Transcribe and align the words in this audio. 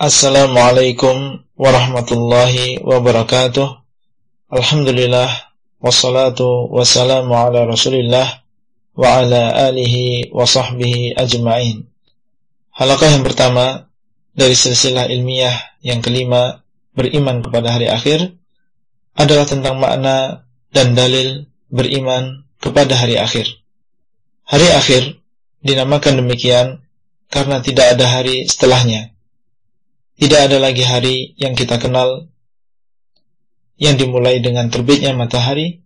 Assalamualaikum 0.00 1.44
warahmatullahi 1.60 2.80
wabarakatuh. 2.80 3.68
Alhamdulillah 4.48 5.28
wassalatu 5.76 6.72
wassalamu 6.72 7.36
ala 7.36 7.68
Rasulillah 7.68 8.40
wa 8.96 9.20
ala 9.20 9.68
alihi 9.68 10.32
wa 10.32 10.48
sahbihi 10.48 11.20
ajma'in. 11.20 11.84
Halakah 12.72 13.12
yang 13.12 13.28
pertama 13.28 13.92
dari 14.32 14.56
silsilah 14.56 15.04
ilmiah 15.12 15.76
yang 15.84 16.00
kelima 16.00 16.64
beriman 16.96 17.44
kepada 17.44 17.76
hari 17.76 17.92
akhir 17.92 18.40
adalah 19.20 19.44
tentang 19.44 19.76
makna 19.76 20.48
dan 20.72 20.96
dalil 20.96 21.44
beriman 21.68 22.48
kepada 22.56 22.96
hari 22.96 23.20
akhir. 23.20 23.52
Hari 24.48 24.68
akhir 24.72 25.20
dinamakan 25.60 26.24
demikian 26.24 26.88
karena 27.28 27.60
tidak 27.60 28.00
ada 28.00 28.08
hari 28.08 28.48
setelahnya 28.48 29.12
tidak 30.20 30.52
ada 30.52 30.60
lagi 30.60 30.84
hari 30.84 31.32
yang 31.40 31.56
kita 31.56 31.80
kenal 31.80 32.28
yang 33.80 33.96
dimulai 33.96 34.44
dengan 34.44 34.68
terbitnya 34.68 35.16
matahari 35.16 35.80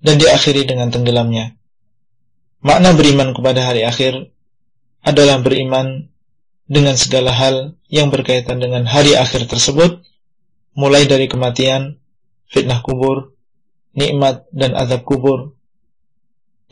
dan 0.00 0.16
diakhiri 0.16 0.64
dengan 0.64 0.88
tenggelamnya. 0.88 1.52
Makna 2.64 2.96
beriman 2.96 3.36
kepada 3.36 3.68
hari 3.68 3.84
akhir 3.84 4.32
adalah 5.04 5.44
beriman 5.44 6.08
dengan 6.64 6.96
segala 6.96 7.28
hal 7.28 7.76
yang 7.92 8.08
berkaitan 8.08 8.56
dengan 8.56 8.88
hari 8.88 9.20
akhir 9.20 9.44
tersebut, 9.52 10.00
mulai 10.72 11.04
dari 11.04 11.28
kematian, 11.28 12.00
fitnah 12.48 12.80
kubur, 12.80 13.36
nikmat 13.92 14.48
dan 14.48 14.72
azab 14.72 15.04
kubur, 15.04 15.52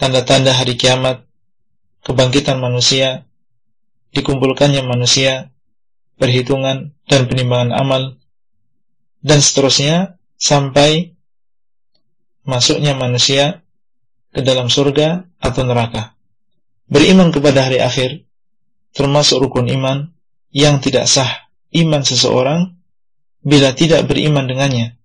tanda-tanda 0.00 0.56
hari 0.56 0.80
kiamat, 0.80 1.28
kebangkitan 2.08 2.56
manusia, 2.56 3.28
dikumpulkannya 4.16 4.80
manusia, 4.80 5.52
perhitungan 6.17 6.93
dan 7.09 7.21
penimbangan 7.25 7.71
amal 7.73 8.01
dan 9.21 9.39
seterusnya 9.41 10.17
sampai 10.37 11.13
masuknya 12.45 12.97
manusia 12.97 13.61
ke 14.33 14.41
dalam 14.41 14.69
surga 14.69 15.25
atau 15.37 15.61
neraka. 15.65 16.13
Beriman 16.91 17.31
kepada 17.31 17.67
hari 17.69 17.79
akhir 17.79 18.25
termasuk 18.91 19.41
rukun 19.41 19.71
iman 19.71 20.11
yang 20.51 20.83
tidak 20.83 21.07
sah 21.07 21.47
iman 21.71 22.03
seseorang 22.03 22.75
bila 23.41 23.73
tidak 23.73 24.05
beriman 24.05 24.45
dengannya. 24.45 24.99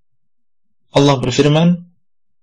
Allah 0.93 1.17
berfirman, 1.21 1.87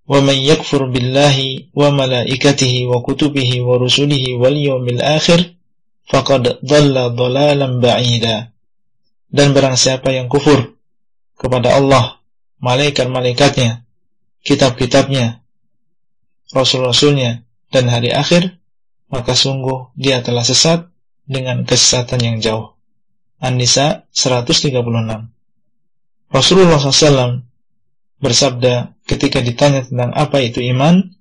وَمَنْ 0.04 0.36
يَكْفُرْ 0.36 0.92
بِاللَّهِ 0.92 1.36
وَمَلَائِكَتِهِ 1.72 2.74
وَكُتُبِهِ 2.92 3.50
وَرُسُلِهِ 3.64 4.24
وَالْيَوْمِ 4.36 4.84
الْآخِرِ 4.84 5.40
فَقَدْ 6.12 6.42
ضَلَّ 6.60 6.96
ضَلَالًا 7.16 7.68
بَعِيدًا 7.80 8.36
dan 9.29 9.53
barang 9.53 9.77
siapa 9.77 10.09
yang 10.13 10.27
kufur 10.27 10.77
kepada 11.37 11.77
Allah, 11.77 12.19
malaikat-malaikatnya, 12.59 13.85
kitab-kitabnya, 14.43 15.45
rasul-rasulnya, 16.51 17.45
dan 17.69 17.85
hari 17.87 18.09
akhir, 18.09 18.57
maka 19.13 19.37
sungguh 19.37 19.93
dia 19.93 20.25
telah 20.25 20.41
sesat 20.41 20.89
dengan 21.29 21.63
kesesatan 21.63 22.19
yang 22.19 22.37
jauh. 22.41 22.73
An-Nisa 23.39 24.09
136 24.11 24.75
Rasulullah 26.29 26.77
SAW 26.77 27.41
bersabda 28.19 28.99
ketika 29.07 29.39
ditanya 29.39 29.87
tentang 29.87 30.11
apa 30.11 30.43
itu 30.43 30.59
iman, 30.75 31.15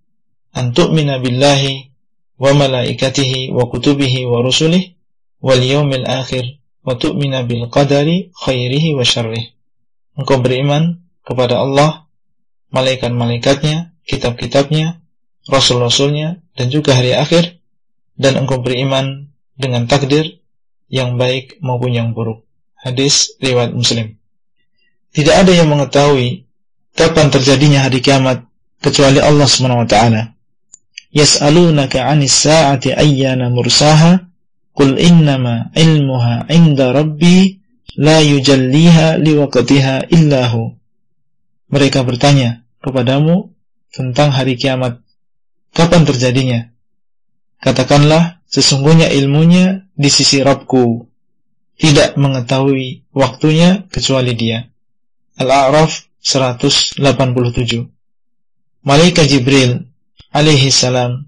antu'mina 0.50 1.22
billahi 1.22 1.94
wa 2.42 2.52
malaikatihi 2.58 3.54
wa 3.54 3.70
kutubihi 3.70 4.26
wa 4.26 4.42
rusulih 4.42 4.98
wal 5.38 5.62
yawmil 5.62 6.04
akhir 6.04 6.57
wa 6.88 6.96
tu'mina 6.96 7.44
bil 7.44 7.68
qadari 7.68 8.32
khairihi 8.32 8.96
wa. 8.96 9.04
Engkau 10.16 10.40
beriman 10.40 11.04
kepada 11.20 11.60
Allah, 11.60 12.08
malaikat-malaikatnya, 12.72 13.92
kitab-kitabnya, 14.08 15.04
rasul-rasulnya, 15.52 16.40
dan 16.56 16.72
juga 16.72 16.96
hari 16.96 17.12
akhir, 17.12 17.60
dan 18.16 18.40
engkau 18.40 18.64
beriman 18.64 19.28
dengan 19.60 19.84
takdir 19.84 20.40
yang 20.88 21.20
baik 21.20 21.60
maupun 21.60 21.92
yang 21.92 22.16
buruk. 22.16 22.48
Hadis 22.80 23.36
riwayat 23.36 23.76
Muslim. 23.76 24.16
Tidak 25.12 25.34
ada 25.34 25.52
yang 25.52 25.68
mengetahui 25.68 26.48
kapan 26.96 27.28
terjadinya 27.28 27.84
hari 27.84 28.00
kiamat 28.00 28.48
kecuali 28.80 29.20
Allah 29.20 29.44
Subhanahu 29.44 29.84
wa 29.84 29.88
taala. 29.88 30.22
Yas'alunaka 31.12 32.00
'anis 32.00 32.32
sa'ati 32.32 32.96
ayyana 32.96 33.52
mursaha 33.52 34.27
Qul 34.78 34.94
innama 34.94 35.74
ilmuha 35.74 36.46
inda 36.54 36.94
rabbi 36.94 37.58
la 37.98 38.22
yujalliha 38.22 39.18
liwaqtiha 39.18 40.06
illahu. 40.14 40.78
Mereka 41.74 42.06
bertanya 42.06 42.62
kepadamu 42.78 43.50
tentang 43.90 44.30
hari 44.30 44.54
kiamat. 44.54 45.02
Kapan 45.74 46.06
terjadinya? 46.06 46.70
Katakanlah, 47.58 48.38
sesungguhnya 48.46 49.10
ilmunya 49.10 49.90
di 49.98 50.06
sisi 50.14 50.46
Rabbku. 50.46 51.10
Tidak 51.74 52.14
mengetahui 52.14 53.10
waktunya 53.10 53.82
kecuali 53.90 54.38
dia. 54.38 54.62
Al-A'raf 55.42 56.06
187 56.22 57.02
Malaikat 58.86 59.26
Jibril 59.26 59.90
alaihi 60.30 60.70
salam 60.70 61.26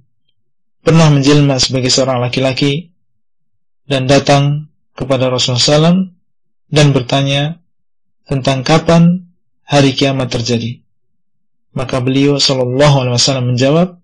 pernah 0.82 1.10
menjelma 1.10 1.58
sebagai 1.58 1.90
seorang 1.90 2.18
laki-laki 2.22 2.89
dan 3.90 4.06
datang 4.06 4.70
kepada 4.94 5.26
Rasulullah 5.26 5.90
SAW 5.90 6.14
dan 6.70 6.94
bertanya 6.94 7.58
tentang 8.30 8.62
kapan 8.62 9.26
hari 9.66 9.98
kiamat 9.98 10.30
terjadi. 10.30 10.78
Maka 11.74 11.98
beliau 11.98 12.38
Shallallahu 12.38 12.96
Alaihi 13.02 13.14
Wasallam 13.18 13.54
menjawab, 13.54 13.98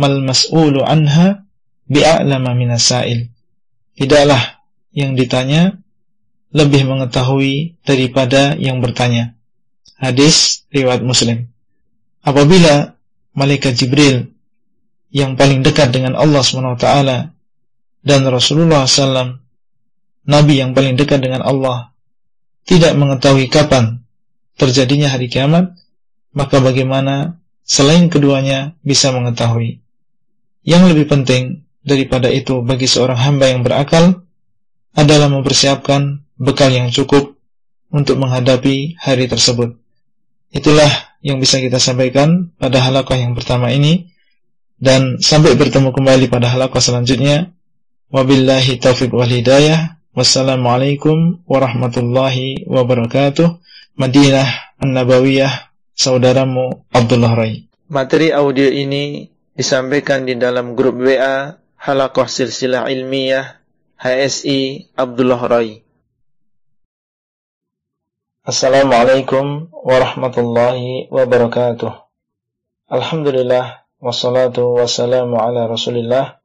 "Mal 0.00 0.24
mas'ulu 0.24 0.80
anha 0.80 1.44
bi'a'lama 1.84 2.56
minasail." 2.56 3.28
Tidaklah 3.96 4.64
yang 4.96 5.12
ditanya 5.12 5.76
lebih 6.56 6.88
mengetahui 6.88 7.76
daripada 7.84 8.56
yang 8.56 8.80
bertanya. 8.80 9.36
Hadis 10.00 10.64
riwayat 10.72 11.04
Muslim. 11.04 11.52
Apabila 12.24 12.96
malaikat 13.36 13.76
Jibril 13.76 14.32
yang 15.12 15.36
paling 15.36 15.60
dekat 15.60 15.92
dengan 15.92 16.16
Allah 16.16 16.40
SWT 16.40 17.35
dan 18.06 18.22
Rasulullah 18.30 18.86
SAW, 18.86 19.42
Nabi 20.30 20.62
yang 20.62 20.78
paling 20.78 20.94
dekat 20.94 21.18
dengan 21.18 21.42
Allah, 21.42 21.90
tidak 22.62 22.94
mengetahui 22.94 23.50
kapan 23.50 24.06
terjadinya 24.54 25.10
hari 25.10 25.26
kiamat, 25.26 25.74
maka 26.30 26.62
bagaimana 26.62 27.42
selain 27.66 28.06
keduanya 28.06 28.78
bisa 28.86 29.10
mengetahui? 29.10 29.82
Yang 30.62 30.82
lebih 30.94 31.06
penting 31.10 31.66
daripada 31.82 32.30
itu 32.30 32.62
bagi 32.62 32.86
seorang 32.86 33.18
hamba 33.18 33.50
yang 33.50 33.66
berakal 33.66 34.22
adalah 34.94 35.26
mempersiapkan 35.26 36.22
bekal 36.38 36.70
yang 36.70 36.94
cukup 36.94 37.34
untuk 37.90 38.18
menghadapi 38.18 38.98
hari 39.02 39.26
tersebut. 39.26 39.78
Itulah 40.54 40.90
yang 41.26 41.42
bisa 41.42 41.58
kita 41.58 41.82
sampaikan 41.82 42.54
pada 42.54 42.78
halakah 42.82 43.18
yang 43.18 43.34
pertama 43.34 43.74
ini 43.74 44.14
dan 44.78 45.18
sampai 45.18 45.58
bertemu 45.58 45.90
kembali 45.90 46.30
pada 46.30 46.52
halakah 46.52 46.78
selanjutnya. 46.78 47.55
Wabillahi 48.06 48.78
taufiq 48.78 49.10
wal 49.10 49.26
hidayah. 49.26 49.98
Wassalamualaikum 50.14 51.42
warahmatullahi 51.42 52.62
wabarakatuh. 52.70 53.58
Madinah 53.98 54.78
An-Nabawiyah, 54.78 55.74
saudaramu 55.90 56.86
Abdullah 56.94 57.34
Rai. 57.34 57.66
Materi 57.90 58.30
audio 58.30 58.70
ini 58.70 59.26
disampaikan 59.58 60.22
di 60.22 60.38
dalam 60.38 60.78
grup 60.78 61.02
WA 61.02 61.58
Halakoh 61.82 62.30
Silsilah 62.30 62.86
Ilmiah 62.86 63.58
HSI 63.98 64.94
Abdullah 64.94 65.42
Rai. 65.42 65.82
Assalamualaikum 68.46 69.74
warahmatullahi 69.74 71.10
wabarakatuh. 71.10 71.90
Alhamdulillah 72.86 73.82
wassalatu 73.98 74.78
wassalamu 74.78 75.42
ala 75.42 75.66
Rasulillah 75.66 76.38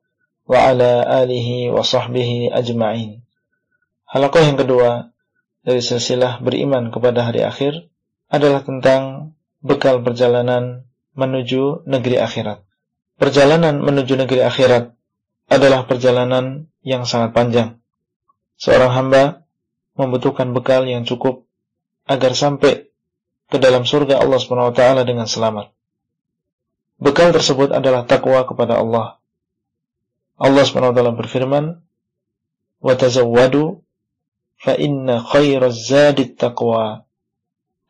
ala 0.59 1.05
alihi 1.23 1.71
wa 1.71 1.85
sahbihi 1.85 2.51
ajma'in. 2.51 3.23
Halaqah 4.11 4.43
yang 4.43 4.59
kedua 4.59 5.15
dari 5.63 5.79
silsilah 5.79 6.43
beriman 6.43 6.91
kepada 6.91 7.23
hari 7.23 7.47
akhir 7.47 7.87
adalah 8.27 8.65
tentang 8.65 9.31
bekal 9.63 10.03
perjalanan 10.03 10.83
menuju 11.15 11.87
negeri 11.87 12.19
akhirat. 12.19 12.65
Perjalanan 13.15 13.79
menuju 13.79 14.17
negeri 14.17 14.41
akhirat 14.43 14.91
adalah 15.47 15.85
perjalanan 15.85 16.67
yang 16.81 17.05
sangat 17.05 17.31
panjang. 17.31 17.77
Seorang 18.57 18.91
hamba 18.91 19.23
membutuhkan 19.95 20.51
bekal 20.51 20.89
yang 20.89 21.05
cukup 21.05 21.45
agar 22.09 22.33
sampai 22.33 22.89
ke 23.51 23.57
dalam 23.61 23.85
surga 23.85 24.19
Allah 24.19 24.39
SWT 24.41 24.81
dengan 25.05 25.27
selamat. 25.29 25.69
Bekal 26.97 27.31
tersebut 27.31 27.69
adalah 27.71 28.03
takwa 28.09 28.43
kepada 28.47 28.81
Allah 28.81 29.20
Allah 30.41 30.65
SWT 30.65 30.97
berfirman, 31.13 31.85
"Wa 32.81 32.97
fa 34.61 34.77
inna 34.77 35.17
khairaz 35.25 35.89
zadit 35.89 36.37
taqwa. 36.37 37.09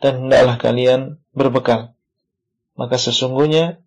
Dan 0.02 0.28
hendaklah 0.28 0.58
kalian 0.58 1.02
berbekal. 1.36 1.94
Maka 2.74 2.98
sesungguhnya 2.98 3.78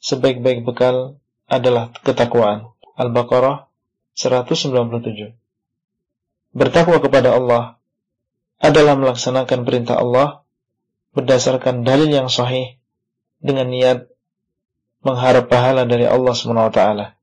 sebaik-baik 0.00 0.64
bekal 0.64 1.20
adalah 1.50 1.92
ketakwaan. 2.06 2.72
Al-Baqarah 2.96 3.68
197. 4.16 5.36
Bertakwa 6.56 6.98
kepada 7.04 7.36
Allah 7.36 7.76
adalah 8.58 8.96
melaksanakan 8.96 9.68
perintah 9.68 10.00
Allah 10.00 10.42
berdasarkan 11.12 11.84
dalil 11.84 12.08
yang 12.08 12.32
sahih 12.32 12.80
dengan 13.38 13.68
niat 13.68 14.08
mengharap 15.04 15.46
pahala 15.46 15.84
dari 15.84 16.08
Allah 16.08 16.32
SWT 16.34 17.17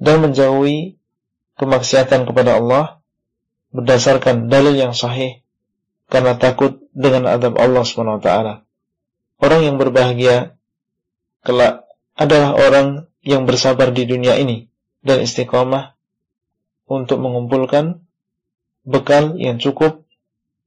dan 0.00 0.24
menjauhi 0.24 0.96
kemaksiatan 1.60 2.24
kepada 2.24 2.56
Allah 2.56 3.04
berdasarkan 3.70 4.48
dalil 4.48 4.74
yang 4.74 4.96
sahih 4.96 5.44
karena 6.10 6.34
takut 6.40 6.82
dengan 6.90 7.28
adab 7.30 7.60
Allah 7.60 7.84
SWT. 7.86 8.28
Orang 9.40 9.60
yang 9.62 9.76
berbahagia 9.76 10.56
kelak 11.44 11.86
adalah 12.16 12.56
orang 12.56 13.06
yang 13.20 13.44
bersabar 13.44 13.92
di 13.92 14.08
dunia 14.08 14.36
ini 14.40 14.66
dan 15.04 15.20
istiqamah 15.22 15.94
untuk 16.90 17.20
mengumpulkan 17.22 18.02
bekal 18.82 19.36
yang 19.36 19.60
cukup 19.60 20.08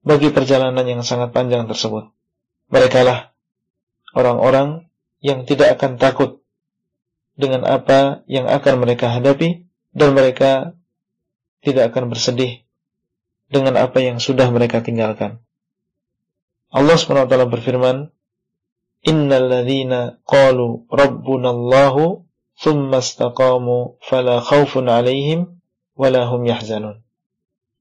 bagi 0.06 0.30
perjalanan 0.30 0.86
yang 0.86 1.02
sangat 1.02 1.34
panjang 1.34 1.66
tersebut. 1.66 2.14
Mereka 2.70 3.02
lah 3.04 3.34
orang-orang 4.14 4.88
yang 5.20 5.44
tidak 5.44 5.80
akan 5.80 5.98
takut 5.98 6.43
dengan 7.34 7.66
apa 7.66 8.22
yang 8.30 8.46
akan 8.46 8.82
mereka 8.82 9.10
hadapi 9.10 9.66
dan 9.94 10.14
mereka 10.14 10.78
tidak 11.66 11.94
akan 11.94 12.14
bersedih 12.14 12.62
dengan 13.50 13.78
apa 13.78 14.02
yang 14.02 14.18
sudah 14.18 14.50
mereka 14.50 14.82
tinggalkan. 14.82 15.42
Allah 16.74 16.98
SWT 16.98 17.30
berfirman, 17.30 18.10
Innal 19.04 19.52
ladhina 19.52 20.24
qalu 20.26 20.88
rabbuna 20.90 21.52
Allahu 21.52 22.24
thumma 22.58 23.04
istaqamu 23.04 24.00
fala 24.00 24.40
khawfun 24.40 24.88
alaihim 24.90 25.60
wala 25.94 26.26
hum 26.32 26.48
yahzanun. 26.48 27.04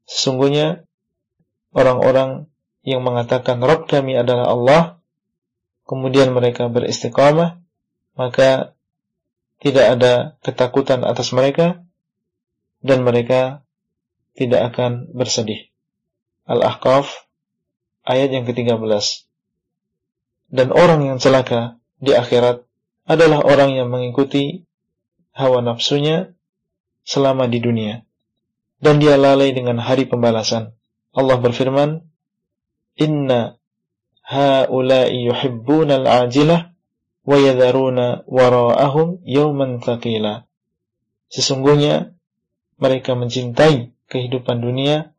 Sesungguhnya 0.04 0.84
orang-orang 1.72 2.50
yang 2.82 3.06
mengatakan 3.06 3.62
Rabb 3.62 3.86
kami 3.86 4.18
adalah 4.18 4.50
Allah 4.50 4.82
kemudian 5.86 6.34
mereka 6.34 6.66
beristiqamah 6.66 7.62
maka 8.18 8.74
tidak 9.62 9.86
ada 9.94 10.12
ketakutan 10.42 11.06
atas 11.06 11.30
mereka 11.30 11.86
dan 12.82 13.06
mereka 13.06 13.62
tidak 14.34 14.74
akan 14.74 15.06
bersedih. 15.14 15.70
Al-Ahqaf 16.50 17.30
ayat 18.02 18.34
yang 18.34 18.42
ke-13. 18.42 18.82
Dan 20.52 20.74
orang 20.74 21.06
yang 21.06 21.16
celaka 21.22 21.78
di 22.02 22.10
akhirat 22.12 22.66
adalah 23.06 23.46
orang 23.46 23.78
yang 23.78 23.88
mengikuti 23.88 24.66
hawa 25.30 25.62
nafsunya 25.62 26.34
selama 27.06 27.46
di 27.46 27.62
dunia. 27.62 28.02
Dan 28.82 28.98
dia 28.98 29.14
lalai 29.14 29.54
dengan 29.54 29.78
hari 29.78 30.10
pembalasan. 30.10 30.74
Allah 31.14 31.38
berfirman, 31.38 32.02
Inna 32.98 33.62
haulai 34.26 35.22
yuhibbuna 35.22 36.02
al-ajilah 36.02 36.71
yadharuna 37.26 38.26
wara'ahum 38.26 39.22
yawman 39.22 39.78
thaqila. 39.78 40.46
Sesungguhnya 41.30 42.12
mereka 42.76 43.14
mencintai 43.14 43.94
kehidupan 44.10 44.58
dunia 44.60 45.14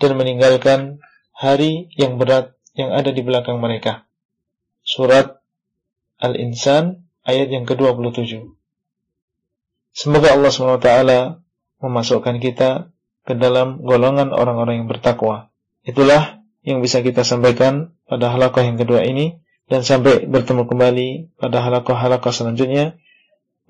dan 0.00 0.16
meninggalkan 0.16 1.02
hari 1.34 1.90
yang 1.98 2.16
berat 2.16 2.56
yang 2.78 2.94
ada 2.94 3.10
di 3.10 3.20
belakang 3.20 3.58
mereka. 3.58 4.06
Surat 4.80 5.42
Al-Insan 6.22 7.04
ayat 7.26 7.52
yang 7.52 7.68
ke-27. 7.68 8.48
Semoga 9.90 10.32
Allah 10.32 10.50
SWT 10.54 10.90
memasukkan 11.82 12.36
kita 12.38 12.94
ke 13.26 13.34
dalam 13.36 13.82
golongan 13.82 14.32
orang-orang 14.32 14.84
yang 14.84 14.88
bertakwa. 14.88 15.50
Itulah 15.84 16.40
yang 16.64 16.84
bisa 16.84 17.00
kita 17.00 17.24
sampaikan 17.24 17.96
pada 18.04 18.32
halakoh 18.32 18.60
yang 18.60 18.76
kedua 18.76 19.04
ini 19.04 19.40
dan 19.70 19.86
sampai 19.86 20.26
bertemu 20.26 20.66
kembali 20.66 21.08
pada 21.38 21.62
halakoh-halakoh 21.62 22.34
selanjutnya. 22.34 22.98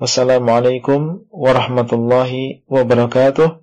Wassalamualaikum 0.01 1.29
warahmatullahi 1.29 2.65
wabarakatuh 2.65 3.61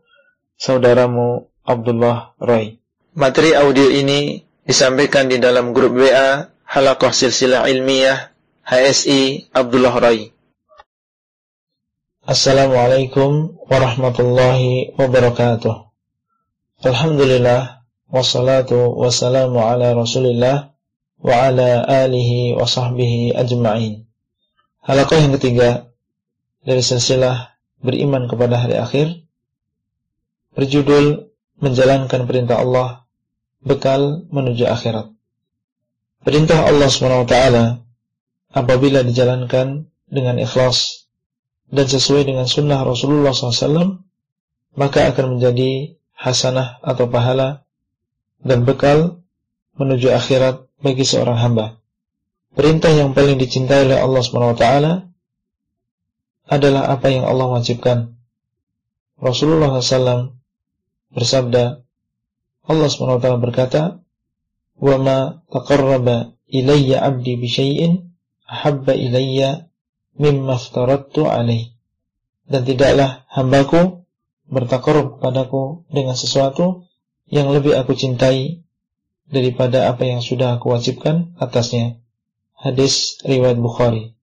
saudaramu 0.54 1.50
Abdullah 1.66 2.38
Roy. 2.38 2.78
Materi 3.18 3.58
audio 3.58 3.90
ini 3.90 4.46
disampaikan 4.62 5.26
di 5.26 5.42
dalam 5.42 5.74
grup 5.74 5.98
WA 5.98 6.54
Halakoh 6.62 7.10
Silsilah 7.10 7.66
Ilmiah 7.66 8.30
HSI 8.62 9.50
Abdullah 9.50 9.98
Roy. 9.98 10.30
Assalamualaikum 12.22 13.58
warahmatullahi 13.66 14.94
wabarakatuh. 14.94 15.90
Alhamdulillah 16.86 17.82
wassalatu 18.14 18.94
wassalamu 18.94 19.58
ala 19.66 19.98
Rasulillah 19.98 20.77
wa 21.22 21.50
ala 21.50 21.86
alihi 22.06 22.54
wa 22.54 22.66
sahbihi 22.66 23.34
ajma'in. 23.34 24.06
Halakoh 24.86 25.20
yang 25.20 25.36
ketiga 25.36 25.92
dari 26.64 26.80
silsilah 26.80 27.58
beriman 27.82 28.30
kepada 28.32 28.60
hari 28.62 28.80
akhir 28.80 29.08
berjudul 30.58 31.30
menjalankan 31.62 32.26
perintah 32.26 32.62
Allah 32.62 33.06
bekal 33.62 34.26
menuju 34.30 34.66
akhirat. 34.70 35.14
Perintah 36.22 36.68
Allah 36.68 36.90
SWT 36.92 37.36
apabila 38.52 39.06
dijalankan 39.06 39.88
dengan 40.08 40.36
ikhlas 40.40 41.08
dan 41.68 41.86
sesuai 41.88 42.24
dengan 42.28 42.48
sunnah 42.48 42.84
Rasulullah 42.84 43.36
SAW 43.36 44.02
maka 44.78 45.10
akan 45.12 45.38
menjadi 45.38 46.00
hasanah 46.16 46.80
atau 46.82 47.12
pahala 47.12 47.68
dan 48.42 48.64
bekal 48.64 49.22
menuju 49.76 50.14
akhirat 50.14 50.67
bagi 50.82 51.04
seorang 51.04 51.38
hamba. 51.38 51.82
Perintah 52.58 52.90
yang 52.90 53.14
paling 53.14 53.38
dicintai 53.38 53.86
oleh 53.86 53.98
Allah 54.02 54.22
SWT 54.22 54.66
adalah 56.48 56.84
apa 56.90 57.08
yang 57.12 57.28
Allah 57.28 57.48
wajibkan. 57.54 58.18
Rasulullah 59.18 59.74
SAW 59.78 60.38
bersabda 61.14 61.82
Allah 62.68 62.88
SWT 62.88 63.28
berkata 63.42 64.02
ma 64.78 65.18
taqarraba 65.50 66.38
ilayya 66.46 67.02
'abdi 67.02 67.34
bi 67.40 67.48
syai'in 67.50 68.14
ahabba 68.46 68.94
ilayya 68.94 69.68
alaih 70.18 71.64
dan 72.48 72.62
tidaklah 72.64 73.28
hambaku 73.30 74.08
bertakarub 74.48 75.20
padaku 75.20 75.84
dengan 75.92 76.16
sesuatu 76.16 76.88
yang 77.28 77.52
lebih 77.52 77.76
aku 77.76 77.94
cintai 77.94 78.64
daripada 79.28 79.92
apa 79.92 80.08
yang 80.08 80.24
sudah 80.24 80.60
aku 80.60 80.72
wajibkan 80.72 81.36
atasnya. 81.38 82.00
Hadis 82.58 83.22
riwayat 83.28 83.60
Bukhari. 83.60 84.18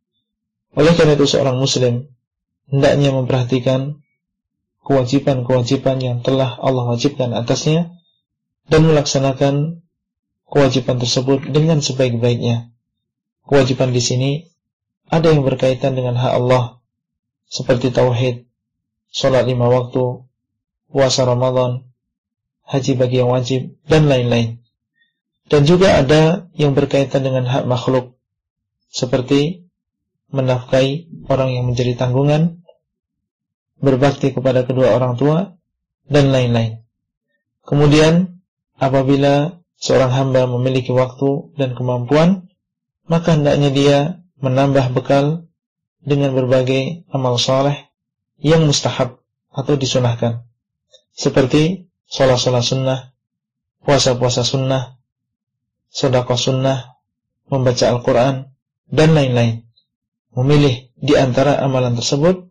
Oleh 0.75 0.93
karena 0.99 1.15
itu 1.15 1.29
seorang 1.31 1.61
muslim 1.61 2.11
hendaknya 2.67 3.15
memperhatikan 3.15 4.03
kewajiban-kewajiban 4.83 5.97
yang 6.03 6.17
telah 6.21 6.59
Allah 6.59 6.91
wajibkan 6.91 7.31
atasnya 7.33 7.95
dan 8.67 8.85
melaksanakan 8.89 9.85
kewajiban 10.49 10.99
tersebut 10.99 11.47
dengan 11.53 11.79
sebaik-baiknya. 11.79 12.75
Kewajiban 13.45 13.93
di 13.93 14.03
sini 14.03 14.31
ada 15.13 15.31
yang 15.31 15.45
berkaitan 15.45 15.95
dengan 15.95 16.17
hak 16.17 16.33
Allah 16.33 16.81
seperti 17.45 17.93
tauhid, 17.93 18.49
sholat 19.13 19.45
lima 19.47 19.69
waktu, 19.69 20.25
puasa 20.91 21.29
Ramadan, 21.29 21.87
haji 22.67 22.93
bagi 22.97 23.21
yang 23.21 23.31
wajib 23.31 23.77
dan 23.85 24.09
lain-lain. 24.09 24.64
Dan 25.45 25.69
juga 25.69 26.01
ada 26.01 26.49
yang 26.57 26.73
berkaitan 26.73 27.21
dengan 27.21 27.45
hak 27.45 27.69
makhluk 27.69 28.17
seperti 28.89 29.69
menafkahi 30.33 31.27
orang 31.29 31.53
yang 31.53 31.65
menjadi 31.69 31.95
tanggungan 32.01 32.65
berbakti 33.85 34.33
kepada 34.33 34.65
kedua 34.65 34.97
orang 34.97 35.21
tua, 35.21 35.55
dan 36.09 36.33
lain-lain. 36.33 36.85
Kemudian, 37.65 38.41
apabila 38.77 39.61
seorang 39.77 40.13
hamba 40.13 40.49
memiliki 40.49 40.93
waktu 40.93 41.53
dan 41.57 41.77
kemampuan, 41.77 42.49
maka 43.09 43.37
hendaknya 43.37 43.71
dia 43.73 43.99
menambah 44.41 44.93
bekal 44.97 45.49
dengan 46.05 46.37
berbagai 46.37 47.09
amal 47.13 47.41
soleh 47.41 47.89
yang 48.41 48.65
mustahab 48.69 49.21
atau 49.53 49.75
disunahkan. 49.77 50.45
Seperti 51.17 51.89
sholat-sholat 52.11 52.65
sunnah, 52.65 53.01
puasa-puasa 53.85 54.45
sunnah, 54.45 55.01
sodakoh 55.95 56.35
sunnah, 56.35 56.99
membaca 57.47 57.87
Al-Quran, 57.87 58.51
dan 58.91 59.15
lain-lain. 59.15 59.63
Memilih 60.35 60.91
di 60.99 61.15
antara 61.15 61.63
amalan 61.63 61.95
tersebut 61.95 62.51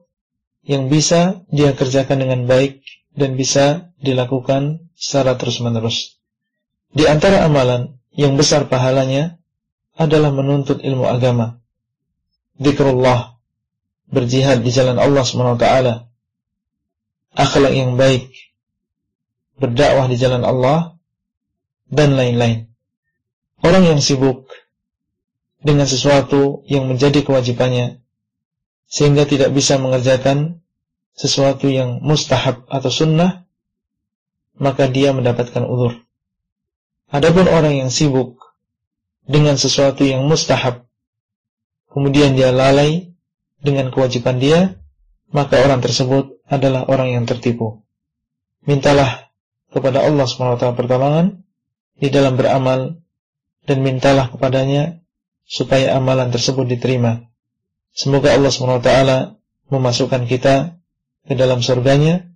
yang 0.63 0.87
bisa 0.87 1.43
dia 1.51 1.75
kerjakan 1.75 2.23
dengan 2.23 2.47
baik 2.47 2.79
dan 3.11 3.35
bisa 3.35 3.91
dilakukan 3.99 4.87
secara 4.95 5.35
terus-menerus. 5.35 6.15
Di 6.95 7.03
antara 7.03 7.43
amalan 7.43 7.99
yang 8.15 8.39
besar 8.39 8.71
pahalanya 8.71 9.35
adalah 9.99 10.31
menuntut 10.31 10.79
ilmu 10.79 11.03
agama. 11.03 11.59
Zikrullah, 12.57 13.35
berjihad 14.07 14.63
di 14.63 14.71
jalan 14.71 14.95
Allah 14.95 15.25
SWT, 15.25 15.67
akhlak 17.33 17.73
yang 17.73 17.99
baik, 17.99 18.31
berdakwah 19.59 20.07
di 20.07 20.15
jalan 20.15 20.45
Allah, 20.47 20.95
dan 21.89 22.15
lain-lain. 22.15 22.72
Orang 23.63 23.87
yang 23.87 24.03
sibuk 24.03 24.51
dengan 25.63 25.87
sesuatu 25.87 26.67
yang 26.67 26.83
menjadi 26.91 27.23
kewajibannya, 27.23 28.03
sehingga 28.91 29.23
tidak 29.23 29.55
bisa 29.55 29.79
mengerjakan 29.79 30.59
sesuatu 31.15 31.71
yang 31.71 32.03
mustahab 32.03 32.67
atau 32.67 32.91
sunnah, 32.91 33.47
maka 34.59 34.91
dia 34.91 35.15
mendapatkan 35.15 35.63
uzur. 35.63 36.03
Adapun 37.07 37.47
orang 37.47 37.79
yang 37.79 37.89
sibuk 37.93 38.41
dengan 39.23 39.55
sesuatu 39.55 40.03
yang 40.03 40.27
mustahab, 40.27 40.83
kemudian 41.87 42.35
dia 42.35 42.51
lalai 42.51 43.15
dengan 43.63 43.95
kewajiban 43.95 44.43
dia, 44.43 44.75
maka 45.31 45.63
orang 45.63 45.79
tersebut 45.79 46.43
adalah 46.51 46.83
orang 46.91 47.15
yang 47.15 47.23
tertipu. 47.23 47.79
Mintalah 48.67 49.31
kepada 49.71 50.03
Allah 50.03 50.27
SWT 50.27 50.75
pertolongan 50.75 51.41
di 51.97 52.11
dalam 52.11 52.35
beramal 52.35 53.02
dan 53.63 53.83
mintalah 53.83 54.29
kepadanya 54.31 55.03
supaya 55.47 55.95
amalan 55.95 56.31
tersebut 56.31 56.67
diterima. 56.67 57.27
Semoga 57.93 58.33
Allah 58.33 58.49
SWT 58.49 58.89
memasukkan 59.69 60.25
kita 60.25 60.79
ke 61.23 61.33
dalam 61.37 61.61
surganya 61.61 62.27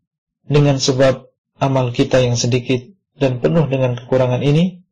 dengan 0.48 0.80
sebab 0.80 1.28
amal 1.60 1.92
kita 1.92 2.22
yang 2.24 2.38
sedikit 2.38 2.80
dan 3.18 3.42
penuh 3.42 3.66
dengan 3.68 3.98
kekurangan 3.98 4.46
ini 4.46 4.86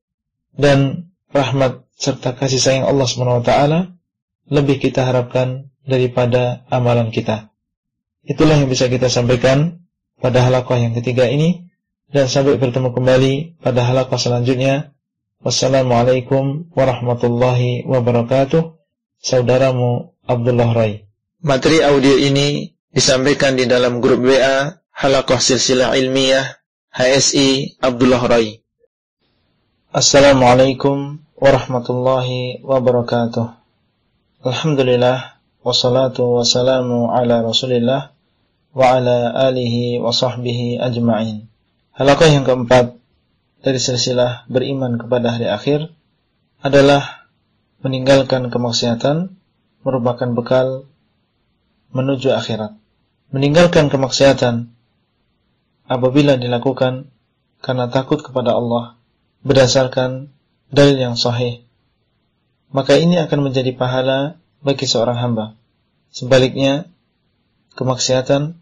dan 0.57 1.11
rahmat 1.31 1.85
serta 1.95 2.35
kasih 2.35 2.59
sayang 2.59 2.85
Allah 2.89 3.07
SWT 3.07 3.51
lebih 4.51 4.77
kita 4.81 5.05
harapkan 5.05 5.71
daripada 5.85 6.65
amalan 6.67 7.13
kita. 7.13 7.53
Itulah 8.25 8.57
yang 8.57 8.69
bisa 8.69 8.89
kita 8.89 9.07
sampaikan 9.07 9.85
pada 10.17 10.41
halakoh 10.41 10.75
yang 10.75 10.97
ketiga 10.97 11.29
ini 11.29 11.69
dan 12.09 12.25
sampai 12.25 12.57
bertemu 12.57 12.89
kembali 12.89 13.33
pada 13.61 13.85
halakoh 13.85 14.17
selanjutnya. 14.17 14.94
Wassalamualaikum 15.45 16.73
warahmatullahi 16.73 17.85
wabarakatuh. 17.85 18.81
Saudaramu 19.21 20.17
Abdullah 20.25 20.73
Rai. 20.73 21.05
Materi 21.45 21.85
audio 21.85 22.17
ini 22.17 22.73
disampaikan 22.89 23.53
di 23.53 23.69
dalam 23.69 24.01
grup 24.01 24.25
WA 24.25 24.81
Halakoh 24.89 25.37
Silsilah 25.37 25.93
Ilmiah 26.01 26.49
HSI 26.89 27.77
Abdullah 27.77 28.25
Rai. 28.25 28.57
Assalamualaikum 29.93 31.21
warahmatullahi 31.37 32.65
wabarakatuh. 32.65 33.45
Alhamdulillah 34.49 35.37
wassalatu 35.61 36.41
wassalamu 36.41 37.13
ala 37.13 37.45
Rasulillah 37.45 38.17
wa 38.73 38.85
ala 38.97 39.45
alihi 39.45 40.01
wa 40.01 40.09
sahbihi 40.09 40.81
ajma'in. 40.81 41.45
Halakoh 41.93 42.33
yang 42.33 42.49
keempat 42.49 42.97
dari 43.65 43.81
silsilah 43.81 44.45
beriman 44.45 45.01
kepada 45.01 45.33
hari 45.33 45.49
akhir 45.49 45.89
adalah 46.61 47.25
meninggalkan 47.81 48.53
kemaksiatan 48.53 49.33
merupakan 49.81 50.29
bekal 50.37 50.85
menuju 51.89 52.29
akhirat. 52.29 52.77
Meninggalkan 53.33 53.89
kemaksiatan 53.89 54.69
apabila 55.89 56.37
dilakukan 56.37 57.09
karena 57.65 57.89
takut 57.89 58.21
kepada 58.21 58.53
Allah 58.53 59.01
berdasarkan 59.41 60.29
dalil 60.69 60.97
yang 61.01 61.17
sahih 61.17 61.65
maka 62.75 62.99
ini 62.99 63.15
akan 63.23 63.49
menjadi 63.49 63.71
pahala 63.71 64.35
bagi 64.59 64.83
seorang 64.83 65.15
hamba. 65.15 65.55
Sebaliknya 66.11 66.91
kemaksiatan 67.79 68.59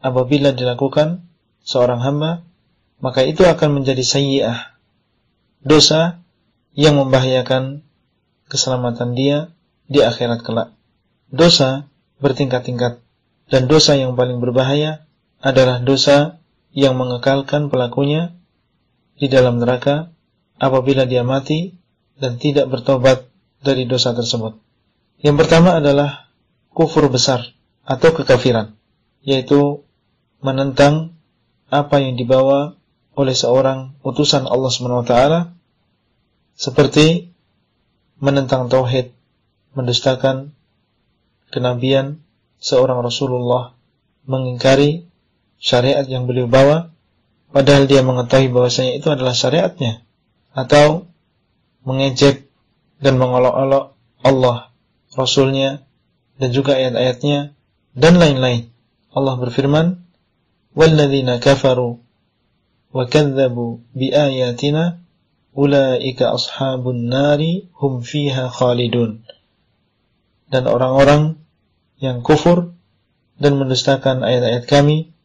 apabila 0.00 0.56
dilakukan 0.56 1.28
seorang 1.60 2.00
hamba 2.00 2.48
maka 3.02 3.26
itu 3.26 3.42
akan 3.42 3.82
menjadi 3.82 4.00
sayyi'ah. 4.06 4.78
Dosa 5.66 6.22
yang 6.78 6.96
membahayakan 6.96 7.82
keselamatan 8.46 9.18
dia 9.18 9.50
di 9.90 10.00
akhirat 10.00 10.46
kelak. 10.46 10.70
Dosa 11.28 11.90
bertingkat-tingkat. 12.22 13.02
Dan 13.50 13.66
dosa 13.68 13.98
yang 13.98 14.14
paling 14.14 14.38
berbahaya 14.38 15.04
adalah 15.42 15.82
dosa 15.82 16.40
yang 16.72 16.96
mengekalkan 16.96 17.68
pelakunya 17.68 18.32
di 19.18 19.28
dalam 19.28 19.60
neraka 19.60 20.14
apabila 20.56 21.04
dia 21.04 21.26
mati 21.26 21.76
dan 22.16 22.38
tidak 22.38 22.70
bertobat 22.70 23.28
dari 23.60 23.84
dosa 23.84 24.14
tersebut. 24.14 24.56
Yang 25.20 25.36
pertama 25.44 25.82
adalah 25.82 26.30
kufur 26.70 27.10
besar 27.10 27.52
atau 27.82 28.14
kekafiran, 28.14 28.78
yaitu 29.26 29.82
menentang 30.40 31.18
apa 31.68 31.98
yang 32.02 32.14
dibawa 32.14 32.78
oleh 33.12 33.36
seorang 33.36 33.92
utusan 34.00 34.48
Allah 34.48 34.72
SWT 34.72 35.14
seperti 36.56 37.32
menentang 38.22 38.72
tauhid, 38.72 39.12
mendustakan 39.76 40.54
kenabian, 41.52 42.22
seorang 42.62 43.02
Rasulullah 43.02 43.74
mengingkari 44.24 45.04
syariat 45.58 46.06
yang 46.06 46.30
beliau 46.30 46.46
bawa 46.46 46.94
padahal 47.50 47.90
dia 47.90 48.06
mengetahui 48.06 48.54
bahwasanya 48.54 48.96
itu 48.96 49.10
adalah 49.10 49.34
syariatnya 49.34 50.06
atau 50.54 51.10
mengejek 51.82 52.46
dan 53.02 53.18
mengolok-olok 53.18 53.98
Allah, 54.22 54.70
Rasulnya 55.18 55.82
dan 56.38 56.54
juga 56.54 56.78
ayat-ayatnya 56.78 57.52
dan 57.92 58.22
lain-lain. 58.22 58.70
Allah 59.10 59.34
berfirman, 59.36 59.98
"Walladzina 60.78 61.42
kafaru 61.42 61.98
kadzdzabu 62.92 63.80
biayatina 63.96 65.00
ulaika 65.56 66.36
ashabun 66.36 67.08
nari 67.08 67.72
hum 67.76 68.04
fiha 68.04 68.52
khalidun." 68.52 69.24
Dan 70.52 70.68
orang-orang 70.68 71.40
yang 71.96 72.20
kufur 72.20 72.76
dan 73.40 73.56
mendustakan 73.56 74.20
ayat-ayat 74.20 74.68
kami, 74.68 75.16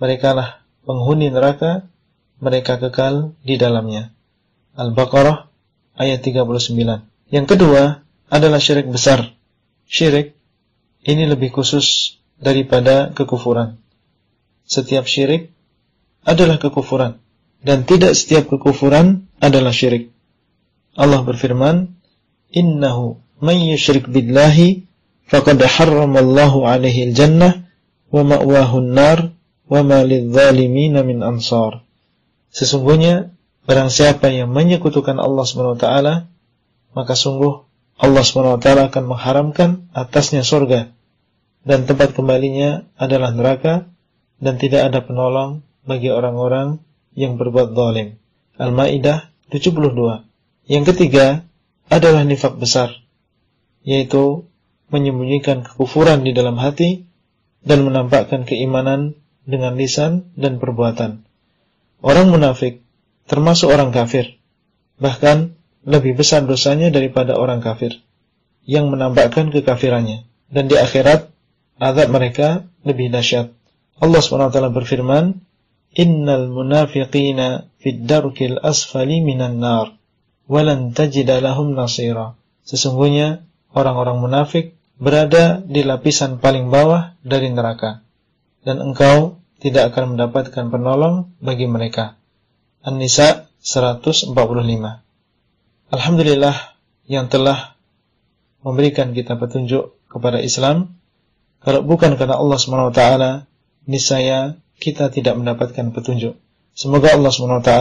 mereka 0.00 0.32
lah 0.32 0.64
penghuni 0.88 1.28
neraka, 1.28 1.86
mereka 2.42 2.80
kekal 2.80 3.36
di 3.44 3.60
dalamnya. 3.60 4.10
Al-Baqarah 4.74 5.52
ayat 6.00 6.24
39. 6.24 7.04
Yang 7.28 7.46
kedua 7.46 8.02
adalah 8.32 8.58
syirik 8.58 8.88
besar. 8.88 9.36
Syirik 9.86 10.34
ini 11.04 11.28
lebih 11.28 11.52
khusus 11.52 12.18
daripada 12.40 13.12
kekufuran. 13.12 13.78
Setiap 14.66 15.04
syirik 15.04 15.54
adalah 16.22 16.58
kekufuran 16.58 17.18
dan 17.62 17.86
tidak 17.86 18.18
setiap 18.18 18.50
kekufuran 18.50 19.30
adalah 19.38 19.70
syirik. 19.70 20.10
Allah 20.98 21.22
berfirman, 21.22 21.94
"Innahu 22.52 23.22
man 23.42 23.56
yusyrik 23.58 24.10
billahi 24.10 24.86
faqad 25.26 25.58
harramallahu 25.62 26.66
alaihi 26.68 27.10
al-jannah 27.10 27.66
wa 28.12 28.22
ma'wahu 28.22 28.76
an-nar 28.84 29.32
wa 29.72 29.80
ma 29.80 30.04
lidh-dhalimin 30.04 31.00
min 31.00 31.24
ansar. 31.24 31.80
Sesungguhnya 32.52 33.32
barang 33.64 33.88
siapa 33.88 34.28
yang 34.28 34.52
menyekutukan 34.52 35.16
Allah 35.16 35.44
Subhanahu 35.48 35.80
wa 35.80 35.82
taala 35.82 36.14
maka 36.92 37.16
sungguh 37.16 37.64
Allah 37.96 38.20
Subhanahu 38.20 38.58
wa 38.58 38.62
taala 38.62 38.92
akan 38.92 39.04
mengharamkan 39.08 39.70
atasnya 39.96 40.44
surga 40.44 40.92
dan 41.64 41.88
tempat 41.88 42.12
kembalinya 42.12 42.84
adalah 43.00 43.32
neraka 43.32 43.88
dan 44.42 44.60
tidak 44.60 44.92
ada 44.92 45.00
penolong 45.00 45.64
bagi 45.82 46.08
orang-orang 46.10 46.82
yang 47.12 47.36
berbuat 47.36 47.74
zalim. 47.74 48.18
Al-Maidah 48.56 49.30
72. 49.50 50.24
Yang 50.70 50.84
ketiga 50.94 51.44
adalah 51.90 52.24
nifak 52.24 52.56
besar 52.56 53.02
yaitu 53.82 54.46
menyembunyikan 54.94 55.66
kekufuran 55.66 56.22
di 56.22 56.30
dalam 56.30 56.54
hati 56.54 57.10
dan 57.66 57.82
menampakkan 57.82 58.46
keimanan 58.46 59.18
dengan 59.42 59.74
lisan 59.74 60.30
dan 60.38 60.62
perbuatan. 60.62 61.26
Orang 62.02 62.30
munafik 62.30 62.82
termasuk 63.26 63.70
orang 63.70 63.90
kafir, 63.94 64.38
bahkan 64.98 65.58
lebih 65.82 66.14
besar 66.18 66.46
dosanya 66.46 66.94
daripada 66.94 67.34
orang 67.34 67.58
kafir 67.58 67.98
yang 68.62 68.90
menampakkan 68.90 69.50
kekafirannya 69.50 70.26
dan 70.50 70.70
di 70.70 70.78
akhirat 70.78 71.30
azab 71.82 72.08
mereka 72.14 72.70
lebih 72.86 73.10
dahsyat. 73.10 73.50
Allah 74.02 74.20
SWT 74.22 74.58
berfirman, 74.74 75.42
"Innal 75.92 76.48
munafiqina 76.48 77.68
fid 77.80 78.08
darkil 78.08 78.56
asfali 78.60 79.20
minan 79.20 79.60
nar, 79.60 79.96
walan 80.48 80.96
tajida 80.96 81.40
lahum 81.44 81.76
nasira." 81.76 82.38
Sesungguhnya 82.62 83.42
orang-orang 83.74 84.22
munafik 84.22 84.78
berada 84.96 85.60
di 85.64 85.82
lapisan 85.82 86.38
paling 86.38 86.70
bawah 86.70 87.18
dari 87.26 87.50
neraka 87.50 88.06
dan 88.62 88.78
engkau 88.78 89.42
tidak 89.58 89.94
akan 89.94 90.14
mendapatkan 90.14 90.70
penolong 90.70 91.34
bagi 91.42 91.66
mereka. 91.66 92.18
An-Nisa 92.82 93.50
145 93.62 94.34
Alhamdulillah 95.92 96.56
yang 97.06 97.30
telah 97.30 97.78
memberikan 98.62 99.14
kita 99.14 99.38
petunjuk 99.38 99.94
kepada 100.10 100.42
Islam 100.42 100.98
kalau 101.62 101.86
bukan 101.86 102.18
karena 102.18 102.42
Allah 102.42 102.58
SWT 102.58 103.02
niscaya 103.86 104.58
kita 104.82 105.14
tidak 105.14 105.38
mendapatkan 105.38 105.94
petunjuk 105.94 106.34
semoga 106.74 107.14
Allah 107.14 107.30
SWT 107.30 107.72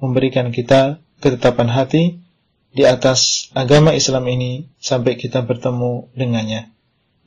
memberikan 0.00 0.48
kita 0.48 1.04
ketetapan 1.20 1.68
hati 1.68 2.24
di 2.72 2.88
atas 2.88 3.52
agama 3.52 3.92
Islam 3.92 4.24
ini 4.32 4.72
sampai 4.80 5.20
kita 5.20 5.44
bertemu 5.44 6.08
dengannya 6.16 6.72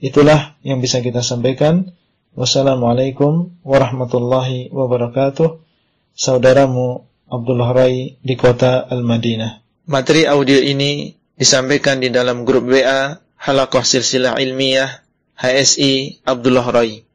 itulah 0.02 0.58
yang 0.66 0.82
bisa 0.82 1.06
kita 1.06 1.22
sampaikan 1.22 1.94
Wassalamualaikum 2.40 3.58
warahmatullahi 3.66 4.70
wabarakatuh. 4.70 5.66
Saudaramu 6.14 7.10
Abdullah 7.26 7.74
Rai 7.74 8.22
di 8.22 8.36
kota 8.38 8.86
Al-Madinah. 8.86 9.66
Materi 9.90 10.30
audio 10.30 10.62
ini 10.62 11.18
disampaikan 11.34 11.98
di 11.98 12.14
dalam 12.14 12.46
grup 12.46 12.70
WA 12.70 13.18
Halakoh 13.40 13.82
Silsilah 13.82 14.38
Ilmiah 14.38 15.02
HSI 15.42 16.22
Abdullah 16.22 16.70
Rai. 16.70 17.09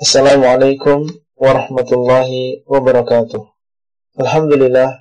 Assalamualaikum 0.00 1.12
warahmatullahi 1.36 2.64
wabarakatuh. 2.64 3.44
Alhamdulillah 4.16 4.96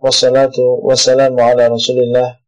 wassalatu 0.00 0.80
wassalamu 0.80 1.44
ala 1.44 1.68
Rasulillah 1.68 2.40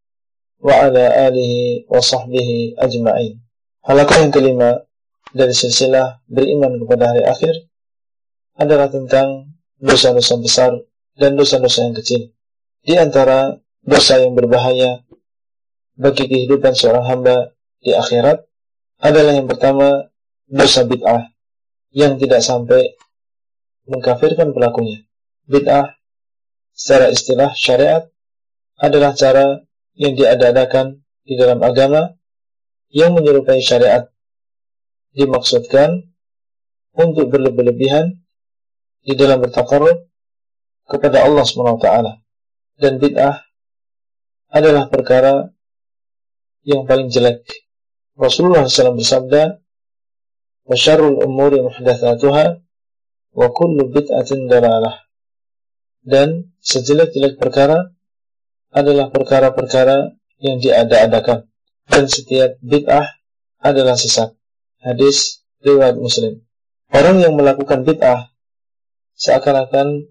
wa 0.56 0.72
ala 0.72 1.28
alihi 1.28 1.84
wa 1.84 2.00
sahbihi 2.00 2.80
ajma'in. 2.80 3.44
Halakoh 3.84 4.24
yang 4.24 4.32
kelima 4.32 4.88
dari 5.36 5.52
silsilah 5.52 6.24
beriman 6.24 6.80
kepada 6.80 7.12
hari 7.12 7.28
akhir 7.28 7.68
adalah 8.56 8.88
tentang 8.88 9.52
dosa-dosa 9.76 10.40
besar 10.40 10.72
dan 11.20 11.36
dosa-dosa 11.36 11.92
yang 11.92 11.96
kecil. 12.00 12.32
Di 12.88 12.96
antara 12.96 13.52
dosa 13.84 14.16
yang 14.16 14.32
berbahaya 14.32 15.04
bagi 15.92 16.24
kehidupan 16.24 16.72
seorang 16.72 17.04
hamba 17.04 17.52
di 17.84 17.92
akhirat 17.92 18.48
adalah 18.96 19.36
yang 19.36 19.44
pertama 19.44 20.08
dosa 20.48 20.80
bid'ah 20.88 21.35
yang 21.96 22.20
tidak 22.20 22.44
sampai 22.44 22.92
mengkafirkan 23.88 24.52
pelakunya. 24.52 25.00
Bid'ah 25.48 25.96
secara 26.76 27.08
istilah 27.08 27.56
syariat 27.56 28.04
adalah 28.76 29.16
cara 29.16 29.64
yang 29.96 30.12
diadakan 30.12 31.00
di 31.24 31.40
dalam 31.40 31.64
agama 31.64 32.12
yang 32.92 33.16
menyerupai 33.16 33.64
syariat 33.64 34.12
dimaksudkan 35.16 36.12
untuk 36.92 37.32
berlebih-lebihan 37.32 38.12
di 39.00 39.16
dalam 39.16 39.40
bertakarrub 39.40 40.04
kepada 40.84 41.24
Allah 41.24 41.44
SWT 41.48 41.88
dan 42.76 42.92
bid'ah 43.00 43.40
adalah 44.52 44.92
perkara 44.92 45.48
yang 46.66 46.84
paling 46.84 47.08
jelek. 47.08 47.46
Rasulullah 48.16 48.64
SAW 48.64 48.96
bersabda, 48.96 49.60
"Wasyarrul 50.66 51.22
umuri 51.22 51.62
muhdatsatuha 51.62 52.44
wa 53.36 53.46
kullu 53.54 53.90
bid'atin 53.90 54.50
dalalah." 54.50 55.06
Dan 56.06 56.54
sejelek-jelek 56.62 57.38
perkara 57.38 57.90
adalah 58.70 59.10
perkara-perkara 59.10 60.14
yang 60.42 60.60
diada-adakan 60.60 61.48
dan 61.88 62.04
setiap 62.06 62.58
bid'ah 62.60 63.16
adalah 63.62 63.96
sesat. 63.96 64.34
Hadis 64.82 65.42
riwayat 65.64 65.96
Muslim. 65.98 66.44
Orang 66.92 67.18
yang 67.18 67.34
melakukan 67.34 67.82
bid'ah 67.82 68.30
seakan-akan 69.16 70.06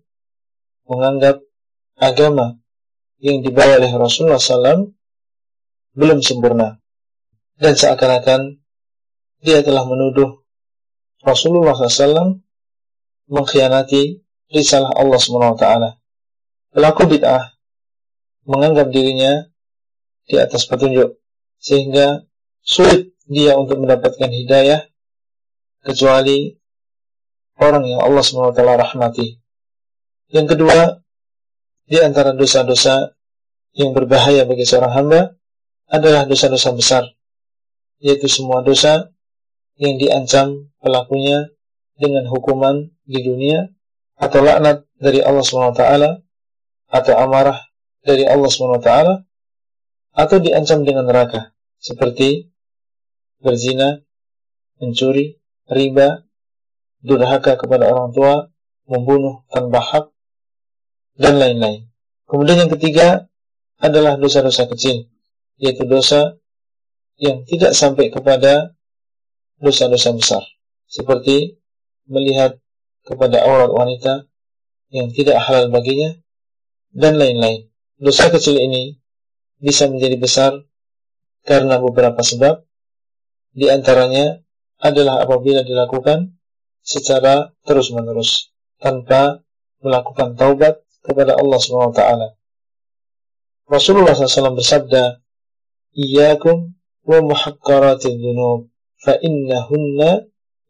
menganggap 0.89 1.39
agama 1.95 2.59
yang 3.21 3.39
dibawa 3.39 3.79
oleh 3.79 3.91
Rasulullah 3.95 4.41
SAW 4.41 4.91
belum 5.95 6.19
sempurna 6.19 6.83
dan 7.55 7.73
seakan-akan 7.73 8.59
dia 9.39 9.63
telah 9.63 9.87
menuduh 9.87 10.43
Rasulullah 11.25 11.73
SAW 11.73 12.37
mengkhianati 13.33 14.21
risalah 14.53 14.93
Allah 14.93 15.17
SWT. 15.17 15.65
Pelaku 16.69 17.01
bid'ah 17.09 17.43
menganggap 18.45 18.93
dirinya 18.93 19.49
di 20.29 20.37
atas 20.37 20.69
petunjuk 20.69 21.17
sehingga 21.57 22.21
sulit 22.61 23.17
dia 23.25 23.57
untuk 23.57 23.81
mendapatkan 23.81 24.29
hidayah 24.29 24.85
kecuali 25.81 26.53
orang 27.57 27.89
yang 27.89 28.01
Allah 28.05 28.21
SWT 28.21 28.61
rahmati. 28.61 29.41
Yang 30.29 30.57
kedua, 30.57 31.01
di 31.85 31.97
antara 32.01 32.37
dosa-dosa 32.37 33.17
yang 33.73 33.97
berbahaya 33.97 34.45
bagi 34.45 34.65
seorang 34.65 34.93
hamba 34.93 35.21
adalah 35.89 36.25
dosa-dosa 36.25 36.73
besar, 36.73 37.03
yaitu 38.01 38.25
semua 38.29 38.61
dosa 38.61 39.14
yang 39.75 39.99
diancam 39.99 40.71
pelakunya 40.79 41.51
dengan 41.95 42.27
hukuman 42.31 42.91
di 43.07 43.19
dunia 43.23 43.67
atau 44.15 44.39
laknat 44.43 44.87
dari 44.95 45.19
Allah 45.19 45.43
SWT 45.43 45.83
atau 46.91 47.13
amarah 47.19 47.59
dari 48.03 48.23
Allah 48.23 48.47
SWT 48.47 48.91
atau 50.15 50.37
diancam 50.39 50.87
dengan 50.87 51.07
neraka 51.11 51.51
seperti 51.75 52.47
berzina, 53.43 53.99
mencuri, 54.79 55.37
riba, 55.69 56.23
durhaka 57.03 57.59
kepada 57.59 57.91
orang 57.91 58.09
tua, 58.15 58.49
membunuh 58.89 59.45
tanpa 59.53 59.79
hak, 59.83 60.05
dan 61.19 61.37
lain-lain. 61.37 61.85
Kemudian 62.25 62.65
yang 62.65 62.71
ketiga 62.73 63.29
adalah 63.77 64.17
dosa-dosa 64.17 64.65
kecil, 64.71 65.05
yaitu 65.61 65.85
dosa 65.85 66.39
yang 67.21 67.45
tidak 67.47 67.77
sampai 67.77 68.11
kepada 68.11 68.74
dosa-dosa 69.65 70.13
besar, 70.13 70.43
seperti 70.85 71.57
melihat 72.05 72.61
kepada 73.01 73.41
aurat 73.41 73.73
wanita 73.73 74.29
yang 74.93 75.09
tidak 75.09 75.41
halal 75.41 75.73
baginya, 75.73 76.13
dan 76.93 77.17
lain-lain. 77.17 77.65
Dosa 77.97 78.29
kecil 78.29 78.61
ini 78.61 78.93
bisa 79.57 79.89
menjadi 79.89 80.15
besar 80.21 80.51
karena 81.41 81.81
beberapa 81.81 82.21
sebab, 82.21 82.61
di 83.55 83.65
antaranya 83.73 84.37
adalah 84.77 85.25
apabila 85.25 85.65
dilakukan 85.65 86.37
secara 86.85 87.49
terus-menerus 87.65 88.53
tanpa 88.77 89.41
melakukan 89.81 90.37
taubat 90.37 90.85
kepada 91.01 91.33
Allah 91.37 91.57
SWT. 91.57 92.01
Rasulullah 93.65 94.13
SAW 94.13 94.57
bersabda, 94.57 95.21
"Iyyakum 95.97 96.77
wa 97.05 97.19
muhaqqaratil 97.25 98.17
dzunub, 98.17 98.69
fa 99.05 99.21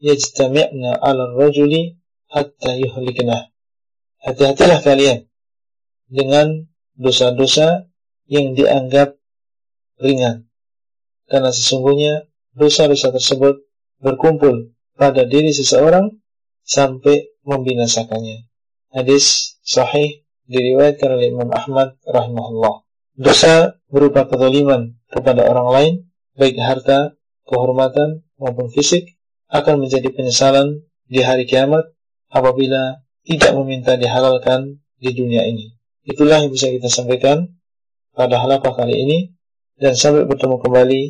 yajtami'na 0.04 1.00
'ala 1.00 1.32
ar-rajuli 1.32 1.95
hatta 2.28 2.76
yuhliknah." 2.76 3.48
Hati-hatilah 4.28 4.84
kalian 4.84 5.24
dengan 6.12 6.67
dosa-dosa 7.00 7.88
yang 8.28 8.52
dianggap 8.58 9.15
ringan. 10.04 10.50
Karena 11.32 11.56
sesungguhnya 11.56 12.28
dosa-dosa 12.52 13.15
tersebut 13.15 13.63
berkumpul 14.04 14.76
pada 15.00 15.24
diri 15.24 15.56
seseorang 15.56 16.12
sampai 16.65 17.32
membinasakannya. 17.45 18.50
Hadis 18.91 19.58
sahih 19.62 20.26
diriwayatkan 20.50 21.10
oleh 21.10 21.32
Imam 21.32 21.50
Ahmad 21.54 21.98
rahimahullah. 22.06 22.86
Dosa 23.15 23.80
berupa 23.88 24.28
kezaliman 24.28 25.00
kepada 25.08 25.48
orang 25.48 25.69
lain, 25.71 25.93
baik 26.36 26.60
harta, 26.60 27.15
kehormatan 27.48 28.25
maupun 28.39 28.67
fisik, 28.71 29.15
akan 29.50 29.86
menjadi 29.86 30.10
penyesalan 30.12 30.84
di 31.06 31.21
hari 31.21 31.45
kiamat 31.45 31.86
apabila 32.34 33.06
tidak 33.26 33.52
meminta 33.58 33.98
dihalalkan 33.98 34.82
di 35.00 35.12
dunia 35.13 35.45
ini. 35.45 35.74
Itulah 36.06 36.45
yang 36.45 36.54
bisa 36.54 36.69
kita 36.69 36.89
sampaikan 36.89 37.50
pada 38.13 38.38
halaqah 38.41 38.74
kali 38.78 38.95
ini 38.95 39.17
dan 39.82 39.98
sampai 39.98 40.30
bertemu 40.30 40.62
kembali 40.62 41.02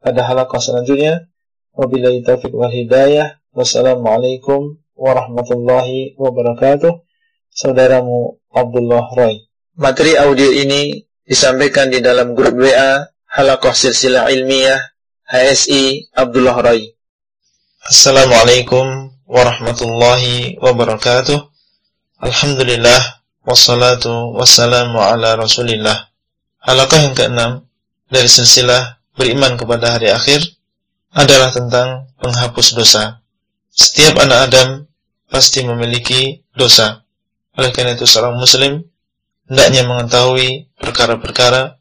pada 0.00 0.24
halaqah 0.24 0.60
selanjutnya. 0.60 1.28
Wabillahi 1.76 2.24
taufiq 2.24 2.50
wal 2.56 2.72
hidayah. 2.72 3.38
Wassalamualaikum 3.52 4.80
warahmatullahi 4.96 6.18
wabarakatuh. 6.18 7.04
Saudaramu 7.52 8.40
Abdullah 8.50 9.06
Roy. 9.14 9.46
Materi 9.78 10.18
audio 10.18 10.50
ini 10.50 10.98
disampaikan 11.22 11.92
di 11.92 12.02
dalam 12.02 12.34
grup 12.34 12.58
WA 12.58 13.06
Halaqah 13.28 13.76
Silsilah 13.76 14.26
Ilmiah 14.32 14.97
HSI 15.28 16.08
Abdullah 16.16 16.56
Roy. 16.56 16.88
Assalamualaikum 17.84 19.12
warahmatullahi 19.28 20.56
wabarakatuh. 20.56 21.36
Alhamdulillah 22.24 23.20
wassalatu 23.44 24.08
wassalamu 24.32 24.96
ala 24.96 25.36
Rasulillah. 25.36 26.08
Halaqah 26.64 27.04
yang 27.04 27.12
keenam 27.12 27.50
dari 28.08 28.24
silsilah 28.24 29.04
beriman 29.20 29.60
kepada 29.60 30.00
hari 30.00 30.08
akhir 30.08 30.48
adalah 31.12 31.52
tentang 31.52 32.08
penghapus 32.24 32.72
dosa. 32.72 33.20
Setiap 33.68 34.16
anak 34.24 34.48
Adam 34.48 34.88
pasti 35.28 35.60
memiliki 35.60 36.40
dosa. 36.56 37.04
Oleh 37.60 37.68
karena 37.76 38.00
itu 38.00 38.08
seorang 38.08 38.32
muslim 38.40 38.80
hendaknya 39.44 39.84
mengetahui 39.84 40.72
perkara-perkara 40.80 41.76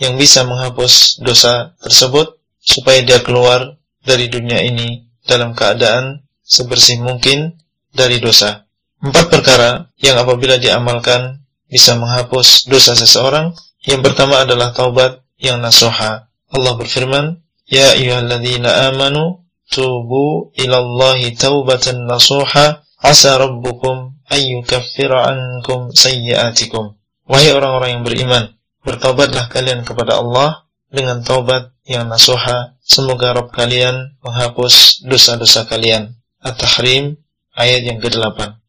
yang 0.00 0.16
bisa 0.16 0.48
menghapus 0.48 1.20
dosa 1.20 1.76
tersebut 1.84 2.33
supaya 2.64 3.04
dia 3.04 3.20
keluar 3.20 3.76
dari 4.00 4.32
dunia 4.32 4.64
ini 4.64 5.04
dalam 5.28 5.52
keadaan 5.52 6.24
sebersih 6.40 7.04
mungkin 7.04 7.60
dari 7.92 8.18
dosa. 8.18 8.64
Empat 9.04 9.28
perkara 9.28 9.92
yang 10.00 10.16
apabila 10.16 10.56
diamalkan 10.56 11.44
bisa 11.68 11.96
menghapus 12.00 12.64
dosa 12.72 12.96
seseorang. 12.96 13.52
Yang 13.84 14.00
pertama 14.12 14.40
adalah 14.40 14.72
taubat 14.72 15.20
yang 15.36 15.60
nasuha. 15.60 16.32
Allah 16.48 16.72
berfirman, 16.80 17.44
Ya 17.68 17.92
ayyuhalladzina 17.92 18.88
amanu 18.88 19.44
tubu 19.68 20.52
ilallahi 20.56 21.36
taubatan 21.36 22.08
nasuha 22.08 22.80
asa 23.00 23.36
rabbukum 23.36 24.16
ayyukaffira 24.32 25.28
ankum 25.36 25.92
sayyiatikum. 25.92 26.96
Wahai 27.28 27.52
orang-orang 27.52 28.00
yang 28.00 28.04
beriman, 28.04 28.44
bertobatlah 28.84 29.52
kalian 29.52 29.84
kepada 29.84 30.20
Allah 30.20 30.64
dengan 30.88 31.20
taubat 31.20 31.73
yang 31.84 32.08
nasuha. 32.08 32.76
Semoga 32.84 33.32
Rabb 33.36 33.52
kalian 33.52 34.16
menghapus 34.24 35.04
dosa-dosa 35.04 35.68
kalian. 35.68 36.16
At-Tahrim 36.44 37.16
ayat 37.56 37.88
yang 37.88 38.00
ke-8. 38.00 38.60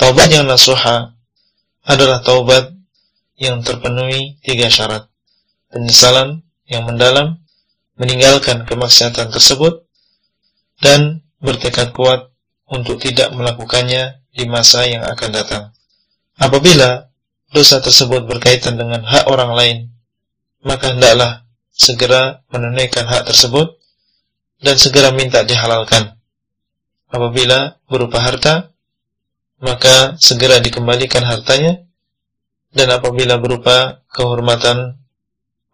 Taubat 0.00 0.28
yang 0.32 0.48
nasuha 0.48 1.12
adalah 1.84 2.24
taubat 2.24 2.72
yang 3.36 3.60
terpenuhi 3.60 4.40
tiga 4.40 4.72
syarat. 4.72 5.08
Penyesalan 5.68 6.44
yang 6.68 6.88
mendalam, 6.88 7.44
meninggalkan 8.00 8.64
kemaksiatan 8.64 9.28
tersebut, 9.28 9.84
dan 10.80 11.20
bertekad 11.44 11.92
kuat 11.92 12.32
untuk 12.68 13.02
tidak 13.02 13.34
melakukannya 13.36 14.24
di 14.32 14.48
masa 14.48 14.88
yang 14.88 15.04
akan 15.04 15.30
datang. 15.32 15.64
Apabila 16.40 17.12
dosa 17.52 17.84
tersebut 17.84 18.24
berkaitan 18.24 18.80
dengan 18.80 19.04
hak 19.04 19.28
orang 19.28 19.52
lain, 19.52 19.78
maka 20.64 20.96
hendaklah 20.96 21.44
segera 21.82 22.46
menunaikan 22.54 23.02
hak 23.10 23.26
tersebut 23.26 23.74
dan 24.62 24.78
segera 24.78 25.10
minta 25.10 25.42
dihalalkan. 25.42 26.14
Apabila 27.10 27.82
berupa 27.90 28.22
harta, 28.22 28.70
maka 29.58 30.14
segera 30.22 30.62
dikembalikan 30.62 31.26
hartanya, 31.26 31.82
dan 32.72 32.88
apabila 32.94 33.36
berupa 33.42 34.00
kehormatan, 34.14 35.02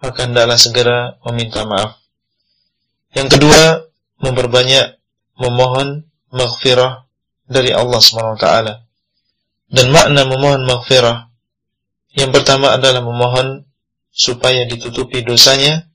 maka 0.01 0.25
hendaklah 0.25 0.57
segera 0.57 1.21
meminta 1.29 1.69
maaf. 1.69 2.01
Yang 3.13 3.39
kedua, 3.39 3.87
memperbanyak 4.25 4.99
memohon 5.39 6.09
maghfirah 6.33 7.07
dari 7.47 7.71
Allah 7.71 8.01
SWT. 8.03 8.47
Dan 9.69 9.87
makna 9.93 10.25
memohon 10.25 10.65
maghfirah 10.65 11.29
yang 12.19 12.33
pertama 12.33 12.75
adalah 12.75 13.05
memohon 13.05 13.69
supaya 14.11 14.65
ditutupi 14.65 15.23
dosanya 15.23 15.88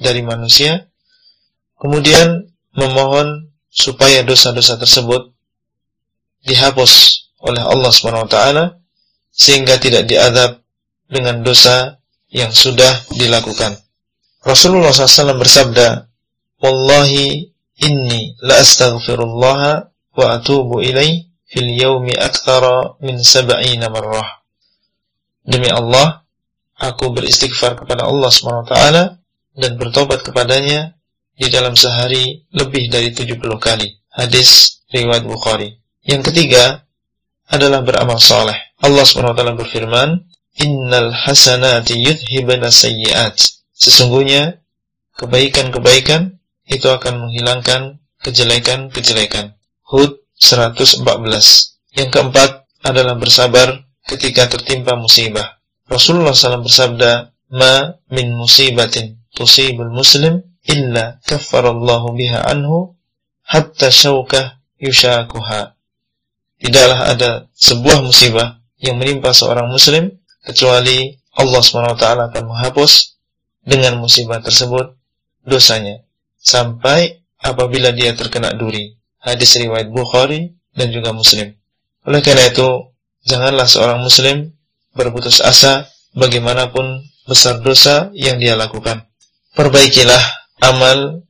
dari 0.00 0.24
manusia. 0.24 0.88
Kemudian 1.76 2.48
memohon 2.74 3.52
supaya 3.70 4.24
dosa-dosa 4.26 4.80
tersebut 4.80 5.30
dihapus 6.44 6.92
oleh 7.44 7.62
Allah 7.62 7.92
SWT 7.92 8.36
sehingga 9.30 9.78
tidak 9.78 10.08
diadab 10.08 10.60
dengan 11.06 11.44
dosa 11.44 12.00
yang 12.32 12.50
sudah 12.50 12.90
dilakukan. 13.14 13.76
Rasulullah 14.40 14.92
SAW 14.92 15.36
bersabda, 15.36 16.08
Wallahi 16.60 17.48
inni 17.80 18.36
la 18.44 18.60
astaghfirullah 18.60 19.60
wa 20.16 20.24
atubu 20.36 20.84
ilaih 20.84 21.28
fil 21.48 21.70
yaumi 21.76 22.16
akthara 22.16 23.00
min 23.00 23.20
sab'ina 23.20 23.88
marrah. 23.88 24.44
Demi 25.40 25.72
Allah, 25.72 26.22
aku 26.76 27.10
beristighfar 27.10 27.80
kepada 27.80 28.06
Allah 28.06 28.28
SWT 28.28 29.19
dan 29.60 29.76
bertobat 29.76 30.24
kepadanya 30.24 30.96
di 31.36 31.48
dalam 31.48 31.76
sehari 31.76 32.48
lebih 32.52 32.88
dari 32.88 33.12
70 33.12 33.40
kali. 33.60 33.88
Hadis 34.12 34.80
riwayat 34.92 35.24
Bukhari. 35.24 35.72
Yang 36.04 36.32
ketiga 36.32 36.84
adalah 37.48 37.80
beramal 37.80 38.20
soleh. 38.20 38.56
Allah 38.80 39.04
SWT 39.04 39.40
berfirman, 39.56 40.28
Innal 40.60 41.14
hasanati 41.14 41.96
yudhibana 41.96 42.68
sayyiat. 42.68 43.38
Sesungguhnya, 43.72 44.60
kebaikan-kebaikan 45.16 46.42
itu 46.68 46.90
akan 46.90 47.28
menghilangkan 47.28 48.02
kejelekan-kejelekan. 48.20 49.56
Hud 49.86 50.20
114. 50.36 51.06
Yang 51.96 52.10
keempat 52.12 52.50
adalah 52.84 53.16
bersabar 53.16 53.88
ketika 54.04 54.50
tertimpa 54.50 54.98
musibah. 54.98 55.60
Rasulullah 55.88 56.34
SAW 56.34 56.66
bersabda, 56.66 57.32
"Ma 57.56 57.96
min 58.10 58.34
musibatin 58.36 59.19
tusibul 59.34 59.92
muslim 59.92 60.42
illa 60.66 61.18
kaffarallahu 61.26 62.14
biha 62.14 62.44
anhu 62.46 62.96
hatta 63.46 63.88
syaukah 63.88 64.60
yushakuha." 64.78 65.74
Tidaklah 66.60 67.00
ada 67.16 67.30
sebuah 67.56 68.04
musibah 68.04 68.60
yang 68.80 69.00
menimpa 69.00 69.32
seorang 69.32 69.72
muslim 69.72 70.20
kecuali 70.44 71.16
Allah 71.36 71.60
SWT 71.64 72.04
akan 72.04 72.44
menghapus 72.44 73.16
dengan 73.64 73.96
musibah 74.00 74.42
tersebut 74.44 74.92
dosanya 75.46 76.04
sampai 76.40 77.20
apabila 77.40 77.92
dia 77.92 78.12
terkena 78.16 78.52
duri. 78.56 78.96
Hadis 79.20 79.56
riwayat 79.60 79.92
Bukhari 79.92 80.56
dan 80.72 80.88
juga 80.92 81.12
Muslim. 81.12 81.52
Oleh 82.08 82.24
karena 82.24 82.48
itu, 82.48 82.96
janganlah 83.28 83.68
seorang 83.68 84.00
Muslim 84.00 84.56
berputus 84.96 85.44
asa 85.44 85.92
bagaimanapun 86.16 87.04
besar 87.28 87.60
dosa 87.60 88.08
yang 88.16 88.40
dia 88.40 88.56
lakukan. 88.56 89.09
Perbaikilah 89.60 90.24
amal 90.64 91.20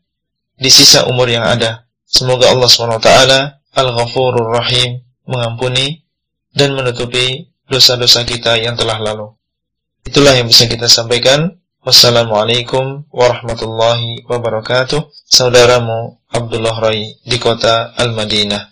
di 0.54 0.70
sisa 0.70 1.10
umur 1.10 1.26
yang 1.26 1.42
ada. 1.42 1.90
Semoga 2.06 2.54
Allah 2.54 2.70
SWT 2.70 3.10
Al-Ghafurur 3.74 4.54
Rahim 4.54 5.02
mengampuni 5.26 6.06
dan 6.54 6.78
menutupi 6.78 7.50
dosa-dosa 7.66 8.22
kita 8.22 8.54
yang 8.62 8.78
telah 8.78 9.02
lalu. 9.02 9.34
Itulah 10.06 10.38
yang 10.38 10.46
bisa 10.46 10.70
kita 10.70 10.86
sampaikan. 10.86 11.58
Wassalamualaikum 11.82 13.10
warahmatullahi 13.10 14.22
wabarakatuh. 14.30 15.10
Saudaramu 15.26 16.22
Abdullah 16.30 16.78
Rai 16.78 17.18
di 17.26 17.34
kota 17.42 17.98
Al-Madinah. 17.98 18.62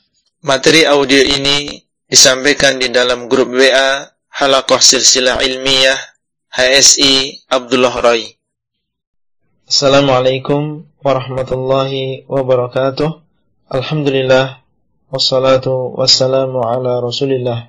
Materi 0.46 0.86
audio 0.86 1.18
ini 1.18 1.82
disampaikan 2.06 2.78
di 2.78 2.94
dalam 2.94 3.26
grup 3.26 3.50
WA 3.50 4.06
Halakoh 4.38 4.78
Silsilah 4.78 5.42
Ilmiah 5.42 5.98
HSI 6.54 7.50
Abdullah 7.50 7.98
Rai. 7.98 8.37
Assalamualaikum 9.68 10.88
warahmatullahi 11.04 12.24
wabarakatuh. 12.24 13.20
Alhamdulillah 13.68 14.64
wassalatu 15.12 15.92
wassalamu 15.92 16.64
ala 16.64 17.04
Rasulillah. 17.04 17.68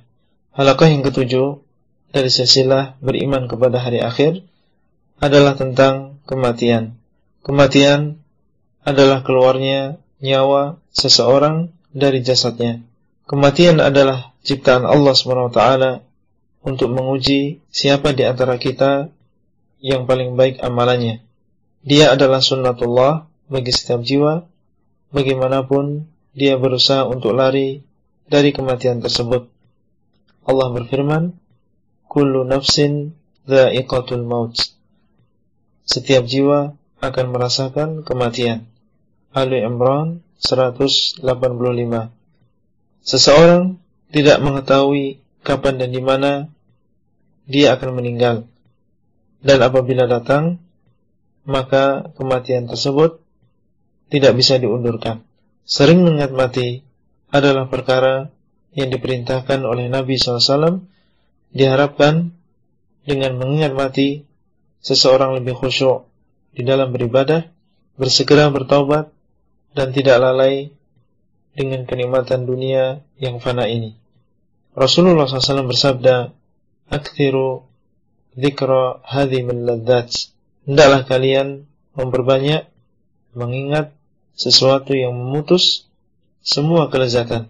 Halakoh 0.55 0.87
yang 0.87 1.03
ketujuh 1.03 1.59
dari 2.15 2.31
silsilah 2.31 2.95
beriman 3.03 3.51
kepada 3.51 3.83
hari 3.83 3.99
akhir 3.99 4.47
adalah 5.19 5.59
tentang 5.59 6.23
kematian. 6.23 6.95
Kematian 7.43 8.23
adalah 8.87 9.19
keluarnya 9.19 9.99
nyawa 10.23 10.79
seseorang 10.95 11.75
dari 11.91 12.23
jasadnya. 12.23 12.79
Kematian 13.27 13.83
adalah 13.83 14.31
ciptaan 14.47 14.87
Allah 14.87 15.11
SWT 15.11 15.59
untuk 16.63 16.95
menguji 16.95 17.59
siapa 17.67 18.15
di 18.15 18.23
antara 18.23 18.55
kita 18.55 19.11
yang 19.83 20.07
paling 20.07 20.39
baik 20.39 20.63
amalannya. 20.63 21.27
Dia 21.89 22.13
adalah 22.13 22.37
sunnatullah 22.37 23.25
bagi 23.49 23.73
setiap 23.73 24.05
jiwa, 24.05 24.45
bagaimanapun 25.09 26.05
dia 26.37 26.53
berusaha 26.61 27.09
untuk 27.09 27.33
lari 27.33 27.81
dari 28.29 28.53
kematian 28.53 29.01
tersebut. 29.01 29.49
Allah 30.45 30.67
berfirman, 30.69 31.33
Kullu 32.05 32.45
nafsin 32.45 33.17
dha'iqatul 33.49 34.21
maut 34.25 34.53
setiap 35.89 36.29
jiwa 36.29 36.77
akan 37.01 37.25
merasakan 37.33 38.05
kematian. 38.05 38.69
Ali 39.33 39.65
Imran 39.65 40.21
185 40.37 41.25
Seseorang 43.01 43.81
tidak 44.13 44.37
mengetahui 44.45 45.17
kapan 45.41 45.81
dan 45.81 45.89
di 45.89 46.01
mana 46.01 46.53
dia 47.49 47.73
akan 47.73 47.97
meninggal. 47.97 48.45
Dan 49.41 49.57
apabila 49.65 50.05
datang, 50.05 50.61
maka 51.49 52.13
kematian 52.13 52.69
tersebut 52.69 53.17
tidak 54.13 54.37
bisa 54.37 54.61
diundurkan. 54.61 55.25
Sering 55.65 56.05
mengingat 56.05 56.29
mati 56.29 56.85
adalah 57.33 57.65
perkara 57.65 58.29
yang 58.77 58.93
diperintahkan 58.93 59.65
oleh 59.65 59.89
Nabi 59.89 60.17
SAW 60.17 60.85
diharapkan 61.49 62.33
dengan 63.05 63.41
mengingat 63.41 63.73
mati 63.73 64.29
seseorang 64.85 65.41
lebih 65.41 65.57
khusyuk 65.57 66.05
di 66.53 66.61
dalam 66.61 66.93
beribadah, 66.93 67.49
bersegera 67.97 68.53
bertaubat, 68.53 69.09
dan 69.73 69.89
tidak 69.93 70.21
lalai 70.21 70.69
dengan 71.53 71.85
kenikmatan 71.89 72.45
dunia 72.45 73.01
yang 73.17 73.41
fana 73.41 73.65
ini. 73.65 73.97
Rasulullah 74.77 75.25
SAW 75.25 75.69
bersabda, 75.69 76.31
"Aktsiru 76.93 77.65
dzikra 78.37 79.01
hadhi 79.05 79.41
min 79.41 79.65
ladzat." 79.65 80.38
Hendaklah 80.69 81.01
kalian 81.01 81.65
memperbanyak 81.97 82.69
mengingat 83.33 83.89
sesuatu 84.37 84.93
yang 84.93 85.17
memutus 85.17 85.89
semua 86.45 86.93
kelezatan. 86.93 87.49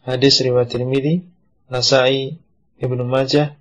Hadis 0.00 0.40
riwayat 0.40 0.72
Tirmidzi, 0.72 1.28
Nasai, 1.68 2.40
Ibnu 2.80 3.04
Majah 3.04 3.52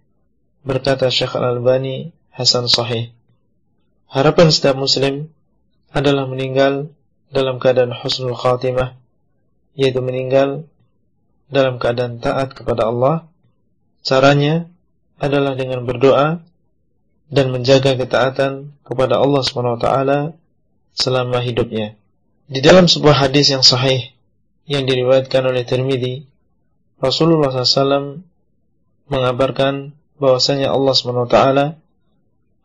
berkata 0.64 1.12
Syekh 1.12 1.36
Al-Albani 1.36 2.16
hasan 2.32 2.72
sahih. 2.72 3.12
Harapan 4.08 4.56
setiap 4.56 4.80
muslim 4.80 5.28
adalah 5.92 6.24
meninggal 6.24 6.88
dalam 7.28 7.60
keadaan 7.60 7.92
husnul 7.92 8.40
khatimah, 8.40 8.96
yaitu 9.76 10.00
meninggal 10.00 10.64
dalam 11.52 11.76
keadaan 11.76 12.24
taat 12.24 12.56
kepada 12.56 12.88
Allah. 12.88 13.28
Caranya 14.00 14.72
adalah 15.20 15.60
dengan 15.60 15.84
berdoa 15.84 16.40
dan 17.34 17.50
menjaga 17.50 17.98
ketaatan 17.98 18.78
kepada 18.86 19.18
Allah 19.18 19.42
SWT 19.42 19.88
selama 20.94 21.42
hidupnya. 21.42 21.98
Di 22.46 22.62
dalam 22.62 22.86
sebuah 22.86 23.26
hadis 23.26 23.50
yang 23.50 23.66
sahih 23.66 24.14
yang 24.70 24.86
diriwayatkan 24.86 25.42
oleh 25.42 25.66
Tirmidzi, 25.66 26.30
Rasulullah 27.02 27.50
SAW 27.50 28.22
mengabarkan 29.10 29.98
bahwasanya 30.22 30.70
Allah 30.70 30.94
SWT 30.94 31.38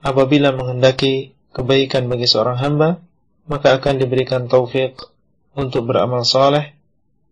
apabila 0.04 0.52
menghendaki 0.52 1.32
kebaikan 1.56 2.12
bagi 2.12 2.28
seorang 2.28 2.60
hamba, 2.60 3.00
maka 3.48 3.80
akan 3.80 3.96
diberikan 3.96 4.52
taufik 4.52 5.00
untuk 5.56 5.88
beramal 5.88 6.28
saleh 6.28 6.76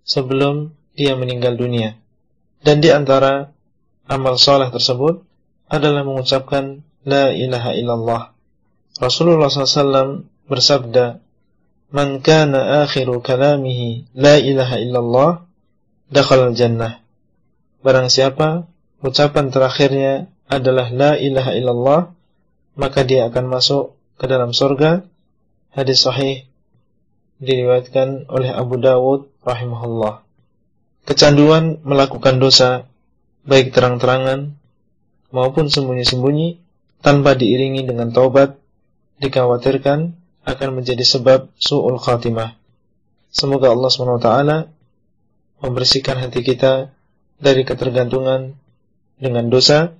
sebelum 0.08 0.72
dia 0.96 1.12
meninggal 1.12 1.60
dunia. 1.60 2.00
Dan 2.64 2.80
di 2.80 2.88
antara 2.88 3.52
amal 4.08 4.40
saleh 4.40 4.72
tersebut 4.72 5.20
adalah 5.68 6.02
mengucapkan 6.02 6.80
la 7.06 7.30
ilaha 7.30 7.70
illallah. 7.78 8.22
Rasulullah 8.98 9.46
SAW 9.46 10.26
bersabda, 10.50 11.22
"Man 11.94 12.18
kana 12.18 12.82
akhiru 12.82 13.22
kalamihi 13.22 14.10
la 14.18 14.36
ilaha 14.42 14.76
illallah, 14.82 15.30
dakhala 16.10 16.50
jannah." 16.52 16.98
Barang 17.86 18.10
siapa 18.10 18.66
ucapan 19.06 19.54
terakhirnya 19.54 20.26
adalah 20.50 20.90
la 20.90 21.14
ilaha 21.14 21.54
illallah, 21.54 22.00
maka 22.74 23.06
dia 23.06 23.30
akan 23.30 23.46
masuk 23.46 23.94
ke 24.18 24.26
dalam 24.26 24.50
surga. 24.50 25.06
Hadis 25.70 26.02
sahih 26.02 26.50
diriwayatkan 27.38 28.26
oleh 28.32 28.50
Abu 28.50 28.82
Dawud 28.82 29.30
rahimahullah. 29.46 30.26
Kecanduan 31.06 31.78
melakukan 31.86 32.42
dosa 32.42 32.90
baik 33.46 33.70
terang-terangan 33.70 34.58
maupun 35.30 35.70
sembunyi-sembunyi 35.70 36.65
tanpa 37.00 37.36
diiringi 37.36 37.84
dengan 37.84 38.12
taubat 38.12 38.56
dikhawatirkan 39.20 40.14
akan 40.46 40.68
menjadi 40.72 41.02
sebab 41.02 41.50
su'ul 41.58 41.98
khatimah. 41.98 42.54
Semoga 43.32 43.74
Allah 43.74 43.90
SWT 43.90 44.30
membersihkan 45.60 46.16
hati 46.22 46.40
kita 46.46 46.94
dari 47.36 47.66
ketergantungan 47.66 48.56
dengan 49.20 49.44
dosa. 49.50 49.92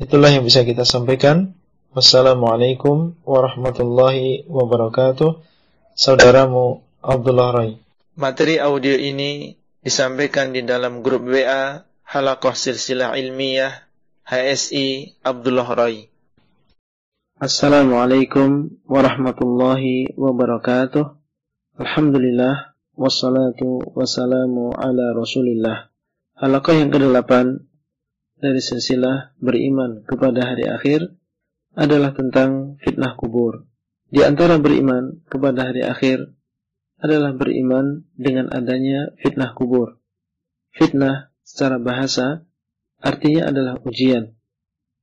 Itulah 0.00 0.32
yang 0.32 0.42
bisa 0.42 0.66
kita 0.66 0.82
sampaikan. 0.82 1.54
Wassalamualaikum 1.92 3.12
warahmatullahi 3.22 4.48
wabarakatuh. 4.48 5.44
Saudaramu 5.92 6.80
Abdullah 7.04 7.50
Rai. 7.52 7.72
Materi 8.16 8.56
audio 8.56 8.96
ini 8.96 9.52
disampaikan 9.84 10.56
di 10.56 10.64
dalam 10.64 11.04
grup 11.04 11.28
WA 11.28 11.84
Halakoh 12.08 12.56
Silsilah 12.56 13.12
Ilmiah 13.20 13.84
HSI 14.24 15.20
Abdullah 15.20 15.68
Rai. 15.68 16.11
Assalamualaikum 17.42 18.70
warahmatullahi 18.86 20.14
wabarakatuh. 20.14 21.18
Alhamdulillah 21.74 22.78
wassalatu 22.94 23.82
wassalamu 23.98 24.70
ala 24.70 25.10
Rasulillah. 25.10 25.90
Halaqah 26.38 26.78
yang 26.78 26.94
ke-8 26.94 27.66
dari 28.38 28.62
silsilah 28.62 29.34
beriman 29.42 30.06
kepada 30.06 30.54
hari 30.54 30.70
akhir 30.70 31.18
adalah 31.74 32.14
tentang 32.14 32.78
fitnah 32.78 33.18
kubur. 33.18 33.66
Di 34.06 34.22
antara 34.22 34.62
beriman 34.62 35.26
kepada 35.26 35.66
hari 35.66 35.82
akhir 35.82 36.22
adalah 37.02 37.34
beriman 37.34 38.06
dengan 38.14 38.54
adanya 38.54 39.18
fitnah 39.18 39.50
kubur. 39.58 39.98
Fitnah 40.78 41.34
secara 41.42 41.82
bahasa 41.82 42.46
artinya 43.02 43.50
adalah 43.50 43.82
ujian. 43.82 44.30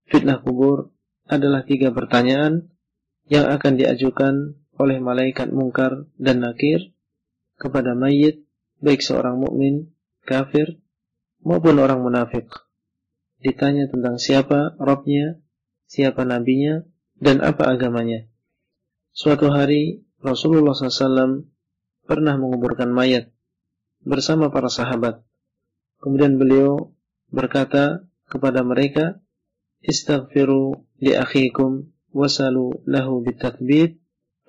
Fitnah 0.07 0.39
kubur 0.39 0.95
adalah 1.29 1.61
tiga 1.63 1.93
pertanyaan 1.93 2.73
yang 3.29 3.45
akan 3.47 3.77
diajukan 3.77 4.57
oleh 4.81 4.97
malaikat 4.97 5.53
mungkar 5.53 6.09
dan 6.17 6.41
nakir 6.41 6.91
kepada 7.61 7.93
mayit 7.93 8.41
baik 8.81 9.05
seorang 9.05 9.37
mukmin, 9.37 9.93
kafir 10.25 10.81
maupun 11.45 11.77
orang 11.77 12.01
munafik 12.01 12.49
ditanya 13.39 13.87
tentang 13.87 14.19
siapa 14.19 14.75
Robnya, 14.77 15.39
siapa 15.87 16.27
nabinya, 16.27 16.83
dan 17.19 17.39
apa 17.43 17.71
agamanya. 17.71 18.27
Suatu 19.15 19.51
hari 19.51 20.03
Rasulullah 20.19 20.75
SAW 20.75 21.47
pernah 22.03 22.35
menguburkan 22.35 22.91
mayat 22.91 23.31
bersama 24.03 24.51
para 24.51 24.71
sahabat. 24.71 25.23
Kemudian 25.99 26.39
beliau 26.39 26.95
berkata 27.31 28.07
kepada 28.27 28.63
mereka, 28.63 29.19
Istaghfiru 29.79 30.88
wasalu 32.11 32.83
lahu 32.85 33.23
bitakbid 33.23 33.99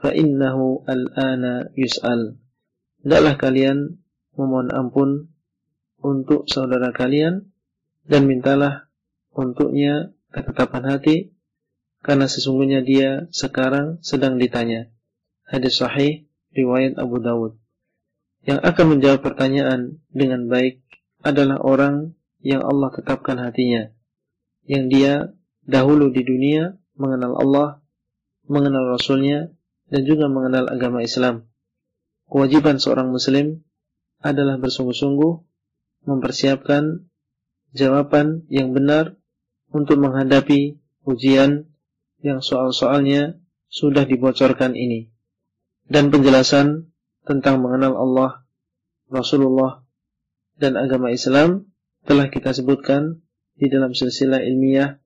fa 0.00 0.10
innahu 0.10 0.82
al-ana 0.88 1.68
yus'al. 1.76 2.40
Hendaklah 3.04 3.34
kalian 3.40 3.78
memohon 4.36 4.68
ampun 4.72 5.10
untuk 6.00 6.48
saudara 6.48 6.92
kalian 6.92 7.52
dan 8.08 8.24
mintalah 8.24 8.88
untuknya 9.36 10.12
ketetapan 10.32 10.84
hati 10.96 11.16
karena 12.00 12.26
sesungguhnya 12.26 12.80
dia 12.80 13.28
sekarang 13.30 14.00
sedang 14.00 14.40
ditanya. 14.40 14.88
Hadis 15.44 15.80
sahih 15.80 16.30
riwayat 16.56 16.96
Abu 16.96 17.20
Dawud. 17.20 17.60
Yang 18.40 18.60
akan 18.64 18.86
menjawab 18.96 19.20
pertanyaan 19.20 20.00
dengan 20.08 20.48
baik 20.48 20.80
adalah 21.20 21.60
orang 21.60 22.16
yang 22.40 22.64
Allah 22.64 22.88
tetapkan 22.96 23.36
hatinya. 23.36 23.92
Yang 24.64 24.84
dia 24.88 25.14
dahulu 25.70 26.10
di 26.10 26.26
dunia 26.26 26.74
mengenal 26.98 27.38
Allah, 27.38 27.68
mengenal 28.50 28.98
Rasulnya, 28.98 29.54
dan 29.86 30.02
juga 30.02 30.26
mengenal 30.26 30.66
agama 30.66 31.00
Islam. 31.00 31.46
Kewajiban 32.30 32.82
seorang 32.82 33.10
Muslim 33.10 33.62
adalah 34.22 34.58
bersungguh-sungguh 34.58 35.32
mempersiapkan 36.06 37.10
jawaban 37.74 38.46
yang 38.50 38.74
benar 38.74 39.18
untuk 39.70 40.02
menghadapi 40.02 40.78
ujian 41.06 41.70
yang 42.20 42.42
soal-soalnya 42.42 43.38
sudah 43.70 44.04
dibocorkan 44.04 44.74
ini. 44.74 45.08
Dan 45.90 46.14
penjelasan 46.14 46.90
tentang 47.26 47.62
mengenal 47.62 47.98
Allah, 47.98 48.30
Rasulullah, 49.10 49.82
dan 50.54 50.78
agama 50.78 51.10
Islam 51.10 51.70
telah 52.06 52.30
kita 52.30 52.54
sebutkan 52.54 53.22
di 53.58 53.66
dalam 53.66 53.90
silsilah 53.92 54.40
ilmiah 54.40 55.00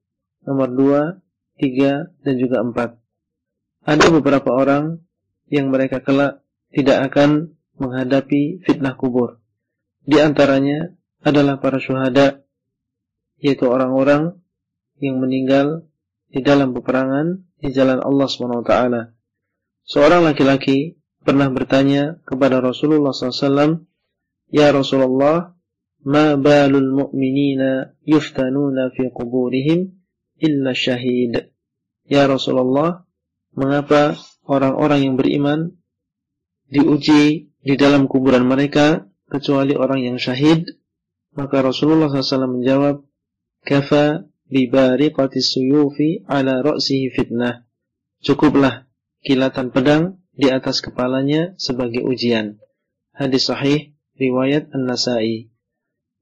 nomor 0.44 0.68
2, 0.72 1.60
3, 1.60 2.24
dan 2.24 2.34
juga 2.36 2.60
4. 2.60 3.00
Ada 3.84 4.06
beberapa 4.08 4.50
orang 4.52 5.04
yang 5.52 5.68
mereka 5.68 6.00
kelak 6.00 6.40
tidak 6.72 7.12
akan 7.12 7.56
menghadapi 7.76 8.64
fitnah 8.64 8.96
kubur. 8.96 9.40
Di 10.04 10.20
antaranya 10.20 10.92
adalah 11.24 11.60
para 11.60 11.80
syuhada 11.80 12.44
yaitu 13.40 13.68
orang-orang 13.68 14.40
yang 15.00 15.20
meninggal 15.20 15.84
di 16.32 16.40
dalam 16.40 16.72
peperangan 16.72 17.44
di 17.60 17.68
jalan 17.72 18.00
Allah 18.00 18.26
SWT. 18.28 18.74
Seorang 19.84 20.24
laki-laki 20.24 20.96
pernah 21.20 21.48
bertanya 21.52 22.20
kepada 22.24 22.60
Rasulullah 22.60 23.12
SAW, 23.12 23.84
Ya 24.52 24.70
Rasulullah, 24.70 25.56
ma 26.04 26.36
balul 26.36 26.92
mu'minina 26.92 27.96
yuftanuna 28.04 28.92
fi 28.92 29.08
kuburihim 29.08 29.93
illa 30.38 30.72
syahid. 30.74 31.50
Ya 32.04 32.28
Rasulullah, 32.28 33.06
mengapa 33.54 34.18
orang-orang 34.44 35.08
yang 35.08 35.14
beriman 35.16 35.78
diuji 36.68 37.54
di 37.64 37.74
dalam 37.80 38.10
kuburan 38.10 38.44
mereka 38.44 39.08
kecuali 39.28 39.74
orang 39.74 40.04
yang 40.04 40.16
syahid? 40.20 40.68
Maka 41.34 41.66
Rasulullah 41.66 42.06
SAW 42.06 42.60
menjawab, 42.60 43.02
kafa 43.66 44.30
bibariqati 44.46 45.42
suyufi 45.42 46.22
ala 46.30 46.62
ra'sihi 46.62 47.10
fitnah. 47.10 47.66
Cukuplah 48.22 48.86
kilatan 49.26 49.74
pedang 49.74 50.22
di 50.30 50.52
atas 50.52 50.78
kepalanya 50.78 51.58
sebagai 51.58 52.06
ujian. 52.06 52.62
Hadis 53.10 53.50
sahih 53.50 53.94
riwayat 54.14 54.70
An-Nasa'i. 54.70 55.50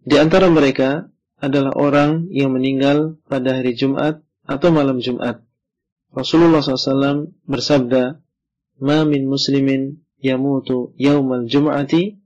Di 0.02 0.16
antara 0.16 0.48
mereka 0.48 1.11
adalah 1.42 1.74
orang 1.74 2.30
yang 2.30 2.54
meninggal 2.54 3.18
pada 3.26 3.58
hari 3.58 3.74
Jumat 3.74 4.22
atau 4.46 4.70
malam 4.70 5.02
Jumat. 5.02 5.42
Rasulullah 6.14 6.62
SAW 6.62 7.34
bersabda, 7.50 8.22
"Ma 8.78 9.02
min 9.02 9.26
muslimin 9.26 10.06
yamutu 10.22 10.94
yaumal 10.94 11.50
jum'ati 11.50 12.22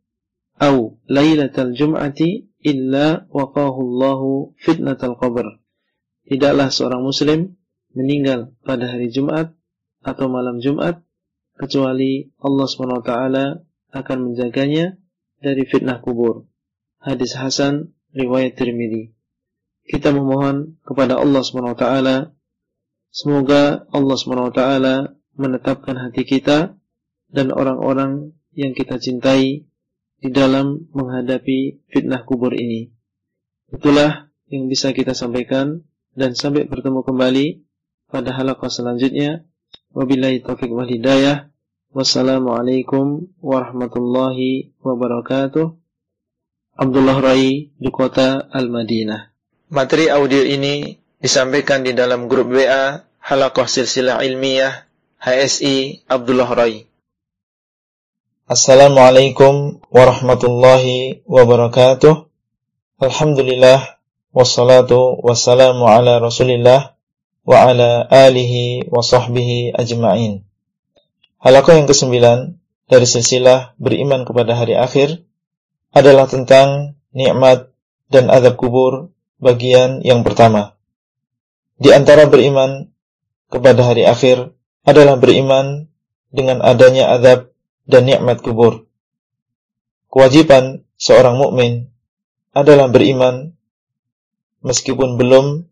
au 0.60 1.00
lailatal 1.08 1.72
jum'ati 1.72 2.60
illa 2.60 3.24
waqahu 3.32 3.78
Allahu 3.80 4.52
fitnatal 4.60 5.16
qabr." 5.16 5.64
Tidaklah 6.28 6.68
seorang 6.68 7.00
muslim 7.00 7.56
meninggal 7.96 8.52
pada 8.68 8.84
hari 8.92 9.08
Jumat 9.08 9.56
atau 10.04 10.28
malam 10.28 10.60
Jumat 10.60 11.00
kecuali 11.56 12.28
Allah 12.36 12.66
SWT 12.68 13.12
akan 13.96 14.18
menjaganya 14.20 15.00
dari 15.40 15.64
fitnah 15.64 16.04
kubur. 16.04 16.44
Hadis 17.00 17.32
Hasan 17.32 17.95
riwayat 18.16 18.56
Tirmidzi. 18.56 19.12
Kita 19.86 20.10
memohon 20.10 20.80
kepada 20.82 21.20
Allah 21.20 21.44
SWT 21.44 21.84
semoga 23.12 23.86
Allah 23.92 24.16
SWT 24.16 24.60
menetapkan 25.36 25.94
hati 26.00 26.24
kita 26.24 26.74
dan 27.30 27.46
orang-orang 27.52 28.32
yang 28.56 28.72
kita 28.72 28.96
cintai 28.96 29.68
di 30.16 30.28
dalam 30.32 30.88
menghadapi 30.96 31.86
fitnah 31.92 32.24
kubur 32.24 32.56
ini. 32.56 32.90
Itulah 33.70 34.32
yang 34.48 34.66
bisa 34.66 34.96
kita 34.96 35.12
sampaikan 35.12 35.84
dan 36.16 36.32
sampai 36.32 36.64
bertemu 36.64 37.04
kembali 37.04 37.46
pada 38.08 38.32
halaqah 38.32 38.72
selanjutnya. 38.72 39.44
Wabillahi 39.92 40.40
taufiq 40.40 40.72
wal 40.72 40.88
hidayah. 40.88 41.52
Wassalamualaikum 41.92 43.32
warahmatullahi 43.40 44.76
wabarakatuh. 44.80 45.85
Abdullah 46.76 47.16
Rai 47.24 47.72
di 47.72 47.88
kota 47.88 48.52
Al-Madinah. 48.52 49.32
Materi 49.72 50.12
audio 50.12 50.44
ini 50.44 50.92
disampaikan 51.16 51.80
di 51.80 51.96
dalam 51.96 52.28
grup 52.28 52.52
WA 52.52 53.00
Halakoh 53.16 53.64
Silsilah 53.64 54.20
Ilmiah 54.20 54.84
HSI 55.16 56.04
Abdullah 56.04 56.52
Rai. 56.52 56.84
Assalamualaikum 58.44 59.80
warahmatullahi 59.88 61.24
wabarakatuh. 61.24 62.28
Alhamdulillah 63.00 63.96
wassalatu 64.36 65.16
wassalamu 65.24 65.88
ala 65.88 66.20
Rasulillah 66.20 66.92
wa 67.48 67.56
ala 67.56 68.04
alihi 68.04 68.92
wa 68.92 69.00
sahbihi 69.00 69.72
ajma'in. 69.72 70.44
Halakoh 71.40 71.72
yang 71.72 71.88
kesembilan 71.88 72.60
dari 72.84 73.08
silsilah 73.08 73.72
beriman 73.80 74.28
kepada 74.28 74.52
hari 74.52 74.76
akhir 74.76 75.25
adalah 75.96 76.28
tentang 76.28 77.00
nikmat 77.16 77.72
dan 78.12 78.28
azab 78.28 78.60
kubur 78.60 79.08
bagian 79.40 80.04
yang 80.04 80.20
pertama. 80.28 80.76
Di 81.80 81.96
antara 81.96 82.28
beriman 82.28 82.92
kepada 83.48 83.80
hari 83.80 84.04
akhir 84.04 84.52
adalah 84.84 85.16
beriman 85.16 85.88
dengan 86.28 86.60
adanya 86.60 87.16
azab 87.16 87.48
dan 87.88 88.04
nikmat 88.04 88.44
kubur. 88.44 88.84
Kewajiban 90.12 90.84
seorang 91.00 91.40
mukmin 91.40 91.88
adalah 92.52 92.92
beriman 92.92 93.56
meskipun 94.60 95.16
belum 95.16 95.64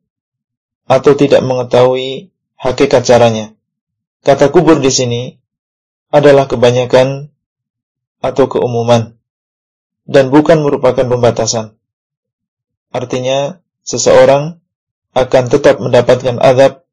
atau 0.88 1.12
tidak 1.16 1.44
mengetahui 1.44 2.32
hakikat 2.56 3.04
caranya. 3.04 3.52
Kata 4.24 4.48
kubur 4.48 4.80
di 4.80 4.88
sini 4.88 5.22
adalah 6.08 6.48
kebanyakan 6.48 7.28
atau 8.24 8.48
keumuman 8.48 9.20
dan 10.04 10.28
bukan 10.28 10.60
merupakan 10.60 11.04
pembatasan. 11.04 11.76
Artinya, 12.94 13.60
seseorang 13.84 14.60
akan 15.14 15.44
tetap 15.48 15.78
mendapatkan 15.78 16.36
azab 16.40 16.84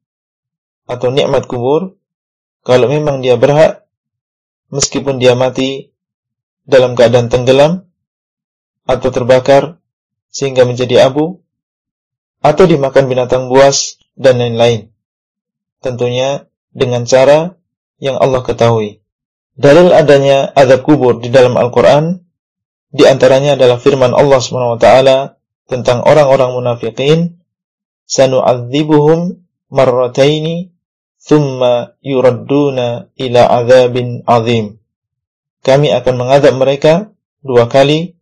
atau 0.86 1.08
nikmat 1.10 1.46
kubur 1.46 1.96
kalau 2.62 2.86
memang 2.86 3.24
dia 3.24 3.34
berhak 3.34 3.82
meskipun 4.70 5.18
dia 5.18 5.34
mati 5.34 5.90
dalam 6.62 6.94
keadaan 6.94 7.26
tenggelam 7.26 7.86
atau 8.86 9.08
terbakar 9.10 9.82
sehingga 10.30 10.62
menjadi 10.64 11.10
abu 11.10 11.42
atau 12.42 12.64
dimakan 12.66 13.06
binatang 13.06 13.46
buas 13.50 13.98
dan 14.18 14.38
lain-lain. 14.38 14.90
Tentunya 15.82 16.46
dengan 16.70 17.06
cara 17.06 17.58
yang 18.02 18.18
Allah 18.18 18.42
ketahui. 18.42 19.02
Dalil 19.54 19.92
adanya 19.92 20.50
azab 20.56 20.82
kubur 20.82 21.20
di 21.20 21.28
dalam 21.28 21.54
Al-Quran 21.58 22.22
di 22.92 23.08
antaranya 23.08 23.56
adalah 23.56 23.80
firman 23.80 24.12
Allah 24.12 24.36
SWT 24.36 24.88
tentang 25.64 26.04
orang-orang 26.04 26.52
munafikin, 26.52 27.40
sanu'adzibuhum 28.04 29.40
marrataini 29.72 30.76
thumma 31.16 31.96
yuradduna 32.04 33.08
ila 33.16 33.42
azabin 33.64 34.20
azim. 34.28 34.76
Kami 35.64 35.88
akan 35.88 36.14
mengadab 36.20 36.54
mereka 36.60 36.92
dua 37.40 37.72
kali, 37.72 38.12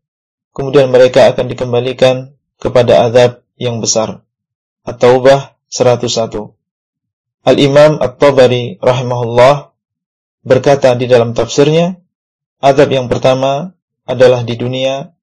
kemudian 0.54 0.86
mereka 0.94 1.26
akan 1.34 1.50
dikembalikan 1.50 2.38
kepada 2.62 3.10
azab 3.10 3.42
yang 3.58 3.82
besar. 3.82 4.22
At-Taubah 4.86 5.58
101. 5.66 6.54
Al-Imam 7.42 7.98
At-Tabari 7.98 8.78
rahimahullah 8.78 9.74
berkata 10.46 10.94
di 10.94 11.10
dalam 11.10 11.34
tafsirnya, 11.34 11.98
azab 12.62 12.92
yang 12.92 13.10
pertama 13.10 13.74
adalah 14.10 14.42
di 14.42 14.58
dunia 14.58 15.14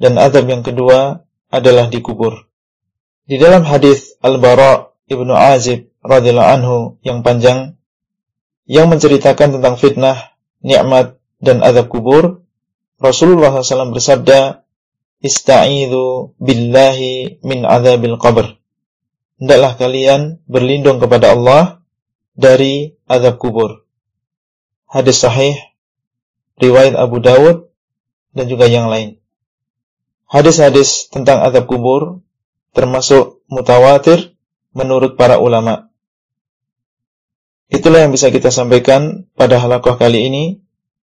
dan 0.00 0.16
azab 0.16 0.48
yang 0.48 0.64
kedua 0.64 1.20
adalah 1.52 1.92
di 1.92 2.00
kubur. 2.00 2.48
Di 3.28 3.36
dalam 3.36 3.62
hadis 3.68 4.16
Al-Bara 4.24 4.90
Ibnu 5.06 5.34
Azib 5.36 5.92
radhiyallahu 6.00 6.50
anhu 6.56 6.76
yang 7.04 7.20
panjang 7.20 7.76
yang 8.70 8.86
menceritakan 8.86 9.58
tentang 9.58 9.74
fitnah, 9.76 10.34
nikmat 10.62 11.18
dan 11.42 11.58
azab 11.60 11.90
kubur, 11.90 12.46
Rasulullah 13.02 13.50
SAW 13.50 13.90
bersabda, 13.90 14.62
"Ista'idhu 15.18 16.38
billahi 16.38 17.42
min 17.42 17.66
azabil 17.66 18.14
qabr." 18.20 18.60
Hendaklah 19.40 19.72
kalian 19.74 20.20
berlindung 20.46 21.00
kepada 21.00 21.32
Allah 21.34 21.80
dari 22.36 22.94
azab 23.10 23.40
kubur. 23.40 23.82
Hadis 24.86 25.18
sahih 25.18 25.56
riwayat 26.60 26.94
Abu 26.94 27.18
Dawud 27.18 27.69
dan 28.34 28.46
juga 28.46 28.70
yang 28.70 28.90
lain. 28.90 29.18
Hadis-hadis 30.30 31.10
tentang 31.10 31.42
azab 31.42 31.66
kubur 31.66 32.22
termasuk 32.70 33.42
mutawatir 33.50 34.38
menurut 34.70 35.18
para 35.18 35.42
ulama. 35.42 35.90
Itulah 37.70 38.06
yang 38.06 38.14
bisa 38.14 38.30
kita 38.34 38.50
sampaikan 38.50 39.30
pada 39.38 39.58
halakoh 39.58 39.94
kali 39.94 40.26
ini 40.26 40.44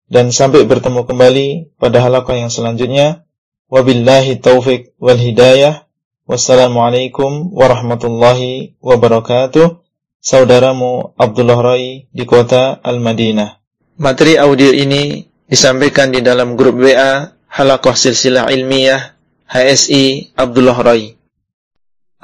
dan 0.06 0.30
sampai 0.30 0.62
bertemu 0.66 1.06
kembali 1.06 1.48
pada 1.78 2.02
halakoh 2.02 2.34
yang 2.34 2.50
selanjutnya. 2.50 3.26
Wabillahi 3.72 4.38
taufik 4.38 4.94
wal 5.02 5.18
hidayah. 5.18 5.86
Wassalamualaikum 6.22 7.50
warahmatullahi 7.50 8.78
wabarakatuh. 8.78 9.82
Saudaramu 10.22 11.18
Abdullah 11.18 11.58
Rai 11.58 12.06
di 12.14 12.22
kota 12.22 12.78
Al-Madinah. 12.78 13.58
Materi 13.98 14.38
audio 14.38 14.70
ini 14.70 15.31
disampaikan 15.52 16.08
di 16.08 16.24
dalam 16.24 16.56
grup 16.56 16.80
WA 16.80 17.28
Halakoh 17.52 17.92
Silsilah 17.92 18.48
Ilmiah 18.48 19.12
HSI 19.44 20.32
Abdullah 20.32 20.80
Rai. 20.80 21.12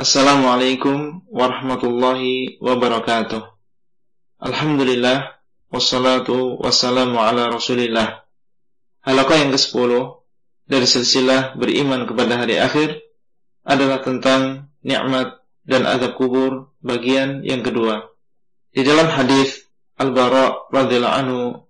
Assalamualaikum 0.00 1.28
warahmatullahi 1.28 2.56
wabarakatuh. 2.56 3.44
Alhamdulillah 4.40 5.36
wassalatu 5.68 6.56
wassalamu 6.56 7.20
ala 7.20 7.52
Rasulillah. 7.52 8.24
Halakoh 9.04 9.36
yang 9.36 9.52
ke-10 9.52 9.92
dari 10.64 10.88
silsilah 10.88 11.52
beriman 11.60 12.08
kepada 12.08 12.40
hari 12.40 12.56
akhir 12.56 12.96
adalah 13.60 14.00
tentang 14.00 14.72
nikmat 14.80 15.36
dan 15.68 15.84
azab 15.84 16.16
kubur 16.16 16.72
bagian 16.80 17.44
yang 17.44 17.60
kedua. 17.60 18.08
Di 18.72 18.80
dalam 18.88 19.12
hadis 19.12 19.68
Al-Bara 20.00 20.72
radhiyallahu 20.72 21.18
anhu 21.20 21.67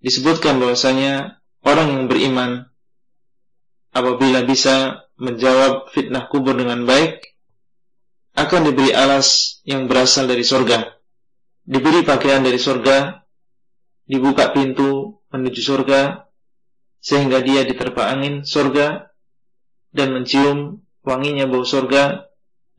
disebutkan 0.00 0.60
bahwasanya 0.60 1.40
orang 1.64 1.88
yang 1.92 2.04
beriman 2.08 2.50
apabila 3.92 4.44
bisa 4.44 5.06
menjawab 5.20 5.92
fitnah 5.92 6.26
kubur 6.32 6.56
dengan 6.56 6.88
baik 6.88 7.36
akan 8.36 8.72
diberi 8.72 8.96
alas 8.96 9.60
yang 9.68 9.84
berasal 9.84 10.24
dari 10.24 10.46
sorga. 10.46 10.96
Diberi 11.60 12.00
pakaian 12.02 12.40
dari 12.40 12.56
sorga 12.56 13.20
dibuka 14.08 14.50
pintu 14.56 15.20
menuju 15.30 15.60
sorga 15.60 16.26
sehingga 17.00 17.44
dia 17.44 17.62
diterpa 17.64 18.10
angin 18.10 18.42
sorga 18.42 19.12
dan 19.92 20.16
mencium 20.16 20.82
wanginya 21.04 21.48
bau 21.48 21.64
sorga 21.64 22.30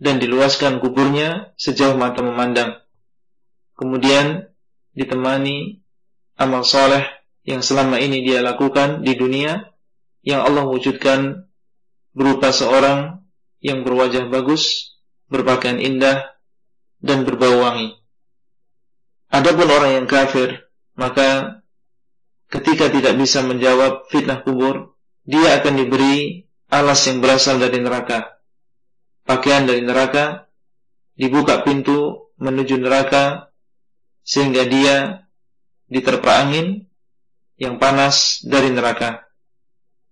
dan 0.01 0.17
diluaskan 0.17 0.81
kuburnya 0.81 1.53
sejauh 1.61 1.93
mata 1.93 2.25
memandang. 2.25 2.81
Kemudian 3.77 4.49
ditemani 4.97 5.80
amal 6.41 6.65
soleh 6.65 7.05
yang 7.45 7.61
selama 7.61 8.01
ini 8.01 8.25
dia 8.25 8.41
lakukan 8.41 9.05
di 9.05 9.13
dunia 9.13 9.69
yang 10.25 10.41
Allah 10.41 10.65
wujudkan 10.65 11.45
berupa 12.17 12.49
seorang 12.49 13.21
yang 13.61 13.85
berwajah 13.85 14.29
bagus, 14.29 14.97
berpakaian 15.29 15.77
indah, 15.77 16.33
dan 17.01 17.25
berbau 17.25 17.61
wangi. 17.61 17.97
Adapun 19.31 19.69
orang 19.69 20.03
yang 20.03 20.07
kafir, 20.09 20.69
maka 20.97 21.61
ketika 22.51 22.91
tidak 22.91 23.15
bisa 23.15 23.41
menjawab 23.45 24.09
fitnah 24.11 24.43
kubur, 24.43 24.97
dia 25.23 25.61
akan 25.61 25.73
diberi 25.77 26.45
alas 26.67 27.05
yang 27.07 27.23
berasal 27.23 27.61
dari 27.61 27.79
neraka. 27.79 28.41
Pakaian 29.23 29.69
dari 29.69 29.85
neraka, 29.85 30.49
dibuka 31.15 31.61
pintu 31.63 32.33
menuju 32.41 32.81
neraka, 32.81 33.53
sehingga 34.25 34.65
dia 34.67 35.25
diterpa 35.91 36.47
angin 36.47 36.87
yang 37.59 37.75
panas 37.77 38.39
dari 38.47 38.71
neraka. 38.71 39.27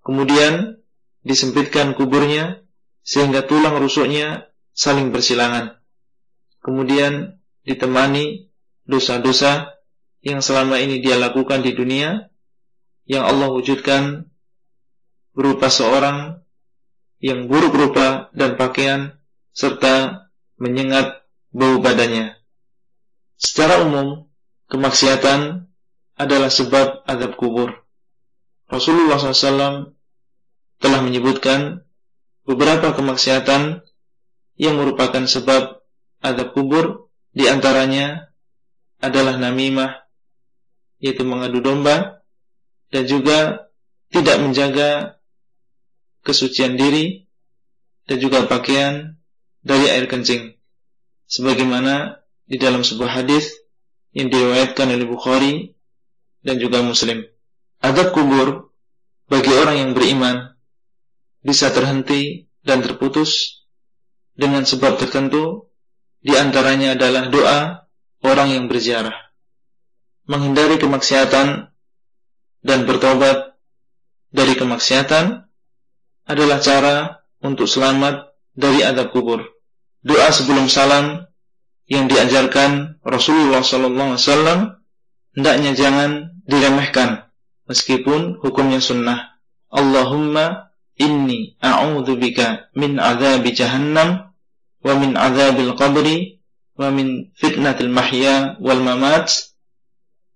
Kemudian 0.03 0.75
disempitkan 1.23 1.95
kuburnya 1.95 2.59
sehingga 2.99 3.47
tulang 3.47 3.79
rusuknya 3.79 4.51
saling 4.75 5.15
bersilangan. 5.15 5.79
Kemudian 6.59 7.39
ditemani 7.63 8.51
dosa-dosa 8.83 9.79
yang 10.19 10.43
selama 10.43 10.83
ini 10.83 10.99
dia 10.99 11.15
lakukan 11.15 11.63
di 11.63 11.71
dunia 11.71 12.27
yang 13.07 13.23
Allah 13.23 13.47
wujudkan 13.49 14.27
berupa 15.31 15.71
seorang 15.71 16.43
yang 17.23 17.47
buruk 17.47 17.71
rupa 17.71 18.27
dan 18.35 18.59
pakaian 18.59 19.15
serta 19.55 20.27
menyengat 20.59 21.23
bau 21.55 21.79
badannya. 21.79 22.35
Secara 23.39 23.87
umum, 23.87 24.27
kemaksiatan 24.67 25.68
adalah 26.19 26.51
sebab 26.51 27.07
azab 27.07 27.39
kubur. 27.39 27.71
Rasulullah 28.67 29.17
SAW 29.17 29.95
telah 30.77 30.99
menyebutkan 31.01 31.81
beberapa 32.43 32.91
kemaksiatan 32.91 33.81
yang 34.59 34.75
merupakan 34.75 35.23
sebab 35.23 35.79
adab 36.19 36.51
kubur 36.51 37.07
di 37.31 37.47
antaranya 37.47 38.29
adalah 38.99 39.39
namimah 39.39 40.03
yaitu 40.99 41.23
mengadu 41.23 41.63
domba 41.63 42.19
dan 42.91 43.07
juga 43.07 43.71
tidak 44.11 44.43
menjaga 44.43 45.21
kesucian 46.27 46.75
diri 46.75 47.29
dan 48.11 48.19
juga 48.19 48.43
pakaian 48.49 49.15
dari 49.63 49.87
air 49.87 50.11
kencing 50.11 50.59
sebagaimana 51.29 52.19
di 52.49 52.59
dalam 52.59 52.83
sebuah 52.83 53.23
hadis 53.23 53.55
yang 54.11 54.27
diriwayatkan 54.27 54.89
oleh 54.89 55.07
Bukhari 55.07 55.78
dan 56.43 56.55
juga 56.59 56.83
Muslim. 56.83 57.23
Adab 57.79 58.11
kubur 58.11 58.71
bagi 59.31 59.51
orang 59.55 59.75
yang 59.79 59.91
beriman 59.95 60.55
bisa 61.39 61.71
terhenti 61.71 62.51
dan 62.63 62.83
terputus 62.83 63.63
dengan 64.35 64.67
sebab 64.67 64.99
tertentu 64.99 65.71
di 66.19 66.35
antaranya 66.35 66.99
adalah 66.99 67.31
doa 67.31 67.59
orang 68.23 68.51
yang 68.51 68.65
berziarah 68.67 69.29
menghindari 70.29 70.77
kemaksiatan 70.77 71.73
dan 72.61 72.79
bertobat 72.85 73.57
dari 74.29 74.53
kemaksiatan 74.53 75.49
adalah 76.29 76.61
cara 76.61 77.25
untuk 77.41 77.65
selamat 77.65 78.29
dari 78.53 78.85
adab 78.85 79.09
kubur. 79.09 79.41
Doa 80.05 80.29
sebelum 80.29 80.69
salam 80.69 81.25
yang 81.89 82.05
diajarkan 82.05 83.01
Rasulullah 83.01 83.65
SAW 83.65 84.78
hendaknya 85.33 85.77
jangan 85.77 86.33
diremehkan 86.49 87.29
meskipun 87.69 88.41
hukumnya 88.41 88.81
sunnah. 88.81 89.37
Allahumma 89.69 90.73
inni 90.97 91.55
a'udzu 91.61 92.17
bika 92.17 92.73
min 92.73 92.97
adzabi 92.97 93.53
jahannam 93.53 94.33
wa 94.81 94.93
min 94.97 95.13
adzabil 95.13 95.73
qabri 95.77 96.41
wa 96.75 96.89
min 96.89 97.29
fitnatil 97.37 97.91
mahya 97.91 98.57
wal 98.59 98.81
mamat 98.81 99.29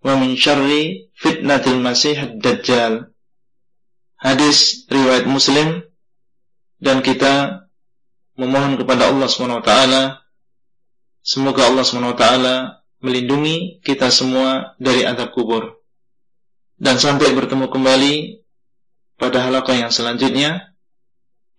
wa 0.03 0.19
min 0.19 0.35
syarri 0.35 1.09
fitnatil 1.15 1.79
masih 1.79 2.37
dajjal 2.39 3.09
hadis 4.19 4.87
riwayat 4.91 5.27
muslim 5.27 5.83
dan 6.83 6.99
kita 6.99 7.67
memohon 8.35 8.75
kepada 8.75 9.07
Allah 9.07 9.27
SWT 9.31 9.71
semoga 11.23 11.71
Allah 11.71 11.83
SWT 11.87 12.25
melindungi 13.03 13.83
kita 13.83 14.07
semua 14.07 14.73
dari 14.79 15.03
azab 15.03 15.35
kubur 15.35 15.83
dan 16.79 16.97
sampai 16.97 17.35
bertemu 17.35 17.67
kembali 17.67 18.43
pada 19.19 19.43
halaqah 19.45 19.87
yang 19.87 19.91
selanjutnya. 19.93 20.75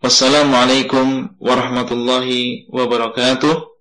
Wassalamualaikum 0.05 1.33
warahmatullahi 1.41 2.69
wabarakatuh. 2.69 3.73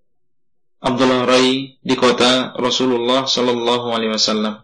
Abdullah 0.83 1.27
Rai 1.27 1.79
di 1.79 1.95
kota 1.95 2.55
Rasulullah 2.55 3.27
sallallahu 3.27 3.91
alaihi 3.91 4.15
wasallam. 4.15 4.63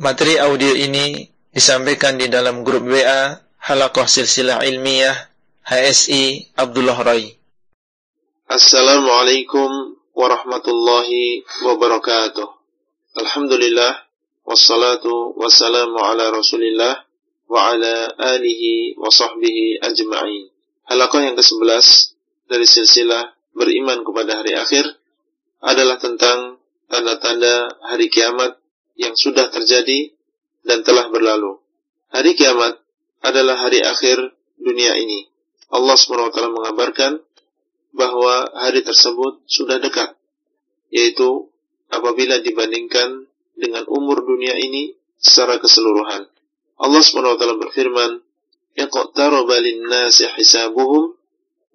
Materi 0.00 0.40
audio 0.40 0.72
ini 0.72 1.28
disampaikan 1.52 2.16
di 2.16 2.32
dalam 2.32 2.64
grup 2.64 2.88
WA 2.88 3.40
Halaqah 3.60 4.08
Silsilah 4.08 4.64
Ilmiah 4.64 5.12
HSI 5.68 6.56
Abdullah 6.56 6.96
Rai. 6.96 7.36
Assalamualaikum 8.48 9.99
warahmatullahi 10.14 11.46
wabarakatuh. 11.62 12.48
Alhamdulillah 13.18 14.06
wassalatu 14.46 15.34
wassalamu 15.38 15.98
ala 16.02 16.34
Rasulillah 16.34 17.06
wa 17.46 17.58
ala 17.70 18.10
alihi 18.18 18.98
wa 18.98 19.10
sahbihi 19.10 19.82
ajma'in. 19.82 20.50
Halaqah 20.90 21.30
yang 21.30 21.36
ke-11 21.38 21.86
dari 22.50 22.66
silsilah 22.66 23.34
beriman 23.54 24.02
kepada 24.02 24.42
hari 24.42 24.58
akhir 24.58 24.86
adalah 25.62 26.02
tentang 26.02 26.58
tanda-tanda 26.90 27.70
hari 27.86 28.10
kiamat 28.10 28.58
yang 28.98 29.14
sudah 29.14 29.50
terjadi 29.54 30.10
dan 30.66 30.82
telah 30.82 31.06
berlalu. 31.08 31.62
Hari 32.10 32.34
kiamat 32.34 32.82
adalah 33.22 33.62
hari 33.62 33.86
akhir 33.86 34.18
dunia 34.58 34.98
ini. 34.98 35.30
Allah 35.70 35.94
SWT 35.94 36.34
mengabarkan 36.50 37.22
bahwa 37.90 38.50
hari 38.54 38.86
tersebut 38.86 39.42
sudah 39.50 39.82
dekat, 39.82 40.14
yaitu 40.90 41.50
apabila 41.90 42.38
dibandingkan 42.38 43.26
dengan 43.58 43.84
umur 43.90 44.22
dunia 44.22 44.54
ini 44.56 44.94
secara 45.20 45.60
keseluruhan. 45.60 46.30
Allah 46.80 47.02
SWT 47.04 47.44
berfirman, 47.60 48.24
"Iqtaraba 48.78 49.56
lin-nasi 49.60 50.24
hisabuhum 50.38 51.12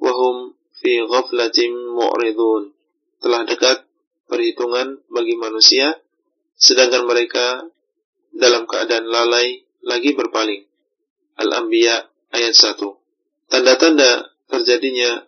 wa 0.02 0.12
hum 0.12 0.58
fi 0.82 1.04
ghaflatin 1.06 1.72
mu'ridun." 1.94 2.74
Telah 3.22 3.46
dekat 3.46 3.86
perhitungan 4.26 5.06
bagi 5.14 5.38
manusia 5.38 5.94
sedangkan 6.58 7.06
mereka 7.06 7.68
dalam 8.34 8.66
keadaan 8.66 9.06
lalai 9.06 9.64
lagi 9.86 10.18
berpaling. 10.18 10.66
Al-Anbiya 11.36 12.10
ayat 12.34 12.56
1. 12.56 12.82
Tanda-tanda 13.52 14.34
terjadinya 14.50 15.28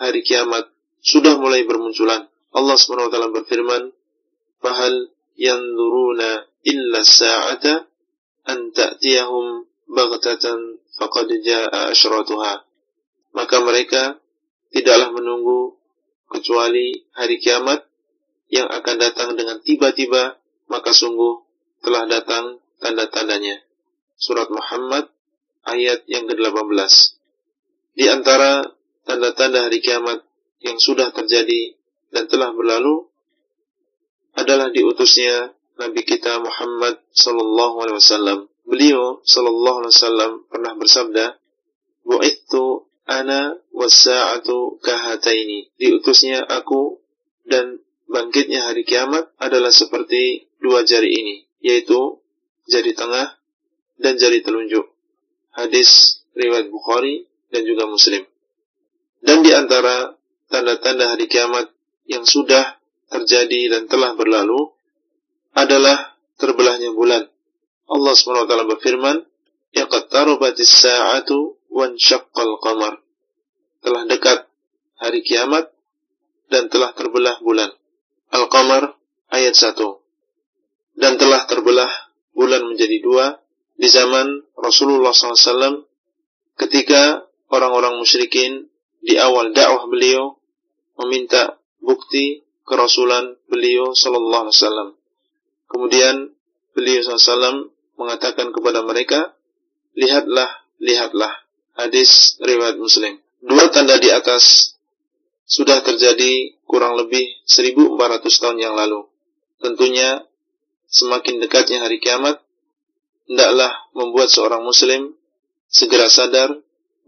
hari 0.00 0.24
kiamat 0.24 0.72
sudah 1.04 1.36
mulai 1.36 1.68
bermunculan. 1.68 2.24
Allah 2.50 2.76
SWT 2.76 3.12
berfirman, 3.12 3.92
"Fahal 4.64 5.12
yanzuruna 5.36 6.48
illa 6.64 7.00
sa'ata 7.04 7.84
an 8.48 8.72
ta'tiyahum 8.72 9.68
baghtatan 9.90 10.80
faqad 10.96 11.28
jaa 11.44 11.92
asyratuha. 11.92 12.64
Maka 13.36 13.56
mereka 13.62 14.18
tidaklah 14.74 15.14
menunggu 15.14 15.78
kecuali 16.30 17.06
hari 17.14 17.38
kiamat 17.38 17.86
yang 18.50 18.66
akan 18.66 18.96
datang 18.98 19.38
dengan 19.38 19.62
tiba-tiba, 19.62 20.38
maka 20.66 20.90
sungguh 20.90 21.42
telah 21.82 22.06
datang 22.10 22.58
tanda-tandanya. 22.82 23.62
Surat 24.20 24.50
Muhammad 24.50 25.08
ayat 25.64 26.04
yang 26.10 26.26
ke-18. 26.28 26.92
Di 27.94 28.06
antara 28.10 28.66
tanda-tanda 29.04 29.68
hari 29.68 29.80
kiamat 29.80 30.24
yang 30.60 30.76
sudah 30.76 31.12
terjadi 31.12 31.76
dan 32.12 32.28
telah 32.28 32.52
berlalu 32.52 33.08
adalah 34.36 34.70
diutusnya 34.70 35.54
Nabi 35.80 36.04
kita 36.04 36.38
Muhammad 36.44 37.00
sallallahu 37.16 37.76
alaihi 37.80 37.96
wasallam. 37.96 38.38
Beliau 38.68 39.24
sallallahu 39.24 39.76
alaihi 39.82 39.94
wasallam 39.96 40.32
pernah 40.46 40.72
bersabda, 40.76 41.24
"Bu'ittu 42.04 42.86
ana 43.08 43.56
wasa'atu 43.72 44.78
kahataini." 44.84 45.72
Diutusnya 45.80 46.44
aku 46.44 47.00
dan 47.48 47.80
bangkitnya 48.06 48.68
hari 48.68 48.84
kiamat 48.84 49.32
adalah 49.40 49.72
seperti 49.72 50.52
dua 50.60 50.84
jari 50.84 51.10
ini, 51.10 51.36
yaitu 51.64 52.20
jari 52.68 52.92
tengah 52.94 53.40
dan 53.98 54.20
jari 54.20 54.44
telunjuk. 54.44 54.86
Hadis 55.50 56.22
riwayat 56.36 56.70
Bukhari 56.70 57.26
dan 57.50 57.66
juga 57.66 57.90
Muslim. 57.90 58.22
Dan 59.20 59.44
di 59.44 59.52
antara 59.52 60.16
tanda-tanda 60.48 61.16
hari 61.16 61.28
kiamat 61.28 61.68
yang 62.08 62.24
sudah 62.24 62.80
terjadi 63.12 63.76
dan 63.76 63.82
telah 63.90 64.16
berlalu 64.16 64.72
adalah 65.52 66.16
terbelahnya 66.40 66.94
bulan. 66.94 67.28
Allah 67.90 68.12
SWT 68.14 68.54
berfirman, 68.76 69.16
"Yaqattarubatis 69.76 70.70
sa'atu 70.70 71.58
wan 71.68 71.98
syaqqal 71.98 72.56
qamar." 72.62 73.02
Telah 73.82 74.02
dekat 74.06 74.46
hari 75.00 75.20
kiamat 75.26 75.74
dan 76.50 76.70
telah 76.70 76.94
terbelah 76.94 77.38
bulan. 77.42 77.70
Al-Qamar 78.30 78.94
ayat 79.34 79.54
1. 79.58 80.00
Dan 80.94 81.18
telah 81.18 81.46
terbelah 81.50 81.90
bulan 82.34 82.62
menjadi 82.66 83.02
dua 83.02 83.26
di 83.74 83.88
zaman 83.90 84.44
Rasulullah 84.54 85.10
SAW 85.10 85.88
ketika 86.60 87.26
orang-orang 87.50 87.98
musyrikin 87.98 88.69
di 89.00 89.16
awal 89.16 89.52
dakwah 89.56 89.88
beliau 89.88 90.36
meminta 91.00 91.56
bukti 91.80 92.44
kerasulan 92.68 93.40
beliau 93.48 93.96
sallallahu 93.96 94.48
alaihi 94.48 94.56
wasallam. 94.56 94.88
Kemudian 95.70 96.34
beliau 96.74 97.02
SAW 97.06 97.70
mengatakan 97.94 98.50
kepada 98.50 98.82
mereka, 98.82 99.34
lihatlah, 99.94 100.50
lihatlah. 100.82 101.30
Hadis 101.78 102.36
riwayat 102.42 102.76
Muslim. 102.76 103.22
Dua 103.40 103.70
tanda 103.72 103.96
di 103.96 104.10
atas 104.12 104.74
sudah 105.46 105.80
terjadi 105.80 106.58
kurang 106.66 106.98
lebih 106.98 107.22
1400 107.46 108.22
tahun 108.22 108.58
yang 108.58 108.74
lalu. 108.76 109.06
Tentunya 109.62 110.22
semakin 110.90 111.38
dekatnya 111.40 111.86
hari 111.86 112.02
kiamat, 112.02 112.42
hendaklah 113.30 113.72
membuat 113.94 114.28
seorang 114.30 114.66
muslim 114.66 115.14
segera 115.70 116.10
sadar 116.10 116.58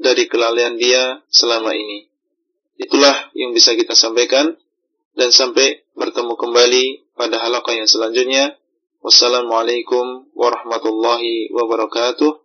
dari 0.03 0.26
kelalaian 0.26 0.74
dia 0.74 1.22
selama 1.30 1.72
ini. 1.72 2.11
Itulah 2.76 3.30
yang 3.38 3.55
bisa 3.55 3.78
kita 3.78 3.94
sampaikan 3.94 4.59
dan 5.14 5.30
sampai 5.30 5.86
bertemu 5.94 6.34
kembali 6.34 6.84
pada 7.14 7.38
halaqah 7.38 7.78
yang 7.78 7.86
selanjutnya. 7.86 8.59
Wassalamualaikum 9.03 10.30
warahmatullahi 10.34 11.50
wabarakatuh. 11.55 12.42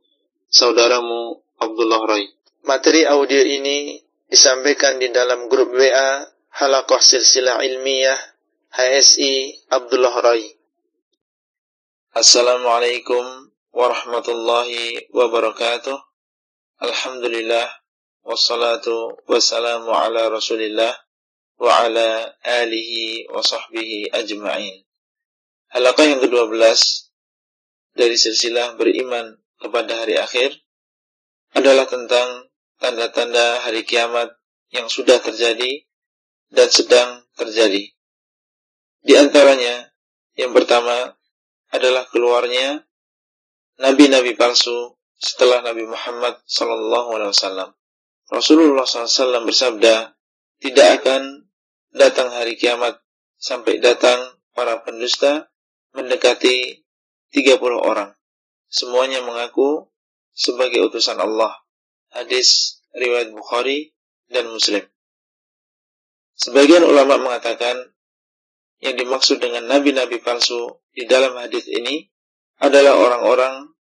Saudaramu 0.49 1.41
Abdullah 1.57 2.01
Rai. 2.05 2.29
Materi 2.65 3.05
audio 3.05 3.41
ini 3.41 3.97
disampaikan 4.29 5.01
di 5.01 5.09
dalam 5.09 5.49
grup 5.49 5.73
WA 5.73 6.25
Halakoh 6.57 7.01
Silsilah 7.01 7.61
Ilmiah 7.61 8.17
HSI 8.73 9.65
Abdullah 9.73 10.15
Rai. 10.21 10.45
Assalamualaikum 12.17 13.53
warahmatullahi 13.73 15.13
wabarakatuh. 15.13 16.06
Alhamdulillah 16.77 17.65
wassalatu 18.21 19.17
wassalamu 19.25 19.89
ala 19.97 20.29
Rasulillah 20.29 20.93
wa 21.57 21.73
ala 21.73 22.37
alihi 22.45 23.25
wa 23.33 23.41
sahbihi 23.41 24.13
ajma'in. 24.13 24.85
Halaqah 25.73 26.05
yang 26.05 26.21
ke-12 26.21 26.53
dari 27.97 28.13
silsilah 28.13 28.77
beriman 28.77 29.41
kepada 29.57 30.05
hari 30.05 30.21
akhir 30.21 30.53
adalah 31.57 31.89
tentang 31.89 32.45
tanda-tanda 32.77 33.65
hari 33.65 33.81
kiamat 33.81 34.37
yang 34.69 34.85
sudah 34.85 35.17
terjadi 35.17 35.81
dan 36.53 36.69
sedang 36.69 37.25
terjadi. 37.41 37.89
Di 39.01 39.13
antaranya, 39.17 39.89
yang 40.37 40.53
pertama 40.53 41.17
adalah 41.73 42.05
keluarnya 42.05 42.85
nabi-nabi 43.81 44.37
palsu 44.37 44.96
setelah 45.17 45.65
Nabi 45.65 45.89
Muhammad 45.89 46.37
wasallam. 46.45 47.73
Rasulullah 48.27 48.85
SAW 48.85 49.47
bersabda, 49.47 50.13
tidak 50.61 50.87
akan 51.01 51.47
datang 51.95 52.29
hari 52.33 52.57
kiamat 52.59 52.99
sampai 53.37 53.81
datang 53.81 54.37
para 54.53 54.81
pendusta 54.85 55.49
mendekati 55.93 56.85
30 57.33 57.61
orang. 57.77 58.13
Semuanya 58.67 59.23
mengaku 59.23 59.87
sebagai 60.35 60.83
utusan 60.85 61.17
Allah 61.17 61.55
hadis 62.11 62.81
riwayat 62.93 63.31
Bukhari 63.31 63.95
dan 64.27 64.51
Muslim. 64.51 64.83
Sebagian 66.37 66.85
ulama 66.85 67.17
mengatakan 67.17 67.95
yang 68.77 68.93
dimaksud 68.93 69.41
dengan 69.41 69.65
nabi-nabi 69.65 70.21
palsu 70.21 70.83
di 70.93 71.09
dalam 71.09 71.33
hadis 71.41 71.65
ini 71.65 72.05
adalah 72.61 72.93
orang-orang 72.93 73.76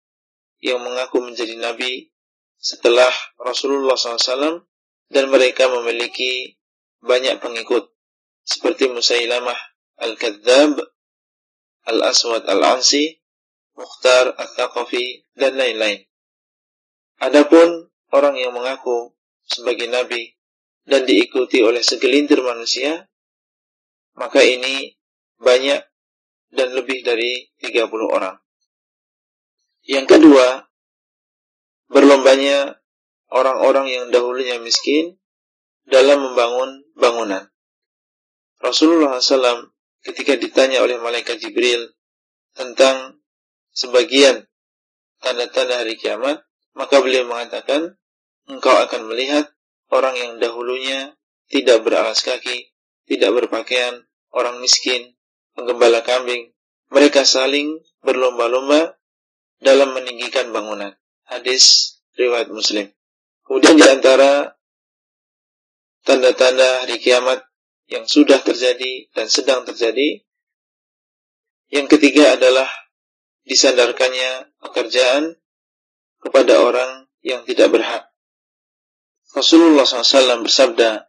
yang 0.61 0.83
mengaku 0.83 1.25
menjadi 1.25 1.57
nabi 1.59 2.15
setelah 2.59 3.11
Rasulullah 3.41 3.99
SAW 3.99 4.65
dan 5.13 5.25
mereka 5.29 5.69
memiliki 5.69 6.57
banyak 7.05 7.41
pengikut 7.41 7.93
seperti 8.45 8.89
Musailamah 8.89 9.57
Al-Kadzab, 10.01 10.81
Al-Aswad 11.85 12.49
Al-Ansi, 12.49 13.21
Mukhtar 13.77 14.33
Al-Thaqafi, 14.37 15.29
dan 15.37 15.61
lain-lain. 15.61 16.05
Adapun 17.21 17.93
orang 18.13 18.37
yang 18.41 18.53
mengaku 18.57 19.13
sebagai 19.45 19.87
nabi 19.89 20.35
dan 20.85 21.05
diikuti 21.09 21.61
oleh 21.65 21.81
segelintir 21.81 22.41
manusia, 22.41 23.09
maka 24.17 24.41
ini 24.45 24.95
banyak 25.41 25.81
dan 26.55 26.69
lebih 26.73 27.03
dari 27.03 27.51
30 27.59 27.91
orang. 28.09 28.37
Yang 29.85 30.17
kedua, 30.17 30.65
berlombanya 31.93 32.81
orang-orang 33.29 33.93
yang 33.93 34.05
dahulunya 34.09 34.57
miskin 34.57 35.21
dalam 35.85 36.25
membangun 36.25 36.89
bangunan. 36.97 37.53
Rasulullah 38.65 39.21
SAW 39.21 39.69
ketika 40.01 40.41
ditanya 40.41 40.81
oleh 40.81 40.97
malaikat 40.97 41.37
Jibril 41.37 41.93
tentang 42.57 43.21
sebagian 43.77 44.49
tanda-tanda 45.21 45.85
hari 45.85 46.01
kiamat, 46.01 46.41
maka 46.73 47.05
beliau 47.05 47.29
mengatakan, 47.29 48.01
engkau 48.49 48.73
akan 48.73 49.05
melihat 49.13 49.53
orang 49.93 50.17
yang 50.17 50.33
dahulunya 50.41 51.13
tidak 51.53 51.85
beralas 51.85 52.25
kaki, 52.25 52.73
tidak 53.05 53.37
berpakaian, 53.37 54.09
orang 54.33 54.65
miskin, 54.65 55.13
penggembala 55.53 56.01
kambing. 56.01 56.57
Mereka 56.89 57.29
saling 57.29 57.85
berlomba-lomba 58.01 58.97
dalam 59.65 59.97
meninggikan 59.97 60.53
bangunan. 60.53 60.93
Hadis 61.25 61.97
riwayat 62.21 62.53
Muslim. 62.53 62.93
Kemudian 63.49 63.81
di 63.81 63.87
antara 63.89 64.53
tanda-tanda 66.05 66.85
hari 66.85 67.01
kiamat 67.01 67.41
yang 67.89 68.05
sudah 68.05 68.45
terjadi 68.45 69.09
dan 69.17 69.27
sedang 69.33 69.65
terjadi, 69.65 70.21
yang 71.73 71.89
ketiga 71.89 72.37
adalah 72.37 72.69
disandarkannya 73.49 74.53
pekerjaan 74.61 75.37
kepada 76.21 76.61
orang 76.61 77.09
yang 77.21 77.45
tidak 77.45 77.73
berhak. 77.73 78.09
Rasulullah 79.37 79.85
SAW 79.85 80.47
bersabda 80.47 81.09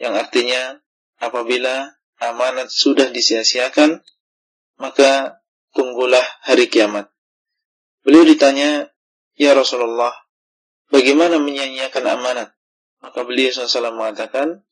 yang 0.00 0.14
artinya 0.16 0.80
apabila 1.20 1.94
amanat 2.18 2.72
sudah 2.72 3.12
disia-siakan 3.12 4.02
maka 4.78 5.38
tunggulah 5.70 6.24
hari 6.42 6.66
kiamat. 6.66 7.13
Beliau 8.04 8.24
ditanya, 8.28 8.92
Ya 9.34 9.56
Rasulullah, 9.56 10.12
bagaimana 10.92 11.40
menyanyiakan 11.40 12.04
amanat? 12.04 12.54
Maka 13.00 13.24
beliau 13.24 13.50
SAW 13.50 13.96
mengatakan, 13.96 14.62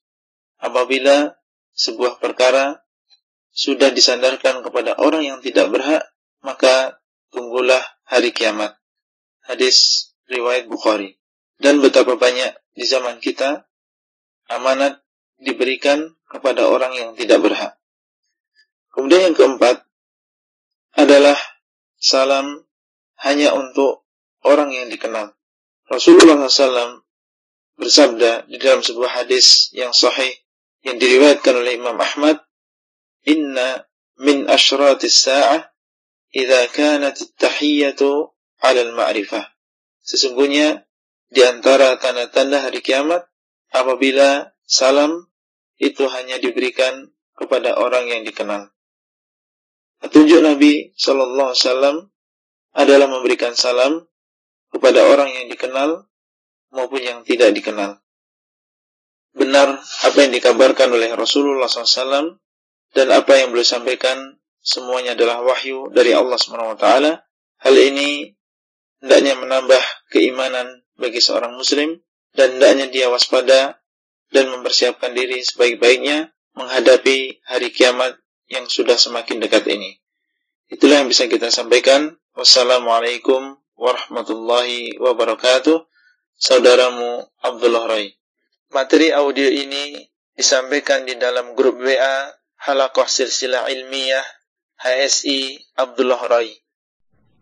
apabila 0.60 1.34
sebuah 1.72 2.20
perkara 2.20 2.84
sudah 3.52 3.92
disandarkan 3.92 4.64
kepada 4.64 4.96
orang 5.00 5.24
yang 5.24 5.38
tidak 5.40 5.68
berhak, 5.72 6.04
maka 6.44 7.00
tunggulah 7.32 7.80
hari 8.04 8.30
kiamat. 8.30 8.76
Hadis 9.42 10.08
riwayat 10.28 10.70
Bukhari. 10.70 11.16
Dan 11.56 11.80
betapa 11.80 12.14
banyak 12.16 12.52
di 12.76 12.84
zaman 12.84 13.18
kita 13.18 13.66
amanat 14.48 15.00
diberikan 15.40 16.14
kepada 16.28 16.68
orang 16.68 16.94
yang 16.94 17.10
tidak 17.16 17.42
berhak. 17.42 17.76
Kemudian 18.92 19.32
yang 19.32 19.36
keempat 19.36 19.84
adalah 20.96 21.36
salam 21.96 22.64
hanya 23.22 23.54
untuk 23.54 24.02
orang 24.42 24.74
yang 24.74 24.90
dikenal. 24.90 25.34
Rasulullah 25.86 26.38
SAW 26.46 27.02
bersabda 27.78 28.50
di 28.50 28.56
dalam 28.58 28.82
sebuah 28.82 29.22
hadis 29.22 29.70
yang 29.74 29.94
sahih 29.94 30.30
yang 30.82 30.98
diriwayatkan 30.98 31.54
oleh 31.54 31.78
Imam 31.78 31.94
Ahmad, 31.98 32.42
"Inna 33.26 33.86
min 34.18 34.50
ashratis 34.50 35.22
sa'ah 35.22 35.70
idza 36.34 36.60
kanat 36.74 37.22
at-tahiyyatu 37.22 38.34
'ala 38.62 38.80
al-ma'rifah." 38.90 39.46
Sesungguhnya 40.02 40.82
di 41.30 41.40
antara 41.46 41.94
tanda-tanda 42.02 42.66
hari 42.66 42.82
kiamat 42.82 43.22
apabila 43.70 44.50
salam 44.66 45.30
itu 45.78 46.04
hanya 46.10 46.42
diberikan 46.42 47.10
kepada 47.38 47.78
orang 47.78 48.10
yang 48.10 48.22
dikenal. 48.26 48.68
Petunjuk 50.02 50.42
Nabi 50.42 50.90
Shallallahu 50.98 51.54
Alaihi 51.54 51.62
Wasallam 51.62 51.96
adalah 52.72 53.08
memberikan 53.08 53.52
salam 53.52 54.04
kepada 54.72 55.04
orang 55.04 55.28
yang 55.32 55.46
dikenal 55.52 56.08
maupun 56.72 57.00
yang 57.04 57.20
tidak 57.22 57.52
dikenal. 57.52 58.00
Benar 59.32 59.80
apa 59.80 60.18
yang 60.20 60.32
dikabarkan 60.32 60.92
oleh 60.92 61.12
Rasulullah 61.16 61.68
SAW 61.68 62.36
dan 62.92 63.06
apa 63.12 63.32
yang 63.40 63.52
beliau 63.52 63.64
sampaikan 63.64 64.40
semuanya 64.60 65.16
adalah 65.16 65.40
wahyu 65.40 65.88
dari 65.92 66.12
Allah 66.12 66.36
SWT. 66.36 66.86
Hal 67.62 67.76
ini 67.76 68.32
hendaknya 69.00 69.34
menambah 69.40 69.82
keimanan 70.12 70.84
bagi 70.96 71.20
seorang 71.24 71.56
muslim 71.56 72.00
dan 72.36 72.56
hendaknya 72.56 72.88
dia 72.88 73.06
waspada 73.08 73.80
dan 74.32 74.48
mempersiapkan 74.48 75.12
diri 75.12 75.44
sebaik-baiknya 75.44 76.32
menghadapi 76.56 77.44
hari 77.44 77.68
kiamat 77.72 78.16
yang 78.48 78.68
sudah 78.68 78.96
semakin 78.96 79.40
dekat 79.40 79.64
ini. 79.68 80.00
Itulah 80.72 81.04
yang 81.04 81.08
bisa 81.08 81.28
kita 81.28 81.52
sampaikan. 81.52 82.16
Wassalamualaikum 82.32 83.60
warahmatullahi 83.76 84.96
wabarakatuh. 84.96 85.84
Saudaramu 86.40 87.28
Abdullah 87.44 87.84
Rai. 87.92 88.16
Materi 88.72 89.12
audio 89.12 89.52
ini 89.52 90.08
disampaikan 90.32 91.04
di 91.04 91.20
dalam 91.20 91.52
grup 91.52 91.76
WA 91.84 92.32
Halakoh 92.56 93.04
Silsilah 93.04 93.68
Ilmiah 93.68 94.24
HSI 94.80 95.60
Abdullah 95.76 96.24
Rai. 96.24 96.56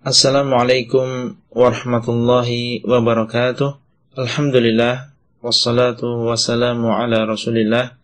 Assalamualaikum 0.02 1.38
warahmatullahi 1.54 2.82
wabarakatuh. 2.82 3.78
Alhamdulillah 4.18 5.14
wassalatu 5.38 6.26
wassalamu 6.26 6.90
ala 6.90 7.30
Rasulillah 7.30 7.94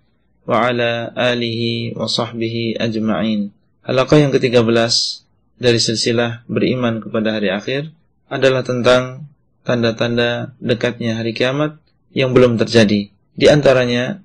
wa 0.47 0.70
ala 0.70 1.11
alihi 1.18 1.99
wa 1.99 2.07
sahbihi 2.07 2.78
ajma'in. 2.78 3.51
Halaqah 3.82 4.22
yang 4.22 4.30
ke-13 4.30 5.26
dari 5.57 5.81
silsilah 5.81 6.45
beriman 6.49 7.01
kepada 7.01 7.37
hari 7.37 7.53
akhir 7.53 7.93
adalah 8.29 8.63
tentang 8.67 9.29
tanda-tanda 9.67 10.55
dekatnya 10.63 11.19
hari 11.19 11.33
kiamat 11.33 11.81
yang 12.13 12.37
belum 12.37 12.61
terjadi. 12.61 13.11
Di 13.11 13.47
antaranya 13.49 14.23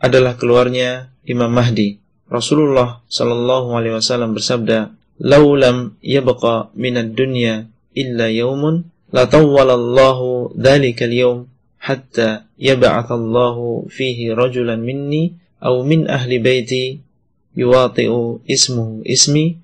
adalah 0.00 0.34
keluarnya 0.34 1.12
Imam 1.28 1.52
Mahdi. 1.52 2.00
Rasulullah 2.30 3.02
sallallahu 3.10 3.74
alaihi 3.76 3.94
wasallam 3.98 4.32
bersabda, 4.32 4.94
"Lau 5.20 5.54
lam 5.54 5.98
yabqa 6.00 6.72
minad 6.78 7.12
dunya 7.12 7.68
illa 7.92 8.30
yaumun 8.30 8.88
la 9.10 9.26
tawwalallahu 9.26 10.54
dhalika 10.54 11.10
al-yawm 11.10 11.50
hatta 11.82 12.46
yab'athallahu 12.56 13.90
fihi 13.90 14.30
rajulan 14.30 14.78
minni 14.78 15.34
aw 15.58 15.80
min 15.82 16.06
ahli 16.06 16.38
baiti 16.38 17.02
yuwati'u 17.58 18.46
ismuhu 18.46 19.02
ismi 19.02 19.58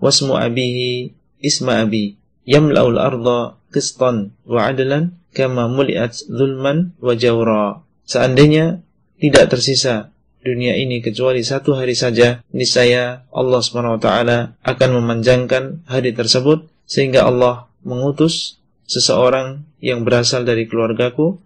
wasmu 0.00 0.36
abihi 0.36 1.12
isma 1.40 1.84
abi 1.84 2.16
yamla'ul 2.48 3.00
arda 3.00 3.58
qistan 3.72 4.36
wa 4.46 4.70
adlan 4.70 5.16
kama 5.32 5.68
muliat 5.68 6.16
zulman 6.16 6.96
wa 7.00 7.12
jawra." 7.12 7.84
Seandainya 8.06 8.80
tidak 9.18 9.50
tersisa 9.50 10.14
dunia 10.46 10.78
ini 10.78 11.02
kecuali 11.02 11.42
satu 11.42 11.74
hari 11.74 11.98
saja, 11.98 12.38
niscaya 12.54 13.26
Allah 13.34 13.58
SWT 13.58 14.08
akan 14.62 14.90
memanjangkan 15.02 15.82
hari 15.90 16.14
tersebut 16.14 16.70
sehingga 16.86 17.26
Allah 17.26 17.66
mengutus 17.82 18.62
seseorang 18.86 19.66
yang 19.82 20.06
berasal 20.06 20.46
dari 20.46 20.70
keluargaku 20.70 21.42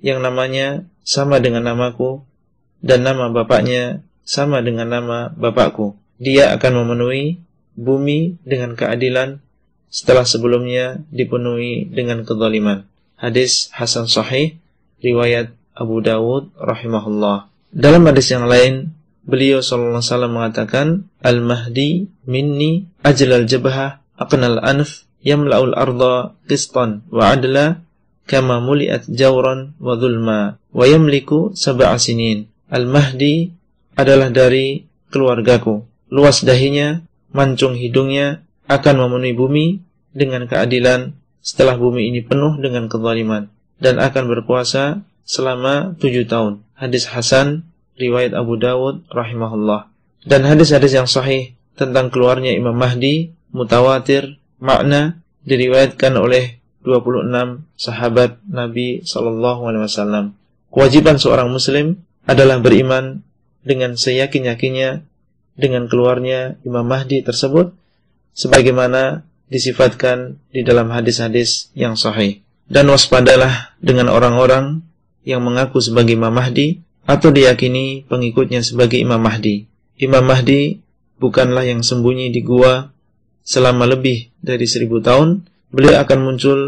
yang 0.00 0.24
namanya 0.24 0.88
sama 1.04 1.44
dengan 1.44 1.68
namaku 1.68 2.24
dan 2.80 3.04
nama 3.04 3.28
bapaknya 3.28 4.00
sama 4.24 4.64
dengan 4.64 4.88
nama 4.88 5.28
bapakku. 5.36 6.00
Dia 6.16 6.56
akan 6.56 6.84
memenuhi 6.84 7.40
bumi 7.78 8.42
dengan 8.42 8.74
keadilan 8.74 9.38
setelah 9.86 10.26
sebelumnya 10.26 10.98
dipenuhi 11.14 11.86
dengan 11.86 12.26
kezaliman. 12.26 12.84
Hadis 13.14 13.70
Hasan 13.70 14.10
Sahih 14.10 14.58
riwayat 14.98 15.54
Abu 15.78 16.02
Dawud 16.02 16.50
rahimahullah. 16.58 17.46
Dalam 17.70 18.02
hadis 18.10 18.34
yang 18.34 18.50
lain, 18.50 18.90
beliau 19.22 19.62
sallallahu 19.62 20.02
alaihi 20.02 20.10
wasallam 20.10 20.32
mengatakan, 20.34 20.86
"Al-Mahdi 21.22 22.10
minni 22.26 22.90
ajlal 23.06 23.46
jabha 23.46 24.02
aqnal 24.18 24.58
anf 24.58 25.06
yamla'ul 25.22 25.78
arda 25.78 26.34
qistan 26.50 27.06
wa 27.14 27.30
adla 27.30 27.82
kama 28.26 28.58
muliat 28.58 29.06
jawran 29.06 29.78
wa 29.78 29.94
dhulma 29.94 30.58
wa 30.58 30.84
yamliku 30.84 31.54
sab'a 31.54 31.94
sinin." 31.96 32.50
Al-Mahdi 32.68 33.54
adalah 33.94 34.28
dari 34.28 34.84
keluargaku. 35.10 35.88
Luas 36.08 36.44
dahinya, 36.44 37.04
mancung 37.32 37.76
hidungnya 37.76 38.44
akan 38.68 38.94
memenuhi 39.06 39.34
bumi 39.36 39.66
dengan 40.12 40.44
keadilan 40.44 41.16
setelah 41.40 41.80
bumi 41.80 42.12
ini 42.12 42.20
penuh 42.20 42.60
dengan 42.60 42.90
kezaliman 42.90 43.48
dan 43.80 44.02
akan 44.02 44.28
berkuasa 44.28 45.06
selama 45.28 45.96
tujuh 45.96 46.26
tahun. 46.26 46.64
Hadis 46.74 47.08
Hasan 47.08 47.68
riwayat 47.98 48.32
Abu 48.32 48.56
Dawud 48.56 49.08
rahimahullah. 49.10 49.90
Dan 50.26 50.44
hadis-hadis 50.44 50.92
yang 50.92 51.08
sahih 51.08 51.54
tentang 51.78 52.10
keluarnya 52.10 52.52
Imam 52.52 52.74
Mahdi 52.74 53.32
mutawatir 53.54 54.36
makna 54.58 55.22
diriwayatkan 55.46 56.12
oleh 56.18 56.58
26 56.82 57.64
sahabat 57.78 58.42
Nabi 58.48 59.06
sallallahu 59.06 59.68
alaihi 59.68 59.84
wasallam. 59.86 60.24
Kewajiban 60.68 61.16
seorang 61.16 61.48
muslim 61.48 62.02
adalah 62.28 62.60
beriman 62.60 63.24
dengan 63.64 63.96
seyakin-yakinnya 63.96 65.04
dengan 65.58 65.90
keluarnya 65.90 66.62
Imam 66.62 66.86
Mahdi 66.86 67.20
tersebut 67.26 67.74
sebagaimana 68.30 69.26
disifatkan 69.50 70.38
di 70.54 70.62
dalam 70.62 70.94
hadis-hadis 70.94 71.74
yang 71.74 71.98
sahih. 71.98 72.40
Dan 72.70 72.86
waspadalah 72.94 73.74
dengan 73.82 74.06
orang-orang 74.12 74.86
yang 75.26 75.42
mengaku 75.42 75.82
sebagai 75.82 76.14
Imam 76.14 76.30
Mahdi 76.30 76.78
atau 77.08 77.34
diyakini 77.34 78.06
pengikutnya 78.06 78.62
sebagai 78.62 79.02
Imam 79.02 79.18
Mahdi. 79.18 79.66
Imam 79.98 80.22
Mahdi 80.22 80.78
bukanlah 81.18 81.66
yang 81.66 81.82
sembunyi 81.82 82.30
di 82.30 82.46
gua 82.46 82.94
selama 83.42 83.88
lebih 83.90 84.30
dari 84.38 84.68
seribu 84.68 85.02
tahun. 85.02 85.48
Beliau 85.74 86.00
akan 86.00 86.18
muncul 86.22 86.58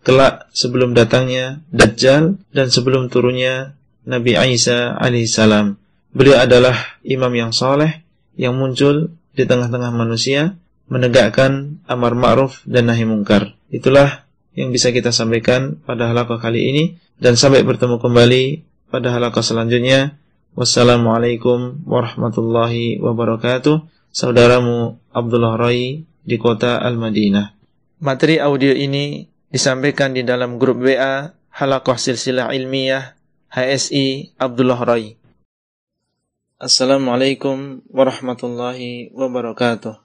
kelak 0.00 0.48
sebelum 0.56 0.96
datangnya 0.96 1.60
Dajjal 1.70 2.40
dan 2.50 2.66
sebelum 2.72 3.12
turunnya 3.12 3.76
Nabi 4.08 4.36
Isa 4.50 4.96
alaihissalam. 4.96 5.76
Beliau 6.10 6.42
adalah 6.42 6.98
imam 7.06 7.30
yang 7.30 7.52
soleh 7.54 8.02
yang 8.34 8.58
muncul 8.58 9.14
di 9.34 9.44
tengah-tengah 9.46 9.90
manusia 9.94 10.58
menegakkan 10.90 11.78
amar 11.86 12.18
ma'ruf 12.18 12.66
dan 12.66 12.90
nahi 12.90 13.06
mungkar. 13.06 13.54
Itulah 13.70 14.26
yang 14.58 14.74
bisa 14.74 14.90
kita 14.90 15.14
sampaikan 15.14 15.78
pada 15.86 16.10
halaqah 16.10 16.42
kali 16.42 16.74
ini 16.74 16.84
dan 17.22 17.38
sampai 17.38 17.62
bertemu 17.62 18.02
kembali 18.02 18.44
pada 18.90 19.14
halaqah 19.14 19.44
selanjutnya. 19.46 20.18
Wassalamualaikum 20.58 21.86
warahmatullahi 21.86 22.98
wabarakatuh. 22.98 23.86
Saudaramu 24.10 24.98
Abdullah 25.14 25.54
Rai 25.54 26.02
di 26.26 26.36
kota 26.42 26.82
Al-Madinah. 26.82 27.54
Materi 28.02 28.42
audio 28.42 28.74
ini 28.74 29.30
disampaikan 29.54 30.10
di 30.10 30.26
dalam 30.26 30.58
grup 30.58 30.82
WA 30.82 31.30
Halaqah 31.54 31.94
Silsilah 31.94 32.50
Ilmiah 32.50 33.14
HSI 33.54 34.34
Abdullah 34.42 34.82
Rai. 34.82 35.19
Assalamualaikum 36.60 37.80
warahmatullahi 37.88 39.08
wabarakatuh. 39.16 39.96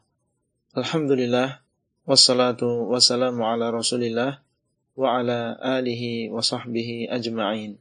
Alhamdulillah 0.79 1.59
wassalatu 2.07 2.87
wassalamu 2.95 3.43
ala 3.43 3.75
Rasulillah 3.75 4.39
wa 4.95 5.19
ala 5.19 5.59
alihi 5.59 6.31
wa 6.31 6.39
sahbihi 6.39 7.11
ajma'in. 7.11 7.75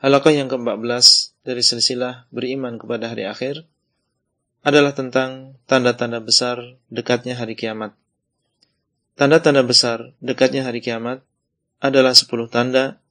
Halaqah 0.00 0.32
yang 0.32 0.48
ke-14 0.48 1.36
dari 1.44 1.60
silsilah 1.60 2.24
beriman 2.32 2.80
kepada 2.80 3.12
hari 3.12 3.28
akhir 3.28 3.68
adalah 4.64 4.96
tentang 4.96 5.60
tanda-tanda 5.68 6.24
besar 6.24 6.80
dekatnya 6.88 7.36
hari 7.36 7.60
kiamat. 7.60 7.92
Tanda-tanda 9.20 9.60
besar 9.68 10.16
dekatnya 10.24 10.64
hari 10.64 10.80
kiamat 10.80 11.20
adalah 11.76 12.16
10 12.16 12.24
tanda 12.48 13.04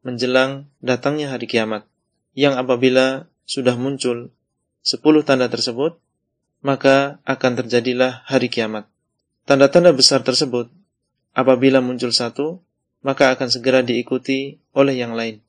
menjelang 0.00 0.72
datangnya 0.80 1.36
hari 1.36 1.44
kiamat 1.44 1.84
yang 2.32 2.56
apabila 2.56 3.28
sudah 3.46 3.78
muncul 3.78 4.34
10 4.82 5.00
tanda 5.22 5.46
tersebut 5.46 5.96
maka 6.60 7.22
akan 7.22 7.52
terjadilah 7.62 8.26
hari 8.26 8.50
kiamat. 8.50 8.90
Tanda-tanda 9.46 9.94
besar 9.94 10.26
tersebut 10.26 10.66
Apabila 11.36 11.84
muncul 11.84 12.16
satu, 12.16 12.64
maka 13.04 13.28
akan 13.28 13.52
segera 13.52 13.84
diikuti 13.84 14.56
oleh 14.72 14.96
yang 14.96 15.12
lain. 15.12 15.44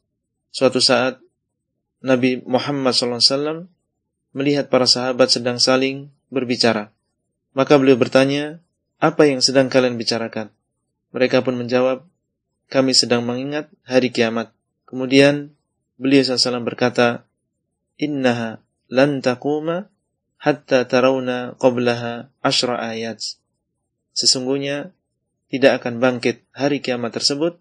Suatu 0.52 0.84
saat, 0.84 1.24
Nabi 2.04 2.44
Muhammad 2.44 2.92
SAW 2.92 3.72
melihat 4.36 4.68
para 4.68 4.84
sahabat 4.84 5.32
sedang 5.32 5.64
saling 5.64 6.12
berbicara. 6.28 6.92
Maka 7.56 7.80
beliau 7.80 7.96
bertanya, 7.96 8.60
apa 9.00 9.32
yang 9.32 9.40
sedang 9.40 9.72
kalian 9.72 9.96
bicarakan? 9.96 10.52
Mereka 11.16 11.48
pun 11.48 11.56
menjawab, 11.56 12.04
kami 12.68 12.92
sedang 12.92 13.24
mengingat 13.24 13.72
hari 13.88 14.12
kiamat. 14.12 14.52
Kemudian 14.84 15.56
beliau 15.96 16.20
SAW 16.28 16.68
berkata, 16.68 17.24
Innaha 17.98 18.62
lan 18.88 19.20
taquma 19.26 19.90
hatta 20.38 20.86
tarawna 20.86 21.58
qablaha 21.58 22.30
ashra 22.46 22.78
ayat. 22.78 23.20
Sesungguhnya 24.14 24.94
tidak 25.50 25.82
akan 25.84 25.98
bangkit 25.98 26.46
hari 26.54 26.82
kiamat 26.82 27.14
tersebut 27.14 27.58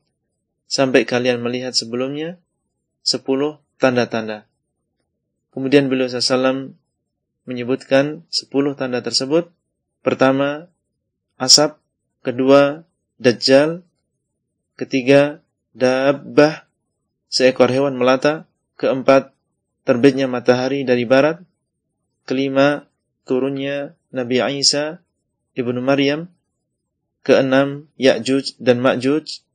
sampai 0.67 1.07
kalian 1.07 1.41
melihat 1.41 1.73
sebelumnya 1.73 2.37
sepuluh 3.07 3.63
tanda-tanda. 3.79 4.51
Kemudian 5.55 5.89
beliau 5.89 6.11
SAW 6.11 6.75
menyebutkan 7.47 8.27
sepuluh 8.29 8.75
tanda 8.75 9.01
tersebut. 9.01 9.49
Pertama, 10.03 10.69
asap. 11.39 11.79
Kedua, 12.21 12.83
dajjal. 13.23 13.87
Ketiga, 14.75 15.41
dabbah, 15.73 16.67
seekor 17.31 17.71
hewan 17.71 17.95
melata. 17.95 18.51
Keempat, 18.77 19.33
terbitnya 19.87 20.27
matahari 20.27 20.83
dari 20.83 21.07
barat. 21.07 21.41
Kelima, 22.27 22.91
turunnya 23.23 23.95
Nabi 24.11 24.43
Isa 24.59 25.01
ibnu 25.55 25.79
Maryam. 25.79 26.29
Keenam, 27.23 27.91
Ya'juj 27.95 28.59
dan 28.59 28.83
Ma'juj. 28.83 29.47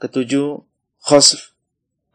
Ketujuh, 0.00 0.64
khosf 1.04 1.52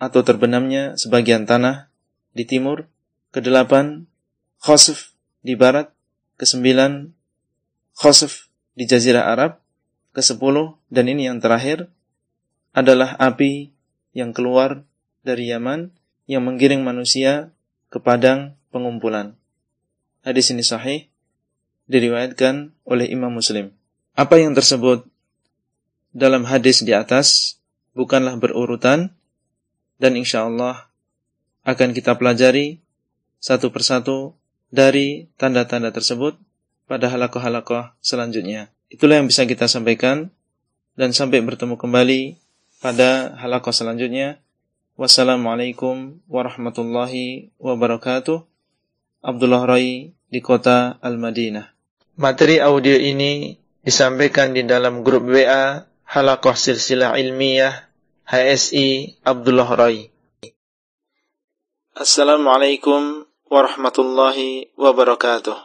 atau 0.01 0.21
terbenamnya 0.25 0.97
sebagian 0.97 1.45
tanah 1.45 1.93
di 2.33 2.43
timur. 2.49 2.89
Kedelapan, 3.29 4.09
khosf 4.57 5.13
di 5.45 5.53
barat. 5.53 5.93
Kesembilan, 6.41 7.13
khosf 7.93 8.49
di 8.73 8.89
Jazirah 8.89 9.29
Arab. 9.29 9.61
Kesepuluh, 10.09 10.81
dan 10.89 11.05
ini 11.05 11.29
yang 11.29 11.37
terakhir, 11.37 11.85
adalah 12.73 13.13
api 13.21 13.69
yang 14.17 14.33
keluar 14.33 14.81
dari 15.21 15.53
Yaman 15.53 15.93
yang 16.25 16.45
menggiring 16.45 16.81
manusia 16.81 17.53
ke 17.89 17.97
padang 17.97 18.55
pengumpulan. 18.69 19.35
Hadis 20.21 20.53
ini 20.53 20.61
sahih 20.61 21.09
diriwayatkan 21.89 22.73
oleh 22.85 23.09
Imam 23.09 23.33
Muslim. 23.33 23.73
Apa 24.13 24.37
yang 24.37 24.53
tersebut 24.53 25.09
dalam 26.13 26.45
hadis 26.45 26.85
di 26.85 26.93
atas 26.93 27.57
bukanlah 27.97 28.37
berurutan 28.37 29.13
dan 29.97 30.13
insya 30.15 30.45
Allah 30.45 30.89
akan 31.65 31.93
kita 31.93 32.15
pelajari 32.15 32.81
satu 33.41 33.73
persatu 33.73 34.37
dari 34.69 35.27
tanda-tanda 35.35 35.89
tersebut 35.89 36.37
pada 36.85 37.09
halakoh-halakoh 37.09 37.93
selanjutnya. 38.01 38.69
Itulah 38.89 39.21
yang 39.21 39.29
bisa 39.29 39.45
kita 39.45 39.69
sampaikan 39.69 40.33
dan 40.97 41.13
sampai 41.13 41.41
bertemu 41.45 41.77
kembali 41.77 42.21
pada 42.81 43.37
halakoh 43.37 43.73
selanjutnya. 43.73 44.41
Wassalamualaikum 44.99 46.19
warahmatullahi 46.27 47.55
wabarakatuh. 47.55 48.43
Abdullah 49.23 49.63
Rai 49.63 50.11
di 50.27 50.39
kota 50.43 50.99
Al-Madinah. 50.99 51.71
Materi 52.19 52.59
audio 52.59 52.99
ini 52.99 53.55
disampaikan 53.79 54.51
di 54.51 54.67
dalam 54.67 54.99
grup 55.07 55.23
WA 55.31 55.87
Halakoh 56.03 56.51
Silsilah 56.51 57.15
Ilmiah 57.15 57.87
HSI 58.27 59.23
Abdullah 59.23 59.71
Rai. 59.71 60.11
Assalamualaikum 61.95 63.23
warahmatullahi 63.47 64.75
wabarakatuh. 64.75 65.55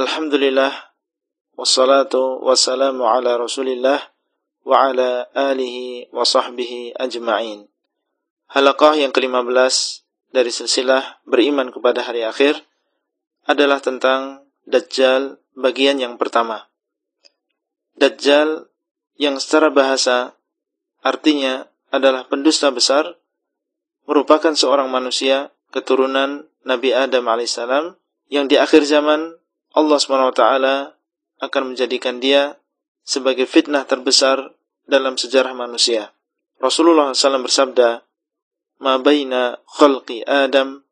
Alhamdulillah 0.00 0.72
wassalatu 1.60 2.40
wassalamu 2.40 3.04
ala 3.04 3.36
Rasulillah 3.36 4.00
wa 4.64 4.88
ala 4.88 5.28
alihi 5.36 6.08
wa 6.08 6.24
sahbihi 6.24 6.96
ajma'in. 6.96 7.69
Halaqah 8.50 8.98
yang 8.98 9.14
ke-15 9.14 10.02
dari 10.34 10.50
silsilah 10.50 11.22
beriman 11.22 11.70
kepada 11.70 12.02
hari 12.02 12.26
akhir 12.26 12.58
adalah 13.46 13.78
tentang 13.78 14.42
Dajjal 14.66 15.38
bagian 15.54 16.02
yang 16.02 16.18
pertama. 16.18 16.66
Dajjal 17.94 18.66
yang 19.18 19.38
secara 19.38 19.70
bahasa 19.70 20.34
artinya 21.02 21.70
adalah 21.94 22.26
pendusta 22.26 22.74
besar 22.74 23.18
merupakan 24.10 24.54
seorang 24.54 24.90
manusia 24.90 25.54
keturunan 25.70 26.50
Nabi 26.66 26.90
Adam 26.90 27.30
alaihissalam 27.30 27.94
yang 28.30 28.50
di 28.50 28.58
akhir 28.58 28.82
zaman 28.82 29.38
Allah 29.74 29.98
swt 29.98 30.42
akan 31.40 31.62
menjadikan 31.70 32.18
dia 32.18 32.58
sebagai 33.06 33.46
fitnah 33.46 33.86
terbesar 33.86 34.58
dalam 34.90 35.14
sejarah 35.14 35.54
manusia. 35.54 36.10
Rasulullah 36.58 37.14
SAW 37.14 37.46
bersabda, 37.46 38.09
ma 38.80 38.96
baina 38.98 39.60
khalqi 39.68 40.24
Adam 40.24 40.82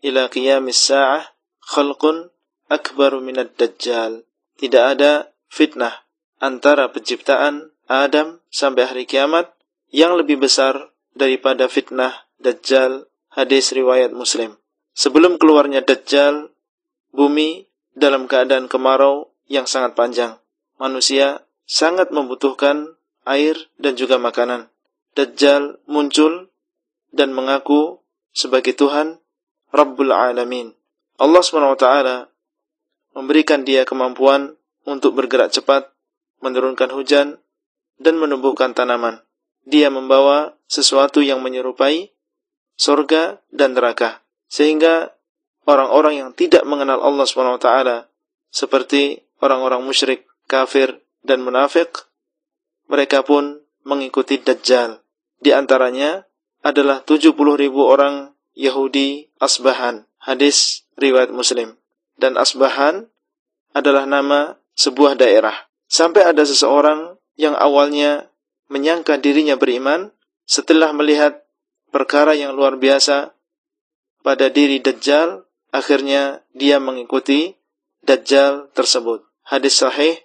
ila 0.00 0.30
qiyamis 0.30 0.78
sa'ah 0.78 1.34
khalqun 1.60 2.30
akbaru 2.70 3.20
minad 3.20 3.52
dajjal. 3.58 4.22
Tidak 4.54 4.84
ada 4.96 5.34
fitnah 5.50 6.06
antara 6.38 6.88
penciptaan 6.94 7.74
Adam 7.90 8.40
sampai 8.48 8.88
hari 8.88 9.04
kiamat 9.04 9.52
yang 9.94 10.16
lebih 10.16 10.40
besar 10.40 10.94
daripada 11.14 11.70
fitnah 11.70 12.26
Dajjal 12.42 13.06
hadis 13.30 13.70
riwayat 13.70 14.10
Muslim. 14.10 14.58
Sebelum 14.94 15.38
keluarnya 15.38 15.80
Dajjal, 15.80 16.50
bumi 17.14 17.70
dalam 17.94 18.26
keadaan 18.26 18.66
kemarau 18.66 19.30
yang 19.46 19.70
sangat 19.70 19.94
panjang. 19.94 20.36
Manusia 20.76 21.46
sangat 21.64 22.10
membutuhkan 22.10 22.98
air 23.24 23.56
dan 23.78 23.94
juga 23.94 24.18
makanan. 24.18 24.68
Dajjal 25.14 25.78
muncul 25.86 26.50
dan 27.14 27.30
mengaku 27.30 28.02
sebagai 28.34 28.74
Tuhan 28.74 29.22
Rabbul 29.70 30.10
Alamin. 30.10 30.74
Allah 31.14 31.42
SWT 31.42 31.86
memberikan 33.14 33.62
dia 33.62 33.86
kemampuan 33.86 34.58
untuk 34.82 35.14
bergerak 35.14 35.54
cepat, 35.54 35.94
menurunkan 36.42 36.90
hujan, 36.90 37.38
dan 38.02 38.18
menumbuhkan 38.18 38.74
tanaman. 38.74 39.22
Dia 39.64 39.88
membawa 39.88 40.58
sesuatu 40.66 41.22
yang 41.22 41.38
menyerupai 41.40 42.10
surga 42.74 43.38
dan 43.54 43.78
neraka. 43.78 44.26
Sehingga 44.50 45.14
orang-orang 45.64 46.20
yang 46.20 46.30
tidak 46.34 46.66
mengenal 46.66 47.00
Allah 47.00 47.24
SWT 47.24 47.68
seperti 48.50 49.22
orang-orang 49.38 49.86
musyrik, 49.86 50.26
kafir, 50.50 51.00
dan 51.24 51.40
munafik, 51.40 52.10
mereka 52.90 53.24
pun 53.24 53.64
mengikuti 53.86 54.36
Dajjal. 54.36 55.00
Di 55.40 55.56
antaranya 55.56 56.28
adalah 56.64 57.04
70 57.04 57.36
ribu 57.36 57.84
orang 57.84 58.32
Yahudi 58.56 59.28
Asbahan. 59.36 60.08
Hadis 60.16 60.88
riwayat 60.96 61.28
Muslim. 61.28 61.76
Dan 62.16 62.40
Asbahan 62.40 63.12
adalah 63.76 64.08
nama 64.08 64.56
sebuah 64.72 65.20
daerah. 65.20 65.54
Sampai 65.84 66.24
ada 66.24 66.40
seseorang 66.40 67.20
yang 67.36 67.52
awalnya 67.52 68.32
menyangka 68.72 69.20
dirinya 69.20 69.60
beriman 69.60 70.10
setelah 70.48 70.90
melihat 70.96 71.44
perkara 71.92 72.32
yang 72.32 72.56
luar 72.56 72.80
biasa 72.80 73.36
pada 74.24 74.48
diri 74.48 74.80
Dajjal, 74.80 75.44
akhirnya 75.68 76.40
dia 76.56 76.80
mengikuti 76.80 77.60
Dajjal 78.00 78.72
tersebut. 78.72 79.20
Hadis 79.44 79.76
sahih 79.76 80.16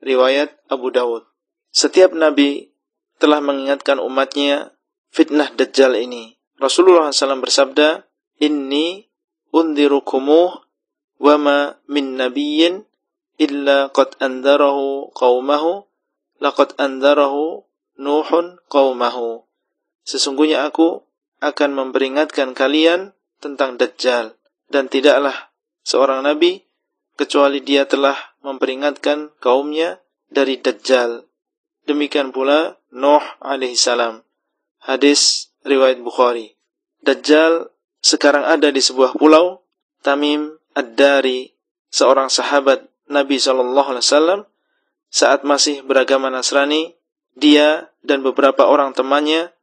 riwayat 0.00 0.56
Abu 0.72 0.88
Dawud. 0.88 1.28
Setiap 1.68 2.16
nabi 2.16 2.72
telah 3.20 3.44
mengingatkan 3.44 4.00
umatnya 4.00 4.72
fitnah 5.12 5.52
Dajjal 5.52 6.00
ini. 6.00 6.34
Rasulullah 6.56 7.12
SAW 7.12 7.44
bersabda, 7.44 8.08
Inni 8.40 9.06
undirukumuh 9.52 10.50
wa 11.22 11.34
ma 11.38 11.58
min 11.86 12.18
nabiyyin 12.18 12.82
illa 13.38 13.92
qad 13.94 14.18
andarahu 14.18 15.14
qawmahu 15.14 15.86
laqad 16.42 16.74
andarahu 16.80 17.62
Nuhun 17.92 18.58
qawmahu. 18.72 19.46
Sesungguhnya 20.02 20.66
aku 20.66 21.06
akan 21.38 21.70
memperingatkan 21.76 22.56
kalian 22.56 23.14
tentang 23.38 23.78
Dajjal 23.78 24.34
dan 24.72 24.88
tidaklah 24.88 25.52
seorang 25.86 26.24
nabi 26.24 26.66
kecuali 27.14 27.60
dia 27.60 27.84
telah 27.86 28.16
memperingatkan 28.42 29.36
kaumnya 29.38 30.02
dari 30.32 30.58
Dajjal. 30.58 31.28
Demikian 31.86 32.32
pula 32.32 32.80
Nuh 32.90 33.22
alaihissalam. 33.44 34.24
Hadis 34.82 35.54
riwayat 35.62 36.02
Bukhari. 36.02 36.58
Dajjal 37.06 37.70
sekarang 38.02 38.42
ada 38.42 38.74
di 38.74 38.82
sebuah 38.82 39.14
pulau, 39.14 39.62
Tamim 40.02 40.58
Ad-Dari, 40.74 41.54
seorang 41.86 42.26
sahabat 42.26 42.90
Nabi 43.06 43.38
Shallallahu 43.38 43.88
Alaihi 43.94 44.04
Wasallam, 44.06 44.40
saat 45.06 45.46
masih 45.46 45.86
beragama 45.86 46.34
Nasrani, 46.34 46.98
dia 47.38 47.94
dan 48.02 48.26
beberapa 48.26 48.66
orang 48.66 48.90
temannya 48.90 49.54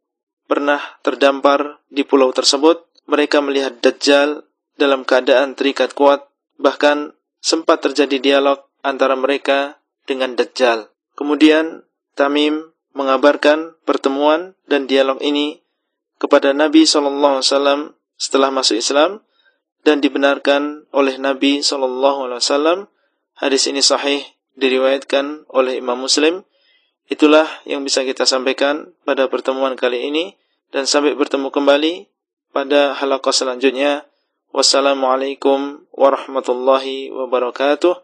pernah 0.48 0.80
terdampar 1.04 1.84
di 1.92 2.08
pulau 2.08 2.32
tersebut. 2.32 2.88
Mereka 3.10 3.44
melihat 3.44 3.82
Dajjal 3.84 4.48
dalam 4.80 5.04
keadaan 5.04 5.60
terikat 5.60 5.92
kuat, 5.98 6.32
bahkan 6.56 7.12
sempat 7.44 7.84
terjadi 7.84 8.22
dialog 8.24 8.64
antara 8.86 9.20
mereka 9.20 9.84
dengan 10.08 10.40
Dajjal. 10.40 10.88
Kemudian 11.20 11.84
Tamim 12.16 12.72
mengabarkan 12.94 13.78
pertemuan 13.86 14.58
dan 14.66 14.90
dialog 14.90 15.22
ini 15.22 15.62
kepada 16.20 16.52
Nabi 16.52 16.84
Shallallahu 16.84 17.40
Alaihi 17.40 17.48
Wasallam 17.48 17.80
setelah 18.20 18.50
masuk 18.52 18.78
Islam 18.78 19.24
dan 19.88 20.04
dibenarkan 20.04 20.86
oleh 20.92 21.16
Nabi 21.18 21.64
Shallallahu 21.64 22.30
Alaihi 22.30 22.42
Wasallam. 22.44 22.80
Hadis 23.40 23.72
ini 23.72 23.80
sahih 23.80 24.20
diriwayatkan 24.60 25.48
oleh 25.48 25.80
Imam 25.80 25.96
Muslim. 25.96 26.44
Itulah 27.08 27.48
yang 27.64 27.82
bisa 27.88 28.04
kita 28.04 28.28
sampaikan 28.28 28.94
pada 29.08 29.32
pertemuan 29.32 29.80
kali 29.80 30.12
ini 30.12 30.36
dan 30.70 30.86
sampai 30.86 31.16
bertemu 31.16 31.50
kembali 31.50 32.12
pada 32.52 32.94
halaqah 33.00 33.34
selanjutnya. 33.34 34.06
Wassalamualaikum 34.52 35.88
warahmatullahi 35.96 37.14
wabarakatuh. 37.16 37.96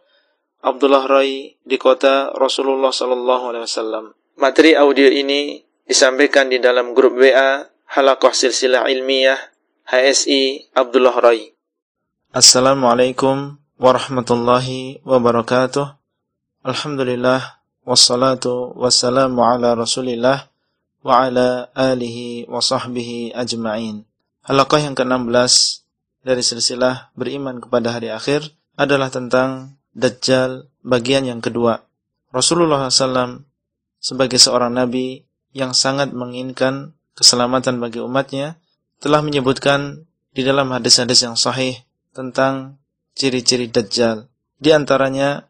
Abdullah 0.66 1.06
Rai 1.06 1.58
di 1.62 1.78
kota 1.78 2.34
Rasulullah 2.34 2.90
Sallallahu 2.90 3.54
Alaihi 3.54 3.66
Wasallam. 3.70 4.18
Materi 4.36 4.76
audio 4.76 5.08
ini 5.08 5.64
disampaikan 5.88 6.52
di 6.52 6.60
dalam 6.60 6.92
grup 6.92 7.16
WA 7.16 7.72
Halakoh 7.88 8.36
Silsilah 8.36 8.84
Ilmiah 8.92 9.40
HSI 9.88 10.76
Abdullah 10.76 11.16
Rai. 11.24 11.56
Assalamualaikum 12.36 13.56
warahmatullahi 13.80 15.00
wabarakatuh. 15.08 15.88
Alhamdulillah 16.68 17.64
wassalatu 17.88 18.76
wassalamu 18.76 19.40
ala 19.40 19.72
Rasulillah 19.72 20.52
wa 21.00 21.14
ala 21.16 21.72
alihi 21.72 22.52
wa 22.52 22.60
sahbihi 22.60 23.32
ajma'in. 23.40 24.04
Halaqah 24.44 24.84
yang 24.84 25.00
ke-16 25.00 25.80
dari 26.28 26.44
silsilah 26.44 27.16
beriman 27.16 27.64
kepada 27.64 27.96
hari 27.96 28.12
akhir 28.12 28.52
adalah 28.76 29.08
tentang 29.08 29.80
Dajjal 29.96 30.68
bagian 30.84 31.24
yang 31.24 31.40
kedua. 31.40 31.88
Rasulullah 32.36 32.92
SAW 32.92 33.55
sebagai 34.06 34.38
seorang 34.38 34.78
nabi 34.78 35.26
yang 35.58 35.74
sangat 35.74 36.14
menginginkan 36.14 36.94
keselamatan 37.18 37.82
bagi 37.82 37.98
umatnya 37.98 38.62
telah 39.02 39.26
menyebutkan 39.26 40.06
di 40.30 40.46
dalam 40.46 40.70
hadis-hadis 40.70 41.26
yang 41.26 41.34
sahih 41.34 41.82
tentang 42.14 42.78
ciri-ciri 43.18 43.66
Dajjal. 43.66 44.30
Di 44.62 44.78
antaranya 44.78 45.50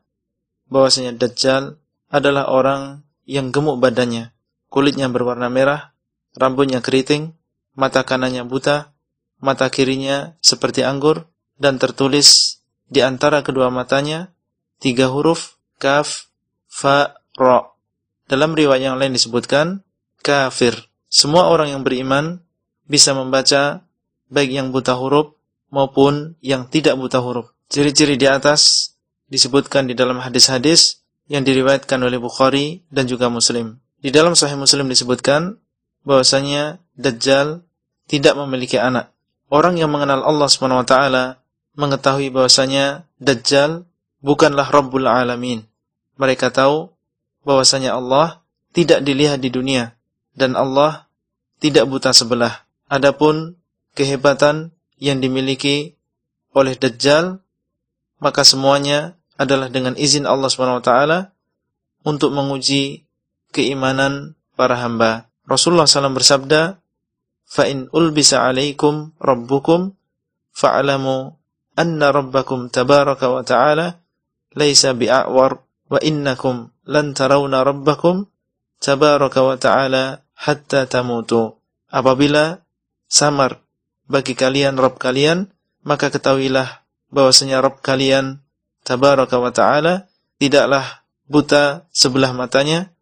bahwasanya 0.72 1.20
Dajjal 1.20 1.76
adalah 2.08 2.48
orang 2.48 3.04
yang 3.28 3.52
gemuk 3.52 3.82
badannya, 3.84 4.32
kulitnya 4.72 5.12
berwarna 5.12 5.52
merah, 5.52 5.92
rambutnya 6.40 6.80
keriting, 6.80 7.36
mata 7.76 8.08
kanannya 8.08 8.48
buta, 8.48 8.96
mata 9.44 9.68
kirinya 9.68 10.40
seperti 10.40 10.88
anggur, 10.88 11.28
dan 11.60 11.76
tertulis 11.76 12.62
di 12.88 13.04
antara 13.04 13.44
kedua 13.44 13.68
matanya 13.68 14.32
tiga 14.80 15.12
huruf 15.12 15.60
kaf, 15.76 16.32
fa, 16.70 17.20
ro. 17.36 17.75
Dalam 18.26 18.58
riwayat 18.58 18.82
yang 18.82 18.98
lain 18.98 19.14
disebutkan 19.14 19.86
kafir. 20.26 20.74
Semua 21.06 21.46
orang 21.48 21.70
yang 21.70 21.82
beriman 21.86 22.42
bisa 22.90 23.14
membaca 23.14 23.86
baik 24.34 24.50
yang 24.50 24.74
buta 24.74 24.98
huruf 24.98 25.38
maupun 25.70 26.34
yang 26.42 26.66
tidak 26.66 26.98
buta 26.98 27.22
huruf. 27.22 27.54
Ciri-ciri 27.70 28.18
di 28.18 28.26
atas 28.26 28.94
disebutkan 29.30 29.86
di 29.86 29.94
dalam 29.94 30.22
hadis-hadis 30.22 31.06
yang 31.30 31.42
diriwayatkan 31.46 31.98
oleh 32.02 32.18
Bukhari 32.22 32.86
dan 32.90 33.10
juga 33.10 33.30
Muslim. 33.30 33.82
Di 34.02 34.14
dalam 34.14 34.38
Sahih 34.38 34.58
Muslim 34.58 34.86
disebutkan 34.90 35.58
bahwasanya 36.06 36.82
Dajjal 36.94 37.66
tidak 38.06 38.38
memiliki 38.38 38.78
anak. 38.78 39.10
Orang 39.50 39.78
yang 39.78 39.90
mengenal 39.90 40.22
Allah 40.26 40.50
taala 40.86 41.24
mengetahui 41.78 42.30
bahwasanya 42.30 43.10
Dajjal 43.18 43.86
bukanlah 44.22 44.70
Rabbul 44.70 45.10
Alamin. 45.10 45.66
Mereka 46.18 46.54
tahu 46.54 46.95
bahwasanya 47.46 47.96
Allah 47.96 48.42
tidak 48.76 49.06
dilihat 49.06 49.40
di 49.40 49.54
dunia 49.54 49.96
dan 50.36 50.58
Allah 50.58 51.08
tidak 51.64 51.88
buta 51.88 52.12
sebelah. 52.12 52.68
Adapun 52.92 53.56
kehebatan 53.96 54.76
yang 55.00 55.24
dimiliki 55.24 55.96
oleh 56.52 56.76
Dajjal 56.76 57.40
maka 58.20 58.44
semuanya 58.44 59.16
adalah 59.36 59.68
dengan 59.68 59.96
izin 59.96 60.24
Allah 60.24 60.48
SWT 60.48 60.92
untuk 62.08 62.32
menguji 62.32 63.04
keimanan 63.52 64.36
para 64.56 64.80
hamba. 64.80 65.28
Rasulullah 65.46 65.86
SAW 65.86 66.16
bersabda, 66.16 66.80
"Fa'in 67.44 67.92
ulbisa 67.92 68.48
alaikum 68.48 69.12
rabbukum 69.20 69.92
fa'alamu 70.56 71.36
anna 71.76 72.08
rabbakum 72.16 72.72
tabaraka 72.72 73.28
wa 73.28 73.44
ta'ala 73.44 74.00
laisa 74.56 74.96
bi'a'war 74.96 75.65
wa 75.92 76.00
innakum 76.02 76.74
lan 76.86 77.14
tarawna 77.14 77.62
rabbakum 77.62 78.26
tabaraka 78.82 79.42
wa 79.46 79.56
ta'ala 79.58 80.26
hatta 80.36 80.86
tamutu." 80.90 81.58
Apabila 81.90 82.66
samar 83.08 83.64
bagi 84.06 84.36
kalian 84.36 84.76
Rabb 84.78 85.00
kalian, 85.00 85.50
maka 85.86 86.10
ketahuilah 86.10 86.86
bahwasanya 87.14 87.62
Rabb 87.62 87.82
kalian 87.82 88.42
tabaraka 88.86 89.38
wa 89.42 89.50
taala 89.54 90.10
tidaklah 90.38 91.06
buta 91.26 91.90
sebelah 91.90 92.34
matanya 92.34 92.94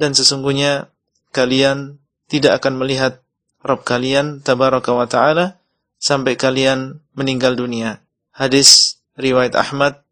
dan 0.00 0.16
sesungguhnya 0.16 0.88
kalian 1.32 2.00
tidak 2.28 2.62
akan 2.64 2.80
melihat 2.80 3.20
Rabb 3.60 3.84
kalian 3.84 4.40
tabaraka 4.44 4.92
wa 4.94 5.08
taala 5.08 5.60
sampai 5.98 6.38
kalian 6.38 7.02
meninggal 7.12 7.58
dunia. 7.58 8.00
Hadis 8.30 9.02
riwayat 9.18 9.58
Ahmad 9.58 10.06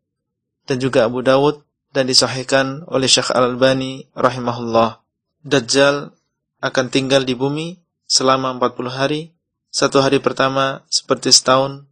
dan 0.67 0.83
juga 0.83 1.07
Abu 1.07 1.23
Dawud 1.23 1.63
dan 1.97 2.05
disahihkan 2.05 2.85
oleh 2.93 3.09
Syekh 3.09 3.33
Al-Albani 3.33 4.05
rahimahullah. 4.13 5.01
Dajjal 5.41 6.13
akan 6.61 6.87
tinggal 6.93 7.25
di 7.25 7.33
bumi 7.33 7.81
selama 8.05 8.53
40 8.61 8.93
hari. 8.93 9.33
Satu 9.73 10.05
hari 10.05 10.21
pertama 10.21 10.85
seperti 10.93 11.33
setahun, 11.33 11.89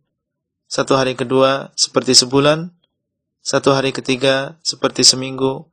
satu 0.69 1.01
hari 1.01 1.17
kedua 1.17 1.73
seperti 1.73 2.13
sebulan, 2.13 2.69
satu 3.41 3.73
hari 3.73 3.97
ketiga 3.97 4.61
seperti 4.61 5.09
seminggu, 5.09 5.73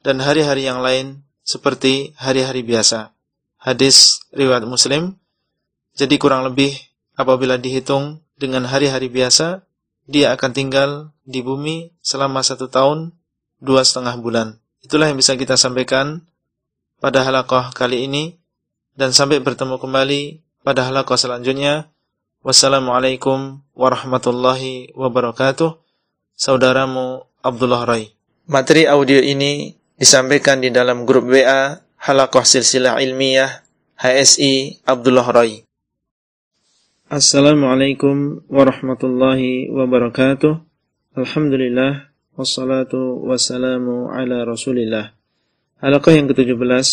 dan 0.00 0.24
hari-hari 0.24 0.64
yang 0.64 0.80
lain 0.80 1.28
seperti 1.44 2.16
hari-hari 2.16 2.64
biasa. 2.64 3.12
Hadis 3.60 4.24
riwayat 4.32 4.64
Muslim. 4.64 5.20
Jadi 5.92 6.16
kurang 6.16 6.40
lebih 6.48 6.72
apabila 7.20 7.60
dihitung 7.60 8.24
dengan 8.40 8.64
hari-hari 8.64 9.12
biasa, 9.12 9.60
dia 10.08 10.32
akan 10.32 10.50
tinggal 10.56 10.90
di 11.28 11.44
bumi 11.44 11.92
selama 12.00 12.40
satu 12.40 12.72
tahun 12.72 13.17
dua 13.58 13.82
setengah 13.82 14.18
bulan. 14.18 14.58
Itulah 14.82 15.10
yang 15.10 15.18
bisa 15.18 15.34
kita 15.34 15.58
sampaikan 15.58 16.22
pada 16.98 17.22
halakoh 17.22 17.70
kali 17.74 18.06
ini 18.06 18.38
dan 18.98 19.14
sampai 19.14 19.38
bertemu 19.38 19.78
kembali 19.78 20.42
pada 20.66 20.86
halakoh 20.86 21.14
selanjutnya. 21.14 21.90
Wassalamualaikum 22.42 23.62
warahmatullahi 23.74 24.94
wabarakatuh. 24.94 25.74
Saudaramu 26.38 27.26
Abdullah 27.42 27.82
Rai. 27.82 28.14
Materi 28.46 28.86
audio 28.86 29.18
ini 29.18 29.74
disampaikan 29.98 30.62
di 30.62 30.70
dalam 30.70 31.02
grup 31.02 31.28
WA 31.28 31.82
Halakoh 31.98 32.46
Silsilah 32.46 33.02
Ilmiah 33.02 33.66
HSI 33.98 34.86
Abdullah 34.86 35.26
Rai. 35.34 35.66
Assalamualaikum 37.10 38.46
warahmatullahi 38.46 39.66
wabarakatuh. 39.74 40.62
Alhamdulillah 41.18 42.07
wassalatu 42.38 43.18
wassalamu 43.26 44.14
ala 44.14 44.46
Rasulillah. 44.46 45.10
Halakoh 45.82 46.14
yang 46.14 46.30
ke-17 46.30 46.86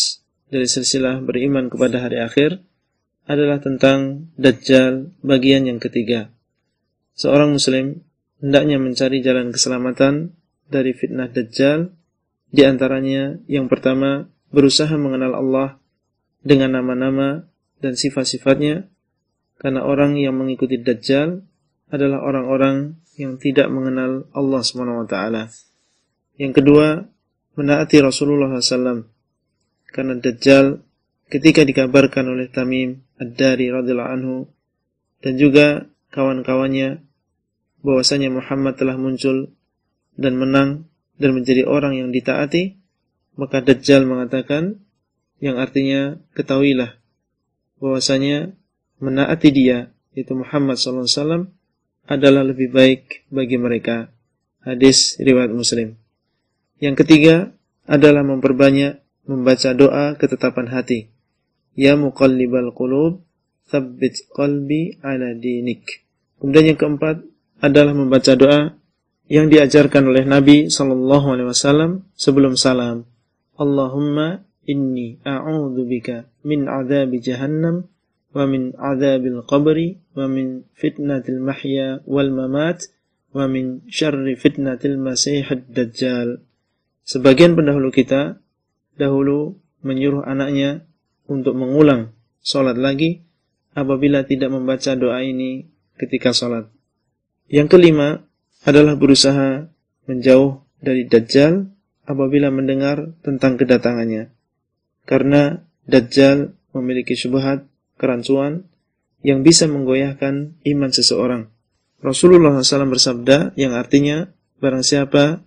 dari 0.50 0.66
silsilah 0.66 1.22
beriman 1.22 1.70
kepada 1.70 2.02
hari 2.02 2.18
akhir 2.18 2.66
adalah 3.30 3.62
tentang 3.62 4.26
Dajjal 4.34 5.14
bagian 5.22 5.70
yang 5.70 5.78
ketiga. 5.78 6.34
Seorang 7.14 7.54
muslim 7.54 8.02
hendaknya 8.42 8.82
mencari 8.82 9.22
jalan 9.22 9.54
keselamatan 9.54 10.34
dari 10.66 10.90
fitnah 10.90 11.30
Dajjal, 11.30 11.94
di 12.50 12.62
antaranya 12.66 13.38
yang 13.46 13.70
pertama 13.70 14.26
berusaha 14.50 14.92
mengenal 14.98 15.38
Allah 15.38 15.78
dengan 16.42 16.74
nama-nama 16.74 17.46
dan 17.78 17.94
sifat-sifatnya, 17.94 18.90
karena 19.62 19.86
orang 19.86 20.18
yang 20.18 20.34
mengikuti 20.34 20.78
Dajjal 20.82 21.46
adalah 21.86 22.18
orang-orang 22.22 22.98
yang 23.16 23.40
tidak 23.40 23.72
mengenal 23.72 24.28
Allah 24.36 24.60
SWT. 24.60 25.16
Yang 26.36 26.52
kedua, 26.52 27.08
menaati 27.56 27.96
Rasulullah 28.04 28.52
SAW, 28.60 29.08
karena 29.88 30.14
Dajjal 30.20 30.84
ketika 31.32 31.64
dikabarkan 31.64 32.28
oleh 32.28 32.52
Tamim 32.52 33.00
Ad-Dari 33.16 33.72
radhiyallahu 33.72 34.12
anhu 34.12 34.36
dan 35.24 35.40
juga 35.40 35.88
kawan-kawannya 36.12 37.00
bahwasanya 37.80 38.28
Muhammad 38.28 38.76
telah 38.76 39.00
muncul 39.00 39.56
dan 40.14 40.36
menang 40.36 40.86
dan 41.16 41.32
menjadi 41.32 41.64
orang 41.64 41.96
yang 41.96 42.12
ditaati, 42.12 42.76
maka 43.40 43.64
Dajjal 43.64 44.04
mengatakan 44.04 44.84
yang 45.40 45.56
artinya 45.56 46.20
ketahuilah 46.36 47.00
bahwasanya 47.80 48.52
menaati 49.00 49.48
dia 49.52 49.92
yaitu 50.16 50.32
Muhammad 50.32 50.80
SAW 50.80 51.52
adalah 52.06 52.46
lebih 52.46 52.70
baik 52.72 53.26
bagi 53.28 53.58
mereka. 53.58 54.10
Hadis 54.62 55.18
riwayat 55.22 55.54
Muslim. 55.54 55.94
Yang 56.82 57.06
ketiga 57.06 57.54
adalah 57.86 58.26
memperbanyak 58.26 58.98
membaca 59.26 59.70
doa 59.74 60.14
ketetapan 60.18 60.70
hati 60.70 61.10
Ya 61.76 61.92
muqallibal 61.92 62.72
qulub, 62.72 63.20
thabbit 63.68 64.32
qalbi 64.32 64.96
ala 65.04 65.36
dinik. 65.36 66.08
Kemudian 66.40 66.72
yang 66.72 66.80
keempat 66.80 67.20
adalah 67.60 67.92
membaca 67.92 68.32
doa 68.32 68.72
yang 69.28 69.52
diajarkan 69.52 70.08
oleh 70.08 70.24
Nabi 70.24 70.72
sallallahu 70.72 71.36
alaihi 71.36 71.52
wasallam 71.52 72.08
sebelum 72.16 72.56
salam. 72.56 73.04
Allahumma 73.60 74.40
inni 74.64 75.20
a'udzu 75.20 75.84
bika 75.84 76.24
min 76.48 76.64
adzabi 76.64 77.20
jahannam 77.20 77.84
wa 78.32 78.44
min 78.48 78.72
adzabil 78.72 79.44
qabri 79.44 80.00
mahya 80.16 82.00
wal 82.08 82.32
mamat 82.32 82.88
wa 83.36 83.44
min 83.44 83.84
syarri 83.86 84.34
fitnatil 84.34 84.96
masihid 84.96 85.68
dajjal. 85.68 86.40
Sebagian 87.04 87.54
pendahulu 87.54 87.92
kita 87.92 88.40
dahulu 88.96 89.60
menyuruh 89.84 90.24
anaknya 90.24 90.88
untuk 91.28 91.54
mengulang 91.54 92.16
sholat 92.40 92.80
lagi 92.80 93.22
apabila 93.76 94.24
tidak 94.24 94.50
membaca 94.50 94.96
doa 94.96 95.20
ini 95.20 95.68
ketika 96.00 96.32
sholat. 96.32 96.72
Yang 97.46 97.78
kelima 97.78 98.26
adalah 98.66 98.98
berusaha 98.98 99.70
menjauh 100.10 100.64
dari 100.82 101.06
Dajjal 101.06 101.70
apabila 102.06 102.50
mendengar 102.50 103.14
tentang 103.22 103.54
kedatangannya. 103.54 104.34
Karena 105.06 105.62
Dajjal 105.86 106.58
memiliki 106.74 107.14
syubhat, 107.14 107.66
kerancuan, 107.94 108.66
yang 109.24 109.40
bisa 109.44 109.64
menggoyahkan 109.70 110.60
iman 110.64 110.90
seseorang. 110.92 111.48
Rasulullah 112.04 112.60
SAW 112.60 112.92
bersabda 112.92 113.56
yang 113.56 113.72
artinya, 113.72 114.28
barang 114.60 114.84
siapa 114.84 115.42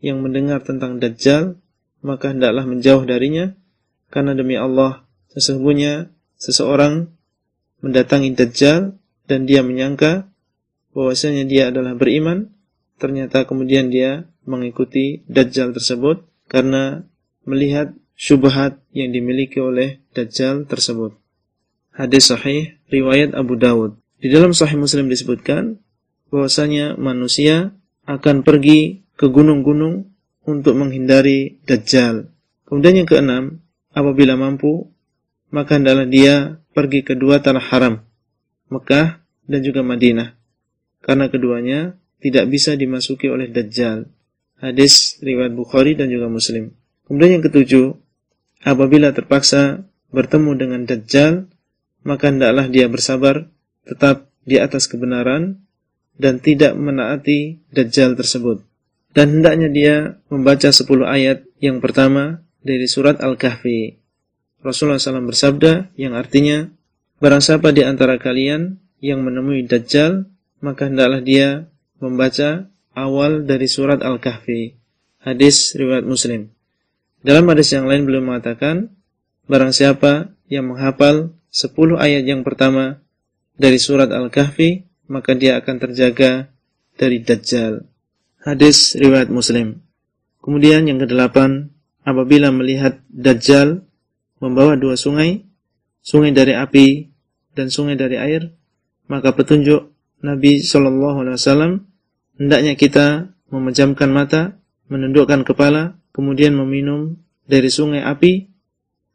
yang 0.00 0.24
mendengar 0.24 0.64
tentang 0.64 0.96
Dajjal, 0.96 1.60
maka 2.00 2.32
hendaklah 2.32 2.64
menjauh 2.64 3.04
darinya, 3.04 3.52
karena 4.08 4.32
demi 4.32 4.56
Allah, 4.56 5.04
sesungguhnya 5.30 6.08
seseorang 6.40 7.12
mendatangi 7.84 8.32
Dajjal 8.32 8.96
dan 9.28 9.44
dia 9.44 9.60
menyangka 9.60 10.32
bahwasanya 10.96 11.44
dia 11.44 11.68
adalah 11.68 11.94
beriman, 11.94 12.50
ternyata 12.96 13.44
kemudian 13.44 13.92
dia 13.92 14.26
mengikuti 14.48 15.22
Dajjal 15.28 15.76
tersebut 15.76 16.24
karena 16.48 17.04
melihat 17.44 17.92
syubhat 18.16 18.80
yang 18.96 19.12
dimiliki 19.12 19.60
oleh 19.60 20.00
Dajjal 20.16 20.64
tersebut. 20.64 21.19
Hadis 21.90 22.30
sahih 22.30 22.78
riwayat 22.86 23.34
Abu 23.34 23.58
Dawud. 23.58 23.98
Di 24.22 24.30
dalam 24.30 24.54
sahih 24.54 24.78
Muslim 24.78 25.10
disebutkan 25.10 25.82
bahwasanya 26.30 26.94
manusia 26.94 27.74
akan 28.06 28.46
pergi 28.46 29.02
ke 29.18 29.26
gunung-gunung 29.26 30.08
untuk 30.46 30.78
menghindari 30.78 31.58
Dajjal. 31.66 32.30
Kemudian 32.64 33.02
yang 33.02 33.08
keenam, 33.10 33.44
apabila 33.90 34.38
mampu, 34.38 34.88
maka 35.50 35.76
hendaklah 35.76 36.06
dia 36.06 36.62
pergi 36.70 37.02
ke 37.02 37.18
dua 37.18 37.42
tanah 37.42 37.64
haram, 37.74 38.06
Mekah 38.70 39.18
dan 39.50 39.60
juga 39.66 39.82
Madinah. 39.82 40.38
Karena 41.02 41.26
keduanya 41.26 41.98
tidak 42.22 42.46
bisa 42.46 42.78
dimasuki 42.78 43.26
oleh 43.26 43.50
Dajjal. 43.50 44.06
Hadis 44.62 45.18
riwayat 45.18 45.56
Bukhari 45.58 45.98
dan 45.98 46.06
juga 46.06 46.30
Muslim. 46.30 46.70
Kemudian 47.10 47.40
yang 47.40 47.44
ketujuh, 47.44 47.98
apabila 48.62 49.10
terpaksa 49.10 49.82
bertemu 50.14 50.50
dengan 50.54 50.80
Dajjal, 50.86 51.49
maka 52.06 52.32
hendaklah 52.32 52.66
dia 52.66 52.86
bersabar 52.88 53.48
tetap 53.84 54.30
di 54.44 54.56
atas 54.56 54.88
kebenaran 54.88 55.60
dan 56.20 56.40
tidak 56.40 56.76
menaati 56.76 57.64
Dajjal 57.72 58.16
tersebut. 58.16 58.64
Dan 59.10 59.40
hendaknya 59.40 59.68
dia 59.72 59.94
membaca 60.30 60.70
10 60.70 60.86
ayat 61.02 61.42
yang 61.58 61.82
pertama 61.82 62.44
dari 62.62 62.86
surat 62.86 63.18
Al-Kahfi. 63.18 63.98
Rasulullah 64.60 65.00
SAW 65.00 65.26
bersabda 65.26 65.96
yang 65.96 66.14
artinya, 66.14 66.68
Barang 67.20 67.44
siapa 67.44 67.68
di 67.76 67.84
antara 67.84 68.16
kalian 68.16 68.80
yang 69.04 69.20
menemui 69.20 69.68
Dajjal, 69.68 70.24
maka 70.64 70.88
hendaklah 70.88 71.20
dia 71.20 71.68
membaca 72.00 72.72
awal 72.96 73.44
dari 73.44 73.68
surat 73.68 74.00
Al-Kahfi. 74.00 74.76
Hadis 75.20 75.76
riwayat 75.76 76.08
Muslim. 76.08 76.48
Dalam 77.20 77.44
hadis 77.52 77.76
yang 77.76 77.84
lain 77.84 78.08
beliau 78.08 78.24
mengatakan, 78.24 78.96
barang 79.44 79.76
siapa 79.76 80.32
yang 80.48 80.72
menghafal 80.72 81.36
10 81.50 81.98
ayat 81.98 82.22
yang 82.26 82.46
pertama 82.46 83.02
dari 83.58 83.76
surat 83.82 84.08
Al-Kahfi, 84.14 84.86
maka 85.10 85.34
dia 85.34 85.58
akan 85.58 85.76
terjaga 85.82 86.48
dari 86.94 87.20
Dajjal. 87.20 87.82
Hadis 88.40 88.94
riwayat 88.94 89.28
Muslim. 89.28 89.82
Kemudian 90.40 90.86
yang 90.86 91.02
kedelapan, 91.02 91.74
apabila 92.06 92.54
melihat 92.54 93.02
Dajjal 93.10 93.82
membawa 94.40 94.78
dua 94.78 94.94
sungai, 94.96 95.44
sungai 96.00 96.32
dari 96.32 96.56
api 96.56 97.10
dan 97.52 97.68
sungai 97.68 97.98
dari 97.98 98.16
air, 98.16 98.54
maka 99.10 99.34
petunjuk 99.34 99.90
Nabi 100.22 100.62
Shallallahu 100.62 101.26
Alaihi 101.26 101.36
Wasallam 101.36 101.72
hendaknya 102.38 102.78
kita 102.78 103.34
memejamkan 103.50 104.08
mata, 104.08 104.56
menundukkan 104.86 105.42
kepala, 105.42 105.98
kemudian 106.14 106.54
meminum 106.54 107.18
dari 107.44 107.68
sungai 107.68 108.06
api, 108.06 108.49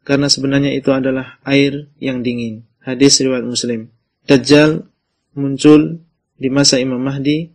karena 0.06 0.30
sebenarnya 0.30 0.70
itu 0.70 0.94
adalah 0.94 1.42
air 1.42 1.90
yang 1.98 2.22
dingin. 2.22 2.62
Hadis 2.78 3.18
riwayat 3.18 3.42
Muslim. 3.42 3.90
Dajjal 4.30 4.86
muncul 5.34 6.06
di 6.38 6.46
masa 6.46 6.78
Imam 6.78 7.02
Mahdi 7.02 7.50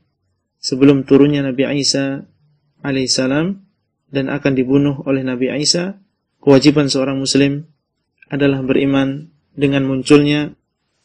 sebelum 0.60 1.08
turunnya 1.08 1.48
Nabi 1.48 1.64
Isa 1.80 2.28
alaihissalam 2.84 3.56
dan 4.12 4.28
akan 4.28 4.52
dibunuh 4.52 5.00
oleh 5.08 5.24
Nabi 5.24 5.48
Isa. 5.64 5.96
Kewajiban 6.44 6.92
seorang 6.92 7.16
Muslim 7.16 7.64
adalah 8.28 8.60
beriman 8.60 9.32
dengan 9.56 9.88
munculnya 9.88 10.52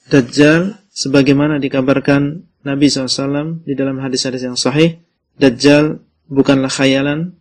Dajjal 0.07 0.87
sebagaimana 0.91 1.59
dikabarkan 1.63 2.47
Nabi 2.67 2.87
SAW 2.91 3.63
di 3.63 3.75
dalam 3.79 4.03
hadis-hadis 4.03 4.43
yang 4.47 4.57
sahih 4.59 5.03
Dajjal 5.37 6.01
bukanlah 6.27 6.73
khayalan 6.73 7.37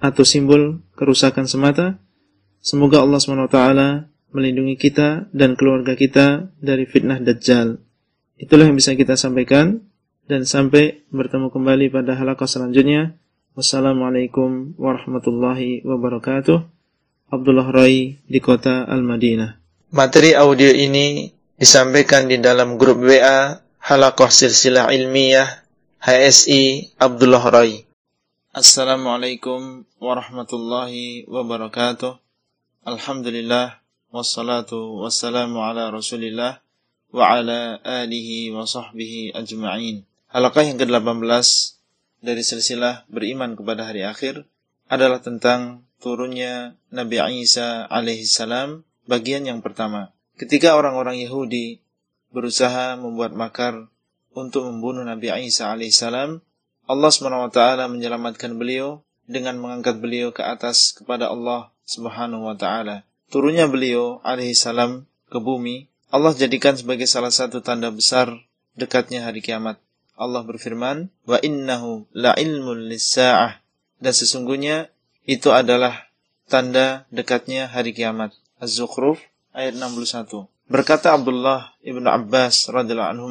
atau 0.00 0.22
simbol 0.24 0.80
kerusakan 0.96 1.44
semata 1.50 1.98
semoga 2.60 3.02
Allah 3.02 3.20
SWT 3.20 3.58
melindungi 4.30 4.78
kita 4.78 5.28
dan 5.34 5.58
keluarga 5.58 5.98
kita 5.98 6.54
dari 6.62 6.86
fitnah 6.86 7.18
Dajjal 7.18 7.80
itulah 8.40 8.68
yang 8.70 8.78
bisa 8.78 8.94
kita 8.94 9.18
sampaikan 9.18 9.84
dan 10.30 10.46
sampai 10.46 11.02
bertemu 11.10 11.50
kembali 11.50 11.90
pada 11.90 12.14
halaqah 12.14 12.46
selanjutnya 12.46 13.18
wassalamualaikum 13.58 14.78
warahmatullahi 14.78 15.82
wabarakatuh 15.82 16.62
Abdullah 17.34 17.68
Rai 17.74 18.22
di 18.22 18.38
kota 18.38 18.86
Al-Madinah 18.86 19.58
materi 19.90 20.38
audio 20.38 20.70
ini 20.70 21.26
disampaikan 21.60 22.30
di 22.30 22.40
dalam 22.40 22.80
grup 22.80 23.04
WA 23.04 23.60
Halakoh 23.80 24.32
Silsilah 24.32 24.92
Ilmiah 24.92 25.60
HSI 26.00 26.96
Abdullah 26.96 27.44
Rai. 27.52 27.84
Assalamualaikum 28.56 29.84
warahmatullahi 30.00 31.28
wabarakatuh. 31.28 32.29
Alhamdulillah 32.80 33.84
wassalatu 34.08 35.04
wassalamu 35.04 35.60
ala 35.60 35.92
Rasulillah 35.92 36.64
wa 37.12 37.24
ala 37.28 37.76
alihi 37.84 38.48
wa 38.56 38.64
sahbihi 38.64 39.36
ajma'in. 39.36 40.08
Halakah 40.32 40.64
yang 40.64 40.80
ke-18 40.80 41.20
dari 42.24 42.40
silsilah 42.40 43.04
beriman 43.12 43.52
kepada 43.52 43.84
hari 43.84 44.08
akhir 44.08 44.48
adalah 44.88 45.20
tentang 45.20 45.84
turunnya 46.00 46.80
Nabi 46.88 47.20
Isa 47.44 47.84
alaihi 47.84 48.24
salam 48.24 48.88
bagian 49.04 49.44
yang 49.44 49.60
pertama. 49.60 50.16
Ketika 50.40 50.72
orang-orang 50.72 51.20
Yahudi 51.20 51.84
berusaha 52.32 52.96
membuat 52.96 53.36
makar 53.36 53.92
untuk 54.32 54.64
membunuh 54.64 55.04
Nabi 55.04 55.28
Isa 55.44 55.68
alaihissalam, 55.68 56.40
Allah 56.88 57.10
swt 57.12 57.60
menyelamatkan 57.92 58.56
beliau 58.56 59.04
dengan 59.28 59.60
mengangkat 59.60 60.00
beliau 60.00 60.32
ke 60.32 60.40
atas 60.40 60.96
kepada 60.96 61.28
Allah 61.28 61.68
Subhanahu 61.90 62.46
wa 62.46 62.54
taala. 62.54 63.02
Turunnya 63.34 63.66
beliau 63.66 64.22
alaihissalam 64.22 65.10
ke 65.26 65.38
bumi, 65.42 65.90
Allah 66.14 66.30
jadikan 66.38 66.78
sebagai 66.78 67.10
salah 67.10 67.34
satu 67.34 67.58
tanda 67.58 67.90
besar 67.90 68.30
dekatnya 68.78 69.26
hari 69.26 69.42
kiamat. 69.42 69.82
Allah 70.14 70.46
berfirman, 70.46 71.10
"Wa 71.26 71.42
innahu 71.42 72.06
la 72.14 72.38
ilmun 72.38 72.86
lis-sa'ah." 72.86 73.58
Dan 73.98 74.12
sesungguhnya 74.14 74.92
itu 75.26 75.50
adalah 75.50 76.10
tanda 76.46 77.10
dekatnya 77.10 77.66
hari 77.66 77.90
kiamat. 77.90 78.34
Az-Zukhruf 78.62 79.18
ayat 79.56 79.74
61. 79.74 80.46
Berkata 80.70 81.16
Abdullah 81.16 81.74
ibnu 81.82 82.06
Abbas 82.06 82.70
radhiyallahu 82.70 83.12
anhu, 83.16 83.26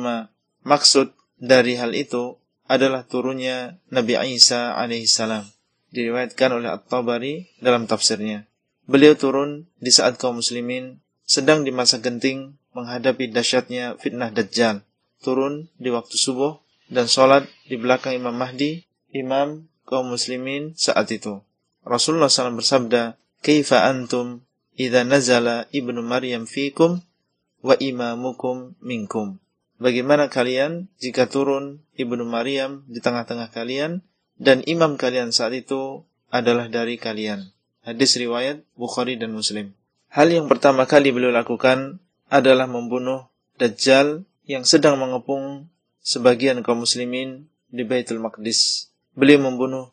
maksud 0.66 1.16
dari 1.39 1.80
hal 1.80 1.95
itu 1.95 2.36
adalah 2.66 3.05
turunnya 3.05 3.78
Nabi 3.93 4.18
Isa 4.34 4.76
alaihissalam. 4.76 5.45
Diriwayatkan 5.89 6.49
oleh 6.53 6.70
At-Tabari 6.70 7.49
dalam 7.62 7.86
tafsirnya. 7.89 8.49
Beliau 8.89 9.13
turun 9.13 9.69
di 9.77 9.93
saat 9.93 10.17
kaum 10.17 10.41
muslimin 10.41 10.97
sedang 11.21 11.61
di 11.61 11.69
masa 11.69 12.01
genting 12.01 12.57
menghadapi 12.73 13.29
dahsyatnya 13.29 14.01
fitnah 14.01 14.33
Dajjal. 14.33 14.81
Turun 15.21 15.69
di 15.77 15.93
waktu 15.93 16.17
subuh 16.17 16.57
dan 16.89 17.05
sholat 17.05 17.45
di 17.69 17.77
belakang 17.77 18.17
Imam 18.17 18.33
Mahdi, 18.33 18.89
imam 19.13 19.69
kaum 19.85 20.09
muslimin 20.09 20.73
saat 20.73 21.05
itu. 21.13 21.37
Rasulullah 21.85 22.33
SAW 22.33 22.57
bersabda, 22.57 23.21
Kaifa 23.45 23.85
antum 23.85 24.41
idza 24.73 25.05
nazala 25.05 25.69
ibnu 25.69 26.01
Maryam 26.01 26.49
fikum 26.49 27.05
wa 27.61 27.77
imamukum 27.77 28.73
minkum. 28.81 29.37
Bagaimana 29.77 30.33
kalian 30.33 30.89
jika 30.97 31.29
turun 31.29 31.85
ibnu 31.93 32.25
Maryam 32.25 32.89
di 32.89 33.05
tengah-tengah 33.05 33.53
kalian 33.53 34.01
dan 34.41 34.65
imam 34.65 34.97
kalian 34.97 35.29
saat 35.29 35.53
itu 35.53 36.09
adalah 36.33 36.65
dari 36.73 36.97
kalian. 36.97 37.53
Hadis 37.89 38.21
riwayat 38.21 38.61
Bukhari 38.77 39.17
dan 39.17 39.33
Muslim. 39.33 39.73
Hal 40.13 40.29
yang 40.29 40.45
pertama 40.45 40.85
kali 40.85 41.09
beliau 41.09 41.33
lakukan 41.33 41.97
adalah 42.29 42.69
membunuh 42.69 43.33
Dajjal 43.57 44.29
yang 44.45 44.61
sedang 44.61 45.01
mengepung 45.01 45.73
sebagian 46.05 46.61
kaum 46.61 46.85
muslimin 46.85 47.49
di 47.73 47.81
Baitul 47.81 48.21
Maqdis. 48.21 48.93
Beliau 49.17 49.41
membunuh 49.41 49.89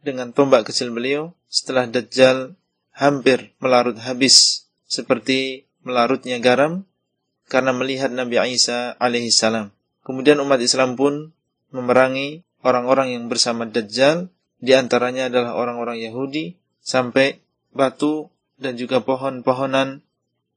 dengan 0.00 0.32
tombak 0.32 0.72
kecil 0.72 0.88
beliau 0.88 1.36
setelah 1.52 1.84
Dajjal 1.84 2.56
hampir 2.96 3.52
melarut 3.60 4.00
habis 4.00 4.64
seperti 4.88 5.68
melarutnya 5.84 6.40
garam, 6.40 6.88
karena 7.52 7.76
melihat 7.76 8.08
Nabi 8.08 8.40
Isa 8.56 8.96
alaihi 8.96 9.28
salam. 9.28 9.68
Kemudian 10.00 10.40
umat 10.40 10.64
Islam 10.64 10.96
pun 10.96 11.36
memerangi 11.76 12.40
orang-orang 12.64 13.12
yang 13.12 13.28
bersama 13.28 13.68
Dajjal, 13.68 14.32
di 14.64 14.72
antaranya 14.72 15.28
adalah 15.28 15.52
orang-orang 15.60 16.00
Yahudi, 16.00 16.63
sampai 16.84 17.40
batu 17.72 18.28
dan 18.60 18.76
juga 18.76 19.00
pohon-pohonan 19.02 20.04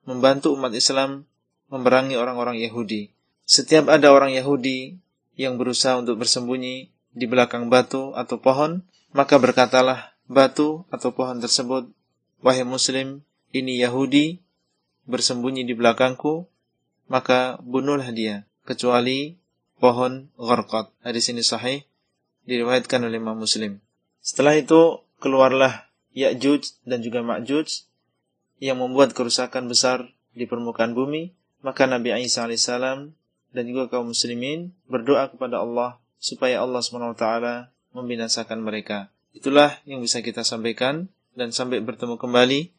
membantu 0.04 0.54
umat 0.54 0.76
Islam 0.76 1.26
memerangi 1.72 2.20
orang-orang 2.20 2.60
Yahudi. 2.60 3.12
Setiap 3.48 3.88
ada 3.88 4.12
orang 4.12 4.36
Yahudi 4.36 5.00
yang 5.40 5.56
berusaha 5.56 5.96
untuk 5.96 6.20
bersembunyi 6.20 6.92
di 7.16 7.26
belakang 7.26 7.72
batu 7.72 8.12
atau 8.14 8.38
pohon, 8.38 8.84
maka 9.16 9.40
berkatalah 9.40 10.14
batu 10.28 10.84
atau 10.92 11.16
pohon 11.16 11.40
tersebut, 11.40 11.90
Wahai 12.44 12.68
Muslim, 12.68 13.26
ini 13.56 13.80
Yahudi 13.82 14.44
bersembunyi 15.08 15.64
di 15.64 15.74
belakangku, 15.74 16.46
maka 17.08 17.58
bunuhlah 17.64 18.12
dia, 18.12 18.44
kecuali 18.68 19.40
pohon 19.80 20.28
gharqat. 20.36 20.92
Hadis 21.02 21.32
ini 21.32 21.42
sahih, 21.42 21.88
diriwayatkan 22.46 23.08
oleh 23.08 23.18
Imam 23.18 23.40
Muslim. 23.40 23.80
Setelah 24.20 24.60
itu, 24.60 25.02
keluarlah 25.24 25.87
Ya'juj 26.18 26.82
dan 26.90 27.06
juga 27.06 27.22
Ma'juj 27.22 27.86
yang 28.58 28.82
membuat 28.82 29.14
kerusakan 29.14 29.70
besar 29.70 30.10
di 30.34 30.50
permukaan 30.50 30.98
bumi, 30.98 31.38
maka 31.62 31.86
Nabi 31.86 32.10
Isa 32.26 32.50
alaihissalam 32.50 33.14
dan 33.54 33.64
juga 33.70 33.86
kaum 33.94 34.10
muslimin 34.10 34.74
berdoa 34.90 35.30
kepada 35.30 35.62
Allah 35.62 36.02
supaya 36.18 36.66
Allah 36.66 36.82
SWT 36.82 37.26
membinasakan 37.94 38.66
mereka. 38.66 39.14
Itulah 39.38 39.78
yang 39.86 40.02
bisa 40.02 40.26
kita 40.26 40.42
sampaikan 40.42 41.14
dan 41.38 41.54
sampai 41.54 41.86
bertemu 41.86 42.18
kembali 42.18 42.74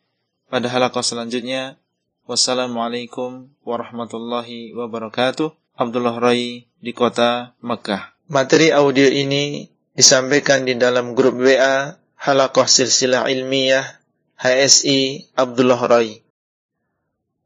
pada 0.50 0.66
halaqah 0.66 1.06
selanjutnya. 1.06 1.78
Wassalamualaikum 2.26 3.48
warahmatullahi 3.62 4.74
wabarakatuh. 4.74 5.54
Abdullah 5.78 6.18
Rai 6.18 6.66
di 6.82 6.90
kota 6.90 7.54
Mekah. 7.62 8.18
Materi 8.28 8.74
audio 8.74 9.06
ini 9.06 9.70
disampaikan 9.94 10.66
di 10.66 10.74
dalam 10.74 11.14
grup 11.14 11.38
WA 11.38 11.96
Halaqah 12.18 12.66
Silsilah 12.66 13.30
Ilmiah 13.30 14.02
HSI 14.42 15.30
Abdullah 15.38 15.78
Rai. 15.86 16.18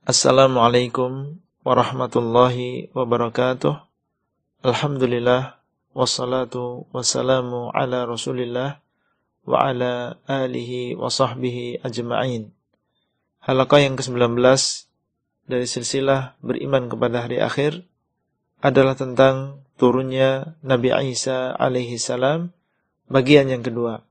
Assalamualaikum 0.09 1.37
warahmatullahi 1.61 2.89
wabarakatuh. 2.97 3.85
Alhamdulillah 4.65 5.61
wassalatu 5.93 6.89
wassalamu 6.89 7.69
ala 7.77 8.09
Rasulillah 8.09 8.81
wa 9.45 9.61
ala 9.61 10.17
alihi 10.25 10.97
wa 10.97 11.13
sahbihi 11.13 11.85
ajma'in. 11.85 12.57
Halaqah 13.45 13.77
yang 13.77 14.01
ke-19 14.01 14.41
dari 15.53 15.69
silsilah 15.69 16.41
beriman 16.41 16.89
kepada 16.89 17.29
hari 17.29 17.45
akhir 17.45 17.85
adalah 18.65 18.97
tentang 18.97 19.69
turunnya 19.77 20.57
Nabi 20.65 20.97
Isa 21.13 21.53
alaihi 21.61 22.01
salam 22.01 22.57
bagian 23.13 23.53
yang 23.53 23.61
kedua. 23.61 24.09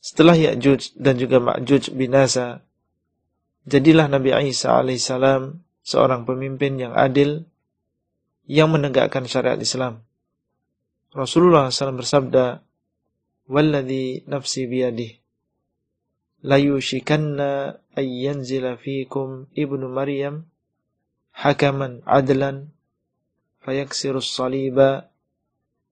Setelah 0.00 0.32
Ya'juj 0.32 0.96
dan 0.96 1.20
juga 1.20 1.36
Ma'juj 1.44 1.92
binasa, 1.92 2.64
jadilah 3.68 4.08
Nabi 4.08 4.32
Isa 4.48 4.80
alaihi 4.80 4.96
salam 4.96 5.60
seorang 5.84 6.24
pemimpin 6.24 6.80
yang 6.80 6.96
adil 6.96 7.44
yang 8.48 8.72
menegakkan 8.72 9.28
syariat 9.28 9.60
Islam. 9.60 10.00
Rasulullah 11.12 11.68
SAW 11.68 12.00
bersabda, 12.00 12.64
"Walladhi 13.50 14.24
nafsi 14.24 14.64
biyadih, 14.64 15.20
la 16.46 16.56
yushikanna 16.56 17.76
ayyanzila 17.92 18.80
fikum 18.80 19.50
ibnu 19.52 19.84
Maryam 19.90 20.48
hakaman 21.34 22.00
adlan 22.08 22.72
fayaksiru 23.60 24.24
saliba 24.24 25.12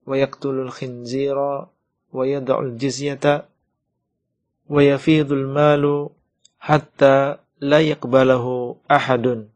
wa 0.07 0.15
yaqtulul 0.17 0.73
khinzira 0.73 1.69
wa 2.09 2.23
yad'ul 2.25 2.79
jizyata 2.81 3.48
malu 4.69 6.13
hatta 6.61 7.41
la 7.59 7.79
yaqbalahu 7.81 8.77
ahadun 8.85 9.49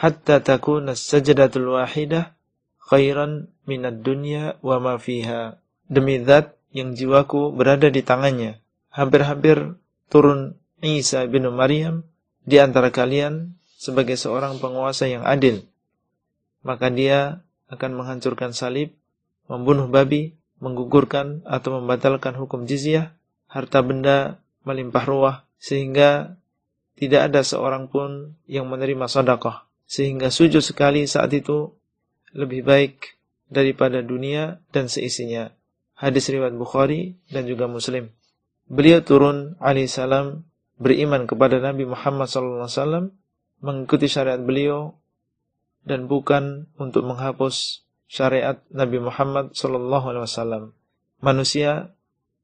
hatta 0.00 0.40
takuna 0.40 0.96
sajdatul 0.96 1.76
wahidah 1.76 2.32
khairan 2.80 3.52
minad 3.68 4.00
dunya 4.00 4.56
wa 4.64 4.80
ma 4.80 4.94
fiha. 4.96 5.60
Demi 5.90 6.22
zat 6.24 6.56
yang 6.72 6.96
jiwaku 6.96 7.52
berada 7.52 7.92
di 7.92 8.00
tangannya 8.00 8.58
hampir-hampir 8.90 9.76
turun 10.08 10.56
Isa 10.80 11.28
bin 11.28 11.44
Maryam 11.52 12.08
di 12.48 12.56
antara 12.56 12.88
kalian 12.88 13.52
sebagai 13.76 14.16
seorang 14.16 14.56
penguasa 14.56 15.04
yang 15.06 15.22
adil. 15.22 15.68
Maka 16.64 16.88
dia 16.88 17.44
akan 17.68 18.00
menghancurkan 18.00 18.56
salib, 18.56 18.96
membunuh 19.46 19.86
babi, 19.86 20.34
menggugurkan 20.60 21.44
atau 21.44 21.80
membatalkan 21.80 22.36
hukum 22.36 22.64
jizyah, 22.64 23.12
harta 23.50 23.82
benda 23.82 24.38
melimpah 24.62 25.04
ruah, 25.04 25.36
sehingga 25.58 26.38
tidak 26.94 27.32
ada 27.32 27.42
seorang 27.42 27.90
pun 27.90 28.38
yang 28.46 28.70
menerima 28.70 29.10
sedekah. 29.10 29.66
Sehingga 29.90 30.30
sujud 30.30 30.62
sekali 30.62 31.10
saat 31.10 31.34
itu 31.34 31.74
lebih 32.30 32.62
baik 32.62 33.18
daripada 33.50 33.98
dunia 34.06 34.62
dan 34.70 34.86
seisinya. 34.86 35.50
Hadis 35.98 36.30
riwayat 36.30 36.54
Bukhari 36.54 37.18
dan 37.28 37.50
juga 37.50 37.66
Muslim. 37.66 38.14
Beliau 38.70 39.02
turun 39.02 39.58
alaihissalam 39.58 40.46
beriman 40.78 41.26
kepada 41.26 41.58
Nabi 41.58 41.84
Muhammad 41.90 42.30
SAW, 42.30 43.10
mengikuti 43.60 44.06
syariat 44.06 44.40
beliau 44.40 44.96
dan 45.84 46.06
bukan 46.06 46.70
untuk 46.78 47.04
menghapus 47.04 47.84
syariat 48.06 48.62
Nabi 48.72 49.02
Muhammad 49.02 49.52
wasallam. 49.52 50.72
Manusia 51.20 51.92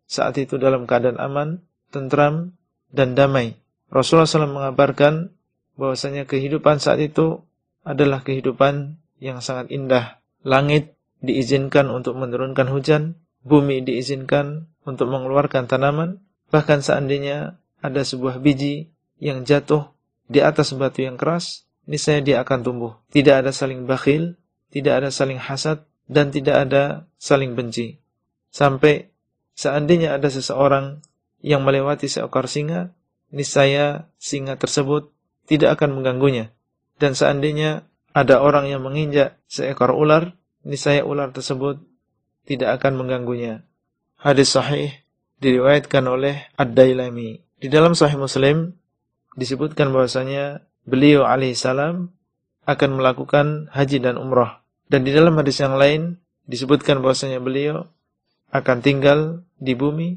saat 0.06 0.38
itu 0.38 0.56
dalam 0.56 0.86
keadaan 0.86 1.18
aman, 1.18 1.62
tentram 1.90 2.54
dan 2.90 3.18
damai. 3.18 3.58
Rasulullah 3.90 4.26
SAW 4.26 4.50
mengabarkan 4.50 5.34
bahwasanya 5.78 6.26
kehidupan 6.26 6.82
saat 6.82 6.98
itu 7.02 7.42
adalah 7.86 8.22
kehidupan 8.26 8.98
yang 9.22 9.38
sangat 9.38 9.70
indah. 9.70 10.18
Langit 10.42 10.98
diizinkan 11.22 11.90
untuk 11.90 12.18
menurunkan 12.18 12.70
hujan, 12.70 13.18
bumi 13.46 13.82
diizinkan 13.82 14.70
untuk 14.86 15.10
mengeluarkan 15.10 15.70
tanaman, 15.70 16.22
bahkan 16.50 16.82
seandainya 16.82 17.58
ada 17.82 18.02
sebuah 18.02 18.42
biji 18.42 18.90
yang 19.22 19.46
jatuh 19.46 19.90
di 20.26 20.42
atas 20.42 20.74
batu 20.74 21.06
yang 21.06 21.14
keras, 21.14 21.66
niscaya 21.86 22.18
dia 22.22 22.42
akan 22.42 22.66
tumbuh. 22.66 22.92
Tidak 23.14 23.46
ada 23.46 23.54
saling 23.54 23.86
bakhil, 23.86 24.34
tidak 24.70 25.02
ada 25.02 25.10
saling 25.14 25.38
hasad, 25.38 25.86
dan 26.10 26.30
tidak 26.34 26.66
ada 26.66 27.06
saling 27.18 27.54
benci. 27.54 27.98
Sampai 28.50 29.10
seandainya 29.56 30.14
ada 30.14 30.28
seseorang 30.28 31.00
yang 31.40 31.64
melewati 31.64 32.06
seekor 32.06 32.46
singa, 32.46 32.92
niscaya 33.32 34.06
singa 34.20 34.60
tersebut 34.60 35.10
tidak 35.48 35.80
akan 35.80 35.98
mengganggunya. 35.98 36.52
Dan 37.00 37.16
seandainya 37.16 37.88
ada 38.12 38.40
orang 38.40 38.68
yang 38.68 38.84
menginjak 38.84 39.40
seekor 39.48 39.96
ular, 39.96 40.36
niscaya 40.62 41.02
ular 41.02 41.32
tersebut 41.32 41.80
tidak 42.44 42.80
akan 42.80 43.00
mengganggunya. 43.00 43.64
Hadis 44.16 44.54
sahih 44.54 44.92
diriwayatkan 45.40 46.04
oleh 46.06 46.48
Ad-Dailami. 46.56 47.40
Di 47.60 47.68
dalam 47.68 47.92
sahih 47.92 48.16
Muslim 48.16 48.76
disebutkan 49.36 49.92
bahwasanya 49.92 50.64
beliau 50.88 51.28
alaihissalam 51.28 52.08
akan 52.66 52.90
melakukan 52.96 53.68
haji 53.70 53.98
dan 54.00 54.16
umrah. 54.16 54.64
Dan 54.86 55.02
di 55.02 55.12
dalam 55.12 55.36
hadis 55.36 55.60
yang 55.60 55.76
lain 55.76 56.16
disebutkan 56.46 57.02
bahwasanya 57.02 57.42
beliau 57.42 57.86
akan 58.54 58.78
tinggal 58.82 59.45
di 59.56 59.72
bumi 59.72 60.16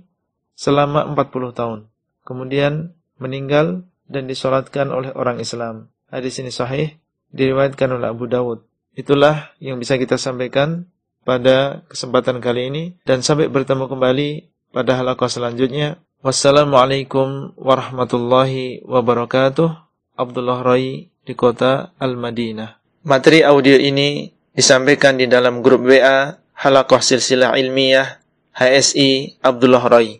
selama 0.55 1.07
40 1.15 1.55
tahun. 1.55 1.79
Kemudian 2.27 2.93
meninggal 3.19 3.87
dan 4.09 4.25
disolatkan 4.25 4.91
oleh 4.91 5.13
orang 5.15 5.39
Islam. 5.39 5.87
Hadis 6.09 6.41
ini 6.41 6.49
sahih, 6.49 6.97
diriwayatkan 7.31 7.89
oleh 7.93 8.09
Abu 8.09 8.25
Dawud. 8.25 8.65
Itulah 8.97 9.53
yang 9.61 9.77
bisa 9.77 9.95
kita 9.95 10.17
sampaikan 10.17 10.89
pada 11.23 11.85
kesempatan 11.87 12.41
kali 12.41 12.73
ini 12.73 12.83
dan 13.05 13.21
sampai 13.21 13.47
bertemu 13.47 13.85
kembali 13.85 14.29
pada 14.73 14.97
halaqah 14.97 15.29
selanjutnya. 15.29 16.01
Wassalamualaikum 16.19 17.55
warahmatullahi 17.55 18.83
wabarakatuh. 18.83 19.87
Abdullah 20.19 20.59
Rai 20.65 21.07
di 21.23 21.33
kota 21.37 21.95
Al-Madinah. 21.95 22.75
Materi 23.07 23.39
audio 23.39 23.79
ini 23.79 24.27
disampaikan 24.51 25.15
di 25.15 25.31
dalam 25.31 25.63
grup 25.63 25.87
WA 25.87 26.35
Halaqah 26.59 26.99
Silsilah 26.99 27.55
Ilmiah 27.55 28.18
HSI 28.59 29.39
Abdullah 29.39 29.79
Rai. 29.87 30.19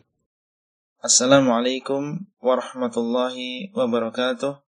Assalamualaikum 1.03 2.23
warahmatullahi 2.39 3.67
wabarakatuh. 3.75 4.63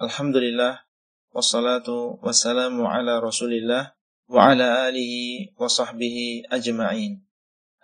Alhamdulillah 0.00 0.88
wassalatu 1.28 2.16
wassalamu 2.24 2.88
ala 2.88 3.20
Rasulillah 3.20 3.92
wa 4.24 4.40
ala 4.48 4.88
alihi 4.88 5.52
wa 5.52 5.68
sahbihi 5.68 6.48
ajma'in. 6.48 7.20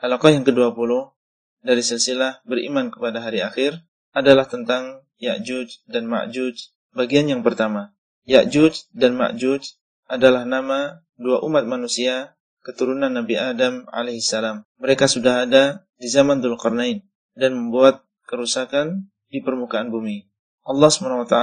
Halaqah 0.01 0.41
yang 0.41 0.49
ke-20 0.49 1.13
dari 1.61 1.85
silsilah 1.85 2.41
beriman 2.49 2.89
kepada 2.89 3.21
hari 3.21 3.45
akhir 3.45 3.85
adalah 4.17 4.49
tentang 4.49 5.05
Ya'juj 5.21 5.85
dan 5.85 6.09
Ma'juj 6.09 6.73
Bagian 6.97 7.29
yang 7.29 7.45
pertama, 7.45 7.93
Ya'juj 8.25 8.89
dan 8.97 9.21
Ma'juj 9.21 9.69
adalah 10.09 10.49
nama 10.49 11.05
dua 11.21 11.45
umat 11.45 11.69
manusia 11.69 12.36
keturunan 12.67 13.15
Nabi 13.15 13.39
Adam 13.39 13.87
alaihissalam. 13.95 14.67
Mereka 14.83 15.07
sudah 15.07 15.47
ada 15.47 15.87
di 16.03 16.11
zaman 16.11 16.43
Dzulqarnain 16.43 17.07
dan 17.39 17.55
membuat 17.55 18.03
kerusakan 18.27 19.07
di 19.31 19.39
permukaan 19.39 19.95
bumi. 19.95 20.27
Allah 20.67 20.91
SWT 20.91 21.37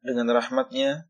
dengan 0.00 0.26
rahmatnya 0.32 1.04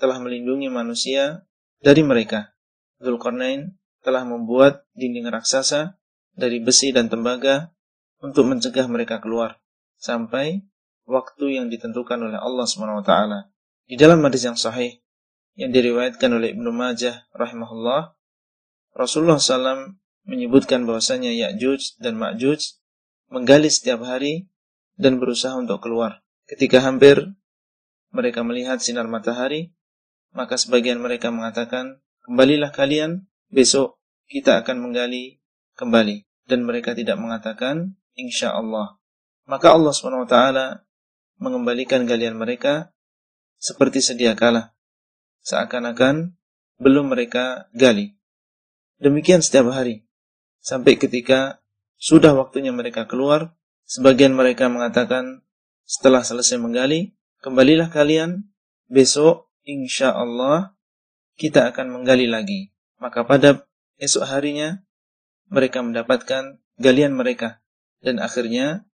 telah 0.00 0.16
melindungi 0.16 0.72
manusia 0.72 1.44
dari 1.84 2.00
mereka. 2.00 2.56
Dzulqarnain 3.04 3.76
telah 4.00 4.24
membuat 4.24 4.88
dinding 4.96 5.28
raksasa 5.28 6.00
dari 6.32 6.64
besi 6.64 6.96
dan 6.96 7.12
tembaga 7.12 7.76
untuk 8.24 8.48
mencegah 8.48 8.88
mereka 8.88 9.20
keluar 9.20 9.60
sampai 10.00 10.64
waktu 11.04 11.60
yang 11.60 11.68
ditentukan 11.68 12.16
oleh 12.16 12.40
Allah 12.40 12.64
SWT. 12.64 13.12
Di 13.86 13.94
dalam 14.00 14.24
hadis 14.24 14.48
yang 14.48 14.56
sahih 14.56 15.04
yang 15.56 15.68
diriwayatkan 15.68 16.32
oleh 16.32 16.56
Ibnu 16.56 16.72
Majah 16.72 17.28
rahimahullah, 17.36 18.15
Rasulullah 18.96 19.36
SAW 19.36 20.00
menyebutkan 20.24 20.88
bahwasanya 20.88 21.30
Ya'juj 21.30 22.00
dan 22.00 22.16
Ma'juj 22.16 22.80
menggali 23.28 23.68
setiap 23.68 24.00
hari 24.02 24.48
dan 24.96 25.20
berusaha 25.20 25.52
untuk 25.54 25.84
keluar. 25.84 26.24
Ketika 26.48 26.80
hampir 26.80 27.36
mereka 28.10 28.40
melihat 28.40 28.80
sinar 28.80 29.04
matahari, 29.06 29.76
maka 30.32 30.56
sebagian 30.56 30.96
mereka 30.96 31.28
mengatakan, 31.28 32.00
kembalilah 32.24 32.72
kalian, 32.72 33.28
besok 33.52 34.00
kita 34.32 34.64
akan 34.64 34.80
menggali 34.80 35.44
kembali. 35.76 36.24
Dan 36.46 36.64
mereka 36.64 36.96
tidak 36.96 37.20
mengatakan, 37.20 38.00
insya 38.16 38.56
Allah. 38.56 38.96
Maka 39.44 39.76
Allah 39.76 39.92
SWT 39.92 40.36
mengembalikan 41.36 42.08
galian 42.08 42.40
mereka 42.40 42.96
seperti 43.60 44.00
sedia 44.00 44.32
kala. 44.32 44.72
Seakan-akan 45.44 46.34
belum 46.80 47.12
mereka 47.12 47.70
gali. 47.76 48.15
Demikian 48.96 49.44
setiap 49.44 49.68
hari. 49.72 50.08
Sampai 50.64 50.96
ketika 50.96 51.60
sudah 52.00 52.32
waktunya 52.32 52.72
mereka 52.72 53.04
keluar, 53.04 53.56
sebagian 53.84 54.32
mereka 54.32 54.72
mengatakan, 54.72 55.44
setelah 55.86 56.24
selesai 56.24 56.58
menggali, 56.58 57.14
kembalilah 57.44 57.92
kalian, 57.92 58.50
besok 58.88 59.52
insya 59.62 60.16
Allah 60.16 60.74
kita 61.36 61.70
akan 61.70 62.00
menggali 62.00 62.26
lagi. 62.26 62.72
Maka 62.96 63.28
pada 63.28 63.68
esok 64.00 64.24
harinya, 64.24 64.80
mereka 65.52 65.84
mendapatkan 65.84 66.58
galian 66.80 67.12
mereka. 67.12 67.60
Dan 68.00 68.18
akhirnya, 68.18 68.88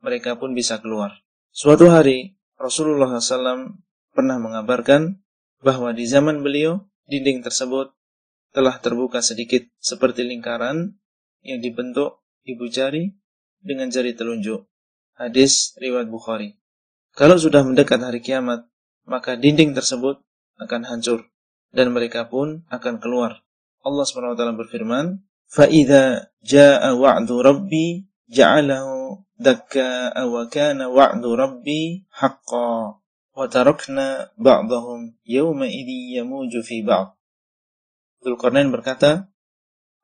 mereka 0.00 0.36
pun 0.36 0.56
bisa 0.56 0.80
keluar. 0.80 1.20
Suatu 1.54 1.92
hari, 1.92 2.36
Rasulullah 2.56 3.12
SAW 3.20 3.78
pernah 4.14 4.36
mengabarkan 4.40 5.20
bahwa 5.64 5.92
di 5.92 6.04
zaman 6.08 6.44
beliau 6.44 6.86
dinding 7.08 7.44
tersebut 7.44 7.92
telah 8.53 8.81
terbuka 8.81 9.21
sedikit 9.21 9.65
seperti 9.77 10.25
lingkaran 10.25 10.97
yang 11.45 11.59
dibentuk 11.61 12.25
ibu 12.45 12.65
jari 12.67 13.13
dengan 13.61 13.91
jari 13.93 14.15
telunjuk. 14.15 14.65
Hadis 15.19 15.75
riwayat 15.77 16.07
Bukhari. 16.07 16.55
Kalau 17.13 17.35
sudah 17.35 17.65
mendekat 17.65 17.99
hari 17.99 18.23
kiamat, 18.23 18.63
maka 19.03 19.35
dinding 19.35 19.75
tersebut 19.75 20.21
akan 20.61 20.87
hancur 20.87 21.27
dan 21.73 21.93
mereka 21.93 22.29
pun 22.29 22.65
akan 22.69 23.01
keluar. 23.01 23.41
Allah 23.83 24.05
SWT 24.05 24.43
berfirman, 24.59 25.23
فَإِذَا 25.49 26.29
جَاءَ 26.45 26.83
وَعْدُ 26.93 27.29
رَبِّي 27.31 27.87
جَعَلَهُ 28.29 28.85
دَكَّاءَ 29.39 30.15
وَكَانَ 30.19 30.79
وَعْدُ 30.85 31.23
رَبِّي 31.25 32.05
حَقًّا 32.11 32.71
وَتَرَكْنَا 33.33 34.07
بَعْضَهُمْ 34.37 34.99
يَوْمَئِذٍ 35.25 35.89
يَمُوجُ 36.17 36.53
فِي 36.67 36.77
بَعْضٍ 36.85 37.07
Dzulkarnain 38.24 38.72
berkata, 38.72 39.28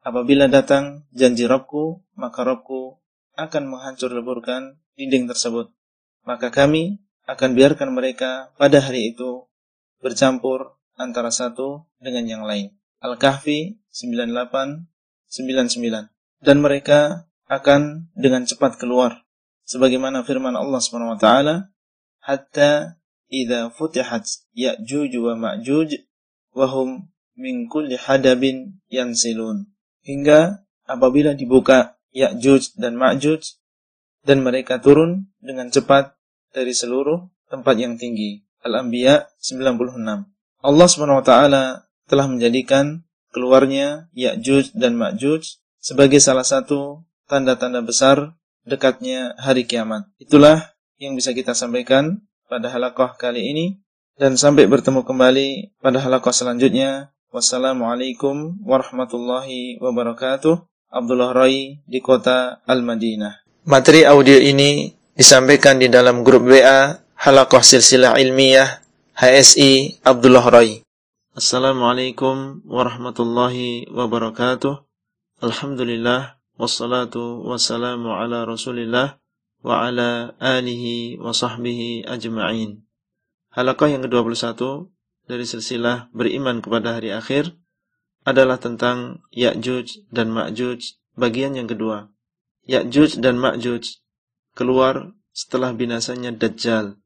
apabila 0.05 0.53
datang 0.53 1.09
janji 1.17 1.49
Robku, 1.49 2.05
maka 2.21 2.45
Robku 2.45 3.01
akan 3.41 3.73
menghancur 3.73 4.13
leburkan 4.13 4.77
dinding 5.01 5.25
tersebut. 5.25 5.73
Maka 6.29 6.53
kami 6.53 7.01
akan 7.25 7.57
biarkan 7.57 7.97
mereka 7.97 8.53
pada 8.61 8.85
hari 8.85 9.17
itu 9.17 9.49
bercampur 10.05 10.77
antara 11.01 11.33
satu 11.33 11.89
dengan 11.97 12.29
yang 12.29 12.45
lain. 12.45 12.77
Al-Kahfi 13.01 13.81
9899 13.89 16.45
dan 16.45 16.57
mereka 16.61 17.25
akan 17.49 18.13
dengan 18.13 18.45
cepat 18.45 18.77
keluar 18.77 19.25
sebagaimana 19.65 20.25
firman 20.25 20.57
Allah 20.57 20.81
SWT 20.81 21.27
hatta 22.21 22.71
idza 23.31 23.61
futihat 23.73 24.25
Ya'juj 24.53 25.13
wa 25.17 25.33
Ma'juj 25.39 25.91
wa 26.53 26.67
hum 26.69 27.09
min 27.41 27.65
kulli 27.73 27.97
hadabin 27.97 28.77
yansilun. 28.93 29.73
Hingga 30.05 30.61
apabila 30.85 31.33
dibuka 31.33 31.97
Ya'juj 32.13 32.77
dan 32.77 33.01
Ma'juj 33.01 33.57
dan 34.29 34.45
mereka 34.45 34.77
turun 34.77 35.33
dengan 35.41 35.73
cepat 35.73 36.13
dari 36.53 36.77
seluruh 36.77 37.25
tempat 37.49 37.81
yang 37.81 37.97
tinggi. 37.97 38.45
Al-Anbiya 38.61 39.33
96. 39.41 39.97
Allah 40.61 40.87
SWT 40.87 41.33
telah 42.05 42.27
menjadikan 42.29 43.01
keluarnya 43.33 44.13
Ya'juj 44.13 44.77
dan 44.77 45.01
Ma'juj 45.01 45.57
sebagai 45.81 46.21
salah 46.21 46.45
satu 46.45 47.09
tanda-tanda 47.25 47.81
besar 47.81 48.37
dekatnya 48.69 49.33
hari 49.41 49.65
kiamat. 49.65 50.11
Itulah 50.21 50.77
yang 51.01 51.17
bisa 51.17 51.33
kita 51.33 51.57
sampaikan 51.57 52.21
pada 52.51 52.69
halakoh 52.69 53.17
kali 53.17 53.49
ini 53.49 53.67
dan 54.21 54.37
sampai 54.37 54.69
bertemu 54.69 55.07
kembali 55.07 55.81
pada 55.81 56.03
halakoh 56.03 56.35
selanjutnya. 56.35 57.15
Wassalamualaikum 57.31 58.59
warahmatullahi 58.67 59.79
wabarakatuh. 59.79 60.67
Abdullah 60.91 61.31
Rai 61.31 61.79
di 61.87 62.03
kota 62.03 62.59
Al-Madinah. 62.67 63.47
Materi 63.71 64.03
audio 64.03 64.35
ini 64.35 64.91
disampaikan 65.15 65.79
di 65.79 65.87
dalam 65.87 66.27
grup 66.27 66.51
WA 66.51 66.99
Halakoh 67.23 67.63
Silsilah 67.63 68.19
Ilmiah 68.19 68.83
HSI 69.15 70.03
Abdullah 70.03 70.43
Rai. 70.51 70.83
Assalamualaikum 71.31 72.67
warahmatullahi 72.67 73.87
wabarakatuh. 73.95 74.83
Alhamdulillah 75.39 76.35
wassalatu 76.59 77.47
wassalamu 77.47 78.11
ala 78.11 78.43
Rasulillah 78.43 79.23
wa 79.63 79.87
ala 79.87 80.35
alihi 80.43 81.23
wa 81.23 81.31
sahbihi 81.31 82.11
ajma'in. 82.11 82.83
Halakah 83.55 83.87
yang 83.87 84.03
ke-21 84.03 84.91
dari 85.31 85.47
silsilah 85.47 86.11
beriman 86.11 86.59
kepada 86.59 86.99
hari 86.99 87.15
akhir 87.15 87.55
adalah 88.27 88.59
tentang 88.59 89.23
Ya'juj 89.31 90.11
dan 90.11 90.35
Ma'juj 90.35 90.99
bagian 91.15 91.55
yang 91.55 91.71
kedua. 91.71 92.11
Ya'juj 92.67 93.23
dan 93.23 93.39
Ma'juj 93.39 94.03
keluar 94.59 95.15
setelah 95.31 95.71
binasanya 95.71 96.35
Dajjal. 96.35 96.99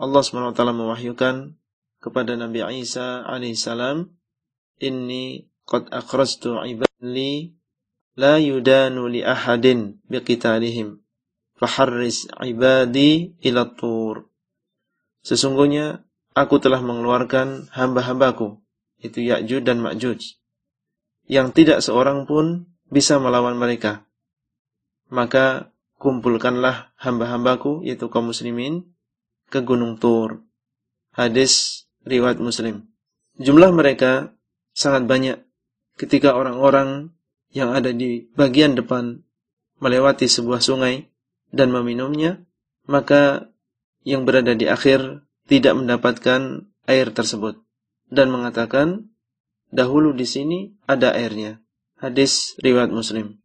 Allah 0.00 0.22
SWT 0.24 0.58
mewahyukan 0.58 1.54
kepada 2.00 2.34
Nabi 2.34 2.64
Isa 2.80 3.22
alaihissalam, 3.28 4.10
Inni 4.82 5.46
qad 5.68 5.86
akhrajtu 5.92 6.58
ibadli 6.66 7.54
la 8.18 8.42
yudanu 8.42 9.06
li 9.06 9.22
ahadin 9.22 10.02
biqitalihim 10.10 11.04
faharris 11.56 12.28
ibadi 12.44 13.38
ila 13.40 13.70
tur. 13.72 14.28
Sesungguhnya 15.24 16.03
aku 16.34 16.58
telah 16.58 16.82
mengeluarkan 16.82 17.70
hamba-hambaku, 17.70 18.58
itu 19.00 19.22
Ya'juj 19.22 19.62
dan 19.62 19.80
Ma'juj, 19.80 20.38
yang 21.30 21.54
tidak 21.54 21.80
seorang 21.80 22.26
pun 22.26 22.68
bisa 22.90 23.16
melawan 23.22 23.56
mereka. 23.56 24.04
Maka 25.08 25.70
kumpulkanlah 25.96 26.92
hamba-hambaku, 26.98 27.86
yaitu 27.86 28.10
kaum 28.10 28.34
muslimin, 28.34 28.84
ke 29.48 29.62
Gunung 29.62 29.96
Tur. 30.02 30.42
Hadis 31.14 31.86
riwayat 32.02 32.42
Muslim. 32.42 32.90
Jumlah 33.38 33.70
mereka 33.70 34.34
sangat 34.74 35.06
banyak 35.06 35.38
ketika 35.94 36.34
orang-orang 36.34 37.14
yang 37.54 37.70
ada 37.70 37.94
di 37.94 38.26
bagian 38.34 38.74
depan 38.74 39.22
melewati 39.78 40.26
sebuah 40.26 40.58
sungai 40.58 41.06
dan 41.54 41.70
meminumnya, 41.70 42.42
maka 42.90 43.46
yang 44.02 44.26
berada 44.26 44.58
di 44.58 44.66
akhir 44.66 45.22
tidak 45.48 45.74
mendapatkan 45.76 46.68
air 46.88 47.08
tersebut 47.12 47.60
dan 48.08 48.32
mengatakan 48.32 49.12
dahulu 49.72 50.12
di 50.12 50.24
sini 50.24 50.58
ada 50.84 51.12
airnya. 51.12 51.60
Hadis 52.00 52.58
riwayat 52.60 52.92
Muslim. 52.92 53.40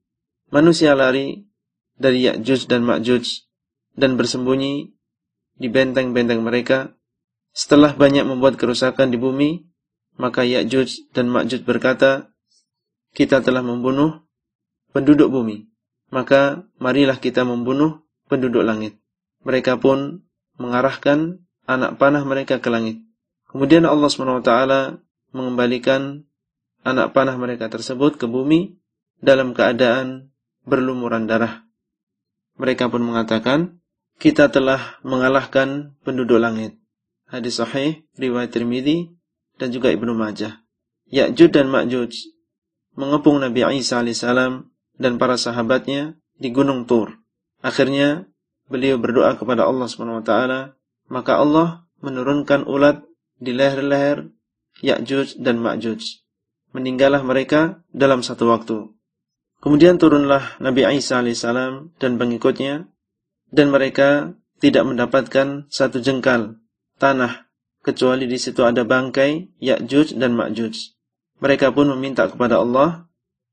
Manusia 0.49 0.97
lari 0.97 1.47
dari 1.95 2.25
Ya'juj 2.25 2.67
dan 2.67 2.83
Ma'juj 2.83 3.47
dan 3.95 4.17
bersembunyi 4.17 4.91
di 5.59 5.67
benteng-benteng 5.69 6.41
mereka. 6.41 6.95
Setelah 7.53 7.93
banyak 7.93 8.25
membuat 8.25 8.55
kerusakan 8.55 9.11
di 9.13 9.17
bumi, 9.19 9.63
maka 10.17 10.43
Ya'juj 10.43 11.13
dan 11.13 11.29
Ma'juj 11.29 11.63
berkata, 11.63 12.31
kita 13.13 13.41
telah 13.41 13.61
membunuh 13.61 14.25
penduduk 14.93 15.29
bumi 15.29 15.69
maka 16.09 16.65
marilah 16.81 17.17
kita 17.21 17.45
membunuh 17.45 18.05
penduduk 18.29 18.65
langit. 18.65 18.97
Mereka 19.45 19.79
pun 19.79 20.25
mengarahkan 20.59 21.41
anak 21.69 22.01
panah 22.01 22.25
mereka 22.25 22.57
ke 22.57 22.73
langit. 22.73 22.97
Kemudian 23.53 23.85
Allah 23.85 24.09
SWT 24.09 24.51
mengembalikan 25.29 26.25
anak 26.81 27.13
panah 27.13 27.37
mereka 27.37 27.69
tersebut 27.69 28.17
ke 28.17 28.25
bumi 28.25 28.73
dalam 29.21 29.53
keadaan 29.53 30.33
berlumuran 30.65 31.29
darah. 31.29 31.61
Mereka 32.57 32.89
pun 32.89 33.05
mengatakan, 33.05 33.79
kita 34.19 34.51
telah 34.51 34.99
mengalahkan 35.05 35.95
penduduk 36.03 36.41
langit. 36.41 36.75
Hadis 37.29 37.61
sahih, 37.61 38.03
riwayat 38.17 38.51
Tirmidzi 38.51 39.13
dan 39.61 39.69
juga 39.69 39.93
Ibnu 39.93 40.11
Majah. 40.17 40.59
Ya'juj 41.09 41.53
dan 41.53 41.69
Ma'juj 41.71 42.11
mengepung 42.97 43.39
Nabi 43.39 43.63
Isa 43.79 44.01
alaihissalam 44.01 44.67
dan 44.99 45.15
para 45.15 45.39
sahabatnya 45.39 46.19
di 46.35 46.51
Gunung 46.51 46.83
Tur. 46.83 47.15
Akhirnya 47.63 48.27
beliau 48.67 48.99
berdoa 48.99 49.39
kepada 49.39 49.65
Allah 49.65 49.87
SWT, 49.87 50.78
maka 51.09 51.41
Allah 51.41 51.89
menurunkan 51.99 52.63
ulat 52.69 53.03
di 53.41 53.51
leher-leher 53.51 54.29
Ya'juj 54.79 55.43
dan 55.43 55.59
Ma'juj. 55.59 56.23
Meninggallah 56.71 57.25
mereka 57.25 57.83
dalam 57.91 58.23
satu 58.23 58.47
waktu. 58.47 58.93
Kemudian 59.59 59.99
turunlah 59.99 60.55
Nabi 60.63 60.87
Isa 60.95 61.19
alaihissalam 61.19 61.99
dan 61.99 62.15
pengikutnya, 62.15 62.87
dan 63.51 63.67
mereka 63.73 64.39
tidak 64.63 64.87
mendapatkan 64.87 65.67
satu 65.67 65.99
jengkal 65.99 66.61
tanah 67.01 67.49
kecuali 67.83 68.29
di 68.29 68.39
situ 68.39 68.63
ada 68.63 68.87
bangkai 68.87 69.59
Ya'juj 69.59 70.15
dan 70.15 70.37
Ma'juj. 70.37 70.95
Mereka 71.43 71.75
pun 71.75 71.91
meminta 71.91 72.27
kepada 72.27 72.59
Allah 72.59 73.07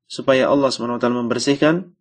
supaya 0.06 0.50
Allah 0.50 0.70
SWT 0.70 1.06
membersihkan. 1.06 1.94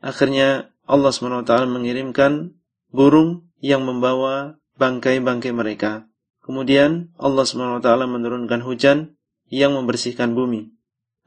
Akhirnya 0.00 0.72
Allah 0.84 1.12
SWT 1.12 1.52
mengirimkan 1.68 2.56
burung 2.92 3.48
yang 3.64 3.84
membawa 3.88 4.60
bangkai-bangkai 4.82 5.54
mereka. 5.54 6.10
Kemudian 6.42 7.14
Allah 7.22 7.46
SWT 7.46 7.86
menurunkan 7.86 8.66
hujan 8.66 9.14
yang 9.46 9.78
membersihkan 9.78 10.34
bumi. 10.34 10.74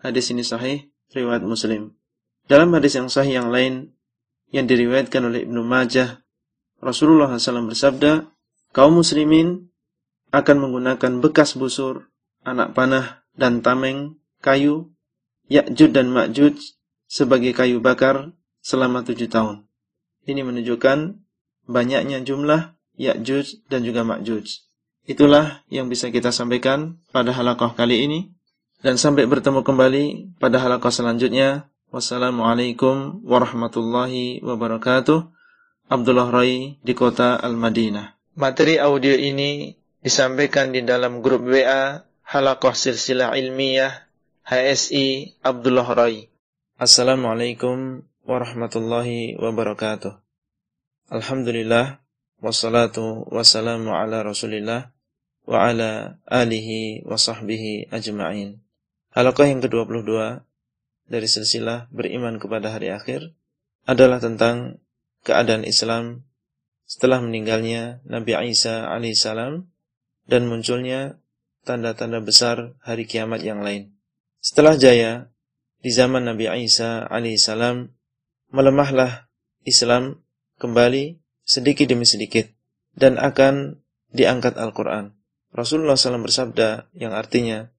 Hadis 0.03 0.27
ini 0.35 0.43
sahih, 0.43 0.91
riwayat 1.15 1.47
Muslim. 1.47 1.95
Dalam 2.51 2.75
hadis 2.75 2.99
yang 2.99 3.07
sahih 3.07 3.39
yang 3.39 3.47
lain 3.47 3.95
yang 4.51 4.67
diriwayatkan 4.67 5.23
oleh 5.23 5.47
Ibnu 5.47 5.63
Majah, 5.63 6.19
Rasulullah 6.83 7.31
SAW 7.31 7.71
bersabda, 7.71 8.27
kaum 8.75 8.99
muslimin 8.99 9.71
akan 10.35 10.67
menggunakan 10.67 11.23
bekas 11.23 11.55
busur, 11.55 12.11
anak 12.43 12.75
panah, 12.75 13.23
dan 13.39 13.63
tameng, 13.63 14.19
kayu, 14.43 14.91
Ya'jud 15.47 15.95
dan 15.95 16.11
Ma'jud 16.11 16.59
sebagai 17.07 17.55
kayu 17.55 17.79
bakar 17.79 18.35
selama 18.59 19.05
tujuh 19.07 19.31
tahun. 19.31 19.63
Ini 20.27 20.41
menunjukkan 20.43 21.23
banyaknya 21.69 22.21
jumlah 22.25 22.74
Ya'juj 22.95 23.67
dan 23.67 23.83
juga 23.83 24.07
Ma'juj. 24.07 24.65
Itulah 25.05 25.61
yang 25.69 25.85
bisa 25.91 26.09
kita 26.09 26.33
sampaikan 26.33 26.97
pada 27.13 27.29
halakoh 27.35 27.77
kali 27.77 28.09
ini. 28.09 28.19
Dan 28.81 28.97
sampai 29.01 29.25
bertemu 29.25 29.61
kembali 29.65 30.35
pada 30.41 30.61
halakoh 30.61 30.93
selanjutnya. 30.93 31.69
Wassalamualaikum 31.93 33.23
warahmatullahi 33.23 34.41
wabarakatuh. 34.43 35.31
Abdullah 35.85 36.33
Rai 36.33 36.81
di 36.81 36.93
kota 36.97 37.37
Al-Madinah. 37.37 38.35
Materi 38.35 38.81
audio 38.81 39.13
ini 39.13 39.71
disampaikan 40.01 40.73
di 40.73 40.81
dalam 40.81 41.21
grup 41.21 41.45
WA 41.45 42.03
Halakoh 42.25 42.73
Silsilah 42.73 43.37
Ilmiah 43.37 44.09
HSI 44.45 45.39
Abdullah 45.45 45.87
Rai. 45.93 46.29
Assalamualaikum 46.81 48.05
warahmatullahi 48.25 49.37
wabarakatuh. 49.37 50.13
Alhamdulillah 51.13 52.04
wassalatu 52.45 53.25
wassalamu 53.33 53.97
ala 53.97 54.21
Rasulillah 54.21 54.93
wa 55.49 55.65
ala 55.65 56.21
alihi 56.29 57.01
wa 57.01 57.17
sahbihi 57.17 57.89
ajma'in. 57.89 58.61
Halakoh 59.17 59.49
yang 59.49 59.65
ke-22 59.65 60.45
dari 61.09 61.25
silsilah 61.25 61.89
beriman 61.89 62.37
kepada 62.37 62.69
hari 62.69 62.93
akhir 62.93 63.33
adalah 63.89 64.21
tentang 64.21 64.77
keadaan 65.25 65.65
Islam 65.65 66.29
setelah 66.85 67.17
meninggalnya 67.17 68.05
Nabi 68.05 68.37
Isa 68.53 68.93
alaihissalam 68.93 69.65
dan 70.29 70.41
munculnya 70.45 71.17
tanda-tanda 71.65 72.21
besar 72.21 72.77
hari 72.85 73.09
kiamat 73.09 73.41
yang 73.41 73.65
lain. 73.65 73.97
Setelah 74.37 74.77
jaya 74.77 75.33
di 75.81 75.89
zaman 75.89 76.29
Nabi 76.29 76.45
Isa 76.61 77.09
alaihissalam 77.09 77.89
melemahlah 78.53 79.33
Islam 79.65 80.21
kembali 80.61 81.24
sedikit 81.45 81.87
demi 81.87 82.03
sedikit 82.03 82.49
dan 82.97 83.21
akan 83.21 83.79
diangkat 84.11 84.57
Al-Quran. 84.57 85.13
Rasulullah 85.55 85.95
SAW 85.95 86.25
bersabda 86.25 86.91
yang 86.97 87.15
artinya 87.15 87.71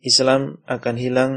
Islam 0.00 0.62
akan 0.64 0.96
hilang 0.96 1.32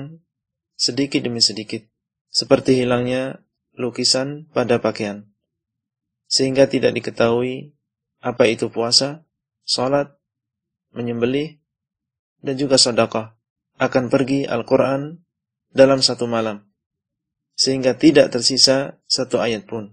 sedikit 0.78 1.20
demi 1.20 1.44
sedikit 1.44 1.84
seperti 2.32 2.80
hilangnya 2.80 3.44
lukisan 3.76 4.48
pada 4.54 4.80
pakaian 4.80 5.32
sehingga 6.32 6.72
tidak 6.72 6.96
diketahui 6.96 7.76
apa 8.24 8.48
itu 8.48 8.72
puasa, 8.72 9.28
salat, 9.68 10.16
menyembelih, 10.96 11.60
dan 12.40 12.56
juga 12.56 12.80
sedekah 12.80 13.36
akan 13.76 14.08
pergi 14.08 14.48
Al-Quran 14.48 15.20
dalam 15.76 16.00
satu 16.00 16.32
malam, 16.32 16.72
sehingga 17.60 18.00
tidak 18.00 18.32
tersisa 18.32 19.04
satu 19.12 19.44
ayat 19.44 19.68
pun. 19.68 19.92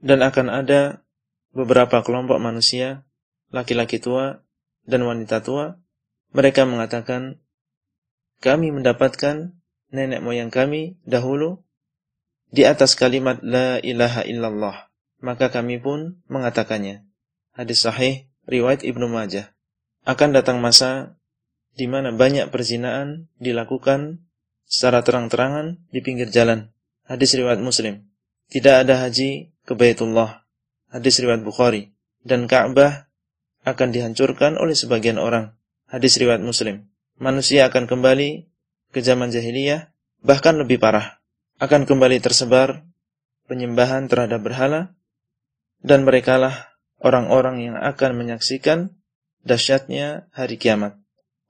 Dan 0.00 0.24
akan 0.24 0.48
ada 0.48 1.04
beberapa 1.52 2.00
kelompok 2.00 2.40
manusia, 2.40 3.04
laki-laki 3.52 4.00
tua 4.00 4.40
dan 4.88 5.04
wanita 5.04 5.44
tua, 5.44 5.76
mereka 6.32 6.64
mengatakan, 6.64 7.40
kami 8.40 8.72
mendapatkan 8.72 9.52
nenek 9.92 10.24
moyang 10.24 10.48
kami 10.48 10.96
dahulu 11.04 11.60
di 12.48 12.64
atas 12.64 12.96
kalimat 12.96 13.38
La 13.44 13.78
ilaha 13.84 14.24
illallah. 14.24 14.88
Maka 15.20 15.52
kami 15.52 15.76
pun 15.76 16.24
mengatakannya. 16.32 17.04
Hadis 17.52 17.84
sahih, 17.84 18.32
riwayat 18.48 18.80
Ibnu 18.88 19.04
Majah 19.04 19.52
akan 20.08 20.32
datang 20.32 20.58
masa 20.64 21.20
di 21.76 21.86
mana 21.86 22.10
banyak 22.10 22.48
perzinaan 22.48 23.30
dilakukan 23.36 24.24
secara 24.66 25.04
terang-terangan 25.04 25.78
di 25.92 26.00
pinggir 26.02 26.32
jalan. 26.32 26.72
Hadis 27.06 27.34
riwayat 27.36 27.60
Muslim. 27.62 28.09
Tidak 28.50 28.82
ada 28.82 29.06
haji 29.06 29.54
ke 29.62 29.72
Baitullah. 29.78 30.42
Hadis 30.90 31.22
riwayat 31.22 31.46
Bukhari. 31.46 31.94
Dan 32.26 32.50
Ka'bah 32.50 33.06
akan 33.62 33.88
dihancurkan 33.94 34.58
oleh 34.58 34.74
sebagian 34.74 35.22
orang. 35.22 35.54
Hadis 35.86 36.18
riwayat 36.18 36.42
Muslim. 36.42 36.90
Manusia 37.22 37.70
akan 37.70 37.86
kembali 37.86 38.50
ke 38.90 38.98
zaman 39.06 39.30
jahiliyah, 39.30 39.94
bahkan 40.26 40.58
lebih 40.58 40.82
parah. 40.82 41.22
Akan 41.62 41.86
kembali 41.86 42.18
tersebar 42.18 42.82
penyembahan 43.46 44.10
terhadap 44.10 44.42
berhala, 44.42 44.98
dan 45.78 46.02
merekalah 46.02 46.74
orang-orang 46.98 47.70
yang 47.70 47.76
akan 47.78 48.18
menyaksikan 48.18 48.98
dahsyatnya 49.46 50.26
hari 50.34 50.58
kiamat. 50.58 50.98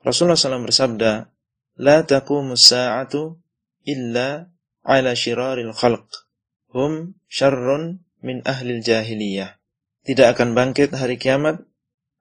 Rasulullah 0.04 0.38
SAW 0.38 0.68
bersabda, 0.68 1.32
La 1.80 2.04
taqumu 2.04 2.56
sa'atu 2.56 3.40
illa 3.88 4.48
ala 4.84 5.12
shiraril 5.16 5.72
khalq. 5.72 6.29
Hum 6.70 7.18
syarrun 7.26 8.06
min 8.22 8.46
ahlil 8.46 8.78
jahiliyah. 8.78 9.58
Tidak 10.06 10.26
akan 10.30 10.54
bangkit 10.54 10.94
hari 10.94 11.18
kiamat 11.18 11.66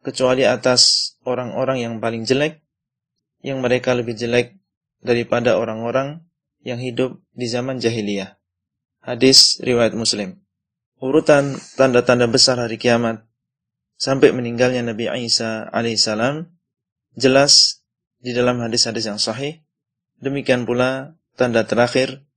kecuali 0.01 0.43
atas 0.43 1.13
orang-orang 1.21 1.85
yang 1.85 1.93
paling 2.01 2.25
jelek, 2.25 2.65
yang 3.45 3.61
mereka 3.61 3.93
lebih 3.93 4.17
jelek 4.17 4.57
daripada 4.99 5.55
orang-orang 5.55 6.25
yang 6.63 6.81
hidup 6.81 7.21
di 7.31 7.47
zaman 7.47 7.79
jahiliyah. 7.79 8.35
Hadis 8.99 9.61
riwayat 9.63 9.95
Muslim. 9.95 10.43
Urutan 10.99 11.55
tanda-tanda 11.79 12.27
besar 12.27 12.59
hari 12.59 12.75
kiamat 12.75 13.23
sampai 13.95 14.35
meninggalnya 14.35 14.83
Nabi 14.83 15.07
Isa 15.23 15.67
alaihissalam 15.71 16.51
jelas 17.15 17.85
di 18.19 18.35
dalam 18.35 18.59
hadis-hadis 18.59 19.07
yang 19.07 19.19
sahih. 19.19 19.63
Demikian 20.19 20.67
pula 20.67 21.15
tanda 21.39 21.63
terakhir 21.63 22.27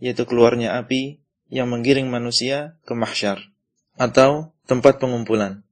yaitu 0.00 0.24
keluarnya 0.24 0.80
api 0.80 1.21
yang 1.52 1.68
menggiring 1.68 2.08
manusia 2.08 2.80
ke 2.88 2.96
mahsyar 2.96 3.52
atau 4.00 4.56
tempat 4.64 4.96
pengumpulan. 4.96 5.68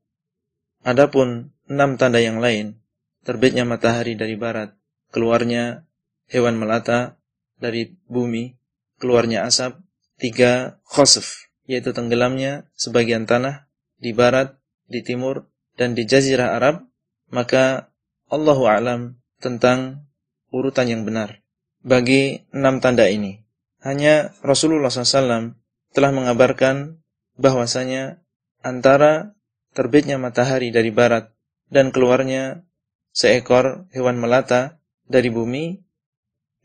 Adapun 0.85 1.57
enam 1.73 1.97
tanda 1.97 2.20
yang 2.20 2.36
lain, 2.36 2.77
terbitnya 3.24 3.65
matahari 3.65 4.12
dari 4.12 4.36
barat, 4.36 4.77
keluarnya 5.09 5.89
hewan 6.28 6.61
melata 6.61 7.16
dari 7.57 7.97
bumi, 8.12 8.61
keluarnya 9.01 9.48
asap, 9.48 9.81
tiga 10.20 10.77
khosf, 10.85 11.48
yaitu 11.65 11.97
tenggelamnya 11.97 12.69
sebagian 12.77 13.24
tanah 13.24 13.65
di 13.97 14.12
barat 14.12 14.61
di 14.85 15.01
timur, 15.01 15.48
dan 15.81 15.97
di 15.97 16.05
jazirah 16.05 16.61
Arab, 16.61 16.85
maka 17.32 17.89
Allahu 18.28 18.69
alam 18.69 19.16
tentang 19.40 20.05
urutan 20.52 20.93
yang 20.93 21.09
benar 21.09 21.40
bagi 21.81 22.44
enam 22.52 22.85
tanda 22.85 23.09
ini. 23.09 23.40
Hanya 23.81 24.36
Rasulullah 24.44 24.93
SAW 24.93 25.57
telah 25.90 26.14
mengabarkan 26.14 27.02
bahwasanya 27.40 28.22
antara 28.62 29.34
terbitnya 29.74 30.18
matahari 30.20 30.70
dari 30.70 30.90
barat 30.90 31.30
dan 31.70 31.94
keluarnya 31.94 32.66
seekor 33.14 33.90
hewan 33.94 34.18
melata 34.18 34.82
dari 35.10 35.30
bumi, 35.30 35.82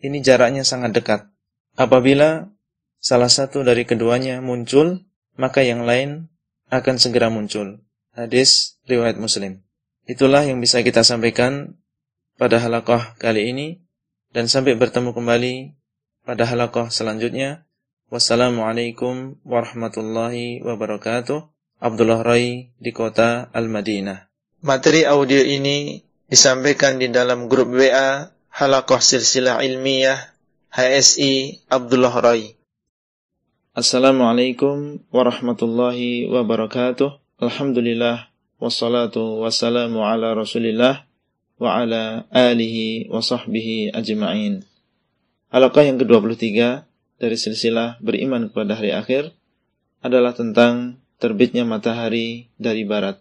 ini 0.02 0.18
jaraknya 0.22 0.61
sangat 0.61 0.93
dekat. 0.93 1.22
Apabila 1.76 2.53
salah 3.02 3.30
satu 3.30 3.65
dari 3.65 3.84
keduanya 3.85 4.41
muncul, 4.41 5.02
maka 5.35 5.65
yang 5.65 5.84
lain 5.84 6.30
akan 6.69 6.95
segera 7.02 7.30
muncul. 7.34 7.81
Hadis 8.15 8.80
riwayat 8.88 9.19
Muslim. 9.19 9.65
Itulah 10.06 10.45
yang 10.45 10.61
bisa 10.61 10.80
kita 10.85 11.02
sampaikan 11.02 11.76
pada 12.38 12.61
halakoh 12.61 13.02
kali 13.18 13.52
ini 13.52 13.68
dan 14.31 14.45
sampai 14.45 14.77
bertemu 14.77 15.11
kembali 15.11 15.73
pada 16.23 16.45
halakoh 16.47 16.88
selanjutnya. 16.93 17.65
Wassalamualaikum 18.06 19.41
warahmatullahi 19.41 20.61
wabarakatuh. 20.61 21.49
Abdullah 21.82 22.22
Rai 22.22 22.69
di 22.77 22.94
kota 22.94 23.49
Al-Madinah. 23.49 24.30
Materi 24.61 25.10
audio 25.10 25.41
ini 25.41 26.06
disampaikan 26.30 27.02
di 27.02 27.10
dalam 27.10 27.49
grup 27.49 27.73
WA 27.73 28.30
Halakoh 28.53 29.02
Silsilah 29.02 29.65
Ilmiah 29.65 30.22
HSI 30.69 31.65
Abdullah 31.65 32.14
Rai. 32.22 32.53
Assalamualaikum 33.73 35.02
warahmatullahi 35.10 36.30
wabarakatuh. 36.30 37.41
Alhamdulillah 37.41 38.30
wassalatu 38.61 39.41
wassalamu 39.41 40.06
ala 40.06 40.38
Rasulillah 40.38 41.10
wa 41.57 41.82
ala 41.82 42.30
alihi 42.30 43.10
wa 43.10 43.26
sahbihi 43.26 43.98
ajma'in. 43.98 44.61
Halaqah 45.49 45.90
yang 45.90 45.98
ke-23 45.98 46.86
dari 47.22 47.38
silsilah 47.40 48.02
beriman 48.04 48.52
kepada 48.52 48.80
hari 48.80 48.92
akhir 48.92 49.32
adalah 50.04 50.36
tentang 50.36 51.00
terbitnya 51.18 51.64
matahari 51.64 52.52
dari 52.60 52.84
barat. 52.84 53.20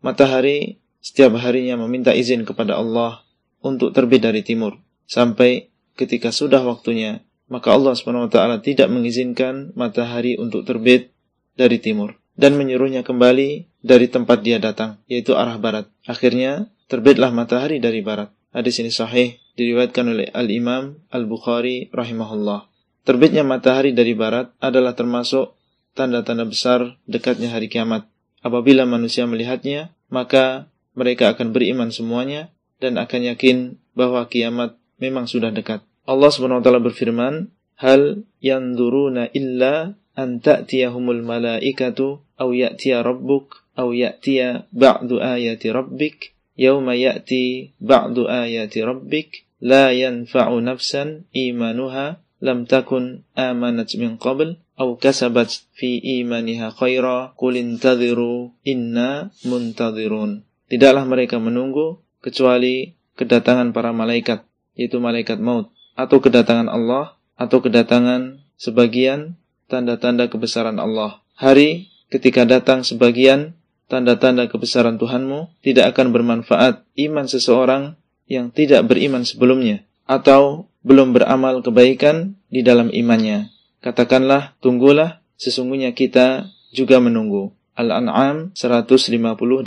Matahari 0.00 0.80
setiap 1.04 1.36
harinya 1.40 1.76
meminta 1.80 2.16
izin 2.16 2.48
kepada 2.48 2.80
Allah 2.80 3.24
untuk 3.60 3.92
terbit 3.92 4.24
dari 4.24 4.40
timur 4.40 4.80
sampai 5.04 5.68
ketika 5.94 6.32
sudah 6.32 6.64
waktunya 6.64 7.20
maka 7.48 7.76
Allah 7.76 7.92
SWT 7.92 8.64
tidak 8.64 8.88
mengizinkan 8.88 9.76
matahari 9.76 10.40
untuk 10.40 10.64
terbit 10.64 11.12
dari 11.54 11.76
timur 11.78 12.16
dan 12.34 12.58
menyuruhnya 12.58 13.06
kembali 13.06 13.68
dari 13.84 14.06
tempat 14.10 14.42
dia 14.42 14.58
datang, 14.58 14.98
yaitu 15.06 15.38
arah 15.38 15.54
barat. 15.60 15.86
Akhirnya, 16.02 16.66
terbitlah 16.90 17.30
matahari 17.30 17.78
dari 17.78 18.02
barat. 18.02 18.32
Hadis 18.50 18.82
ini 18.82 18.90
sahih, 18.90 19.38
diriwayatkan 19.54 20.06
oleh 20.08 20.26
Al-Imam 20.34 20.98
Al-Bukhari 21.14 21.94
rahimahullah. 21.94 22.73
Terbitnya 23.04 23.44
matahari 23.44 23.92
dari 23.92 24.16
barat 24.16 24.50
adalah 24.64 24.96
termasuk 24.96 25.52
tanda-tanda 25.92 26.48
besar 26.48 26.96
dekatnya 27.04 27.52
hari 27.52 27.68
kiamat. 27.68 28.08
Apabila 28.40 28.88
manusia 28.88 29.28
melihatnya, 29.28 29.92
maka 30.08 30.72
mereka 30.96 31.36
akan 31.36 31.52
beriman 31.52 31.92
semuanya 31.92 32.48
dan 32.80 32.96
akan 32.96 33.36
yakin 33.36 33.76
bahwa 33.92 34.24
kiamat 34.28 34.80
memang 34.96 35.28
sudah 35.28 35.52
dekat. 35.52 35.84
Allah 36.04 36.28
SWT 36.28 36.64
berfirman, 36.64 37.52
Hal 37.76 38.24
yanduruna 38.40 39.28
illa 39.36 39.96
an 40.14 40.38
ta'tiyahumul 40.40 41.26
malaikatu 41.26 42.22
aw 42.38 42.48
ya'tiya 42.54 43.02
rabbuk 43.02 43.66
aw 43.74 43.90
ya'tiya 43.90 44.70
ba'du 44.70 45.18
ayati 45.18 45.74
rabbik 45.74 46.38
yawma 46.54 46.94
ya'ti 46.94 47.74
ba'du 47.82 48.30
ayati 48.30 48.78
rabbik 48.86 49.44
la 49.58 49.90
yanfa'u 49.90 50.62
nafsan 50.62 51.26
imanuha 51.34 52.22
lam 52.44 52.68
takun 52.68 53.24
amanat 53.32 53.96
min 53.96 54.20
qabl 54.20 54.60
aw 54.76 54.88
kasabat 55.00 55.64
fi 55.72 55.96
imaniha 56.20 56.76
khaira 56.76 57.32
qul 57.40 57.56
intadhiru 57.56 58.52
inna 58.68 59.32
muntadhirun 59.48 60.44
tidaklah 60.68 61.08
mereka 61.08 61.40
menunggu 61.40 62.04
kecuali 62.20 62.92
kedatangan 63.16 63.72
para 63.72 63.96
malaikat 63.96 64.44
yaitu 64.76 65.00
malaikat 65.00 65.40
maut 65.40 65.72
atau 65.96 66.18
kedatangan 66.20 66.68
Allah 66.68 67.16
atau 67.38 67.62
kedatangan 67.62 68.42
sebagian 68.58 69.38
tanda-tanda 69.66 70.30
kebesaran 70.30 70.78
Allah. 70.78 71.22
Hari 71.34 71.90
ketika 72.10 72.46
datang 72.46 72.86
sebagian 72.86 73.58
tanda-tanda 73.90 74.46
kebesaran 74.46 74.98
Tuhanmu 74.98 75.60
tidak 75.62 75.94
akan 75.94 76.14
bermanfaat 76.14 76.86
iman 77.08 77.26
seseorang 77.26 77.98
yang 78.30 78.54
tidak 78.54 78.86
beriman 78.86 79.26
sebelumnya 79.26 79.84
atau 80.08 80.70
belum 80.84 81.16
beramal 81.16 81.64
kebaikan 81.64 82.36
di 82.52 82.60
dalam 82.60 82.92
imannya. 82.92 83.50
Katakanlah, 83.80 84.54
tunggulah, 84.60 85.24
sesungguhnya 85.40 85.96
kita 85.96 86.52
juga 86.70 87.00
menunggu. 87.00 87.56
Al-An'am 87.74 88.54
158. 88.54 89.66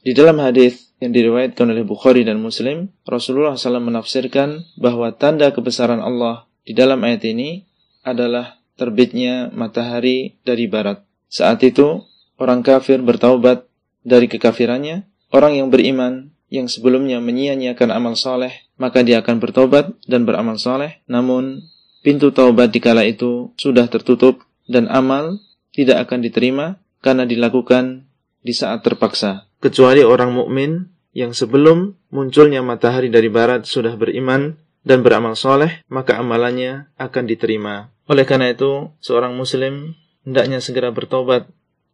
Di 0.00 0.12
dalam 0.16 0.40
hadis 0.40 0.90
yang 0.98 1.12
diriwayatkan 1.12 1.68
oleh 1.68 1.84
Bukhari 1.84 2.24
dan 2.24 2.40
Muslim, 2.40 2.88
Rasulullah 3.04 3.54
SAW 3.54 3.84
menafsirkan 3.84 4.64
bahwa 4.80 5.12
tanda 5.14 5.52
kebesaran 5.52 6.00
Allah 6.00 6.48
di 6.64 6.72
dalam 6.72 7.04
ayat 7.04 7.22
ini 7.28 7.68
adalah 8.02 8.60
terbitnya 8.80 9.52
matahari 9.52 10.40
dari 10.40 10.64
barat. 10.66 11.04
Saat 11.28 11.60
itu, 11.62 12.00
orang 12.40 12.64
kafir 12.64 13.04
bertaubat 13.04 13.68
dari 14.00 14.26
kekafirannya, 14.26 15.04
orang 15.30 15.60
yang 15.60 15.68
beriman 15.68 16.32
yang 16.50 16.66
sebelumnya 16.66 17.22
menyia-nyiakan 17.22 17.94
amal 17.94 18.18
soleh, 18.18 18.52
maka 18.80 19.04
dia 19.04 19.20
akan 19.20 19.36
bertobat 19.36 19.92
dan 20.08 20.24
beramal 20.24 20.56
soleh, 20.56 21.04
namun 21.04 21.60
pintu 22.00 22.32
taubat 22.32 22.72
di 22.72 22.80
kala 22.80 23.04
itu 23.04 23.52
sudah 23.60 23.84
tertutup 23.92 24.40
dan 24.64 24.88
amal 24.88 25.36
tidak 25.76 26.08
akan 26.08 26.24
diterima 26.24 26.66
karena 27.04 27.28
dilakukan 27.28 28.08
di 28.40 28.56
saat 28.56 28.80
terpaksa 28.80 29.44
kecuali 29.60 30.00
orang 30.00 30.32
mukmin 30.32 30.88
yang 31.12 31.36
sebelum 31.36 31.94
munculnya 32.08 32.64
matahari 32.64 33.12
dari 33.12 33.28
barat 33.28 33.68
sudah 33.68 33.94
beriman 33.94 34.56
dan 34.80 35.04
beramal 35.04 35.36
soleh, 35.36 35.84
maka 35.92 36.16
amalannya 36.16 36.88
akan 36.96 37.24
diterima. 37.28 37.92
Oleh 38.08 38.24
karena 38.24 38.50
itu, 38.50 38.88
seorang 39.04 39.36
muslim 39.36 39.92
hendaknya 40.24 40.64
segera 40.64 40.88
bertobat 40.88 41.46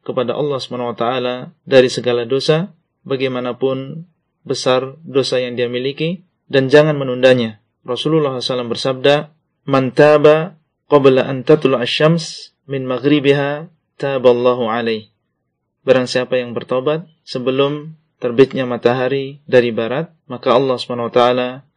kepada 0.06 0.38
Allah 0.38 0.62
SWT 0.62 1.04
dari 1.66 1.88
segala 1.90 2.22
dosa, 2.22 2.70
bagaimanapun 3.02 4.06
besar 4.46 4.94
dosa 5.02 5.42
yang 5.42 5.58
dia 5.58 5.66
miliki, 5.66 6.22
dan 6.46 6.70
jangan 6.70 6.98
menundanya. 6.98 7.62
Rasulullah 7.86 8.38
SAW 8.38 8.70
bersabda, 8.70 9.30
Man 9.66 9.90
taba 9.94 10.58
qabla 10.86 11.26
an 11.26 11.42
tatlu'a 11.42 11.86
syams 11.86 12.54
min 12.66 12.86
maghribiha 12.86 13.70
taballahu 13.98 14.70
alaih. 14.70 15.10
Barang 15.86 16.10
siapa 16.10 16.38
yang 16.38 16.50
bertobat 16.50 17.06
sebelum 17.22 17.94
terbitnya 18.18 18.66
matahari 18.66 19.38
dari 19.46 19.70
barat, 19.70 20.10
maka 20.26 20.50
Allah 20.54 20.74
SWT 20.78 21.20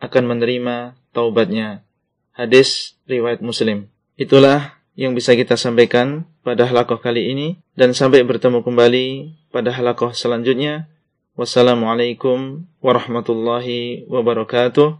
akan 0.01 0.23
menerima 0.25 0.97
taubatnya. 1.13 1.85
Hadis 2.33 2.97
riwayat 3.05 3.43
Muslim. 3.43 3.91
Itulah 4.17 4.79
yang 4.97 5.13
bisa 5.15 5.37
kita 5.37 5.55
sampaikan 5.55 6.25
pada 6.41 6.65
halakoh 6.67 6.99
kali 6.99 7.31
ini 7.31 7.61
dan 7.77 7.95
sampai 7.95 8.25
bertemu 8.25 8.65
kembali 8.65 9.07
pada 9.53 9.71
halakoh 9.71 10.11
selanjutnya. 10.15 10.91
Wassalamualaikum 11.39 12.67
warahmatullahi 12.83 14.03
wabarakatuh. 14.11 14.99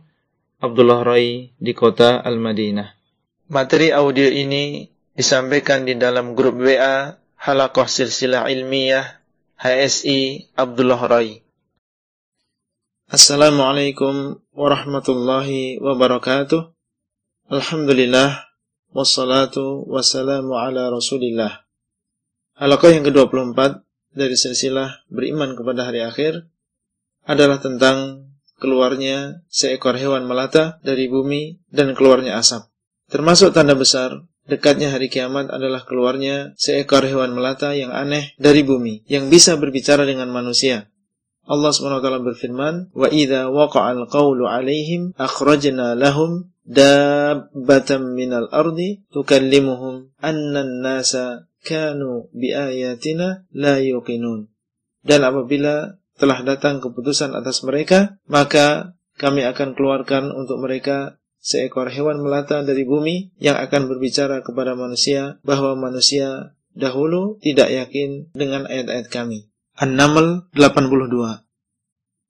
Abdullah 0.64 1.04
Rai 1.04 1.52
di 1.60 1.76
kota 1.76 2.16
Al-Madinah. 2.16 2.96
Materi 3.52 3.92
audio 3.92 4.24
ini 4.24 4.88
disampaikan 5.12 5.84
di 5.84 6.00
dalam 6.00 6.40
grup 6.40 6.64
WA 6.64 7.20
Halakoh 7.44 7.92
Silsilah 7.92 8.48
Ilmiah 8.48 9.20
HSI 9.60 10.56
Abdullah 10.56 11.04
Rai. 11.12 11.44
Assalamualaikum 13.12 14.40
warahmatullahi 14.56 15.84
wabarakatuh. 15.84 16.72
Alhamdulillah 17.52 18.48
wassalatu 18.96 19.84
wassalamu 19.92 20.56
ala 20.56 20.88
Rasulillah. 20.88 21.68
Halakoh 22.56 22.96
yang 22.96 23.04
ke-24 23.04 23.89
dari 24.14 24.36
silsilah 24.36 25.06
beriman 25.10 25.54
kepada 25.54 25.90
hari 25.90 26.02
akhir 26.06 26.50
adalah 27.30 27.62
tentang 27.62 28.30
keluarnya 28.60 29.46
seekor 29.48 29.96
hewan 29.96 30.28
melata 30.28 30.78
dari 30.84 31.08
bumi 31.08 31.62
dan 31.72 31.96
keluarnya 31.96 32.38
asap. 32.38 32.68
Termasuk 33.10 33.56
tanda 33.56 33.74
besar 33.74 34.26
dekatnya 34.46 34.90
hari 34.94 35.08
kiamat 35.08 35.50
adalah 35.50 35.86
keluarnya 35.86 36.54
seekor 36.58 37.06
hewan 37.06 37.34
melata 37.34 37.74
yang 37.74 37.90
aneh 37.94 38.34
dari 38.38 38.62
bumi 38.62 39.06
yang 39.06 39.30
bisa 39.30 39.56
berbicara 39.58 40.04
dengan 40.04 40.30
manusia. 40.30 40.90
Allah 41.50 41.74
SWT 41.74 42.22
berfirman, 42.22 42.94
"Wa 42.94 43.10
idza 43.10 43.50
waqa'al 43.50 44.06
qawlu 44.06 44.46
'alaihim 44.46 45.18
akhrajna 45.18 45.98
lahum 45.98 46.54
dabbatan 46.62 48.14
minal 48.14 48.46
ardi 48.54 49.02
tukallimuhum 49.10 50.14
anna 50.22 50.62
an-nasa 50.62 51.49
kanu 51.66 52.32
biayatina 52.32 53.48
la 53.54 53.80
yuqinun." 53.80 54.50
Dan 55.04 55.24
apabila 55.24 56.00
telah 56.20 56.40
datang 56.44 56.84
keputusan 56.84 57.32
atas 57.32 57.64
mereka, 57.64 58.20
maka 58.28 58.96
kami 59.16 59.48
akan 59.48 59.76
keluarkan 59.76 60.32
untuk 60.36 60.60
mereka 60.60 61.20
seekor 61.40 61.88
hewan 61.88 62.20
melata 62.20 62.64
dari 62.64 62.84
bumi 62.84 63.32
yang 63.40 63.56
akan 63.56 63.88
berbicara 63.88 64.44
kepada 64.44 64.76
manusia 64.76 65.40
bahwa 65.48 65.76
manusia 65.80 66.56
dahulu 66.76 67.40
tidak 67.40 67.72
yakin 67.72 68.32
dengan 68.36 68.68
ayat-ayat 68.68 69.08
kami. 69.08 69.48
An-Naml 69.80 70.52
82 70.56 71.48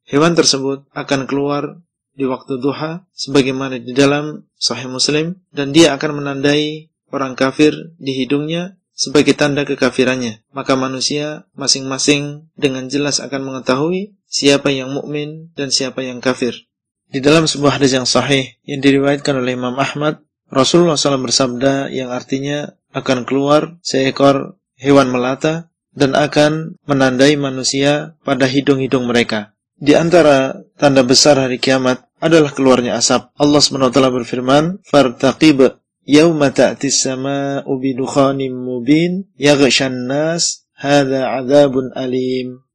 hewan 0.09 0.33
tersebut 0.33 0.89
akan 0.91 1.29
keluar 1.29 1.77
di 2.17 2.25
waktu 2.25 2.57
duha 2.59 3.05
sebagaimana 3.13 3.77
di 3.79 3.93
dalam 3.93 4.49
Sahih 4.57 4.89
Muslim 4.89 5.39
dan 5.53 5.71
dia 5.71 5.95
akan 5.95 6.19
menandai 6.19 6.91
orang 7.13 7.37
kafir 7.37 7.95
di 8.01 8.17
hidungnya 8.17 8.75
sebagai 8.99 9.31
tanda 9.31 9.63
kekafirannya. 9.63 10.43
Maka 10.51 10.75
manusia 10.75 11.47
masing-masing 11.55 12.51
dengan 12.59 12.91
jelas 12.91 13.23
akan 13.23 13.47
mengetahui 13.47 14.19
siapa 14.27 14.75
yang 14.75 14.91
mukmin 14.91 15.55
dan 15.55 15.71
siapa 15.71 16.03
yang 16.03 16.19
kafir. 16.19 16.67
Di 17.07 17.23
dalam 17.23 17.47
sebuah 17.47 17.79
hadis 17.79 17.95
yang 17.95 18.05
sahih 18.05 18.59
yang 18.67 18.83
diriwayatkan 18.83 19.39
oleh 19.39 19.55
Imam 19.55 19.79
Ahmad, 19.79 20.19
Rasulullah 20.51 20.99
SAW 20.99 21.23
bersabda 21.23 21.87
yang 21.89 22.11
artinya 22.11 22.75
akan 22.91 23.23
keluar 23.23 23.79
seekor 23.81 24.59
hewan 24.75 25.09
melata 25.09 25.71
dan 25.95 26.13
akan 26.13 26.77
menandai 26.85 27.39
manusia 27.39 28.19
pada 28.21 28.45
hidung-hidung 28.45 29.09
mereka. 29.09 29.57
Di 29.79 29.95
antara 29.95 30.59
tanda 30.75 31.07
besar 31.07 31.39
hari 31.39 31.55
kiamat 31.55 32.03
adalah 32.19 32.51
keluarnya 32.51 32.99
asap. 32.99 33.31
Allah 33.39 33.63
SWT 33.63 33.95
berfirman, 33.95 34.83
"Fartaqib 34.83 35.78
yauma 36.09 36.49
ta'ti 36.49 36.89
as-samaa'u 36.89 37.69
bi 37.77 37.93
dukhanin 37.93 38.57
mubin 38.57 39.29
yaghshan 39.37 40.09
nas 40.09 40.65
hadza 40.73 41.29
'adzabun 41.29 41.93
alim." 41.93 42.65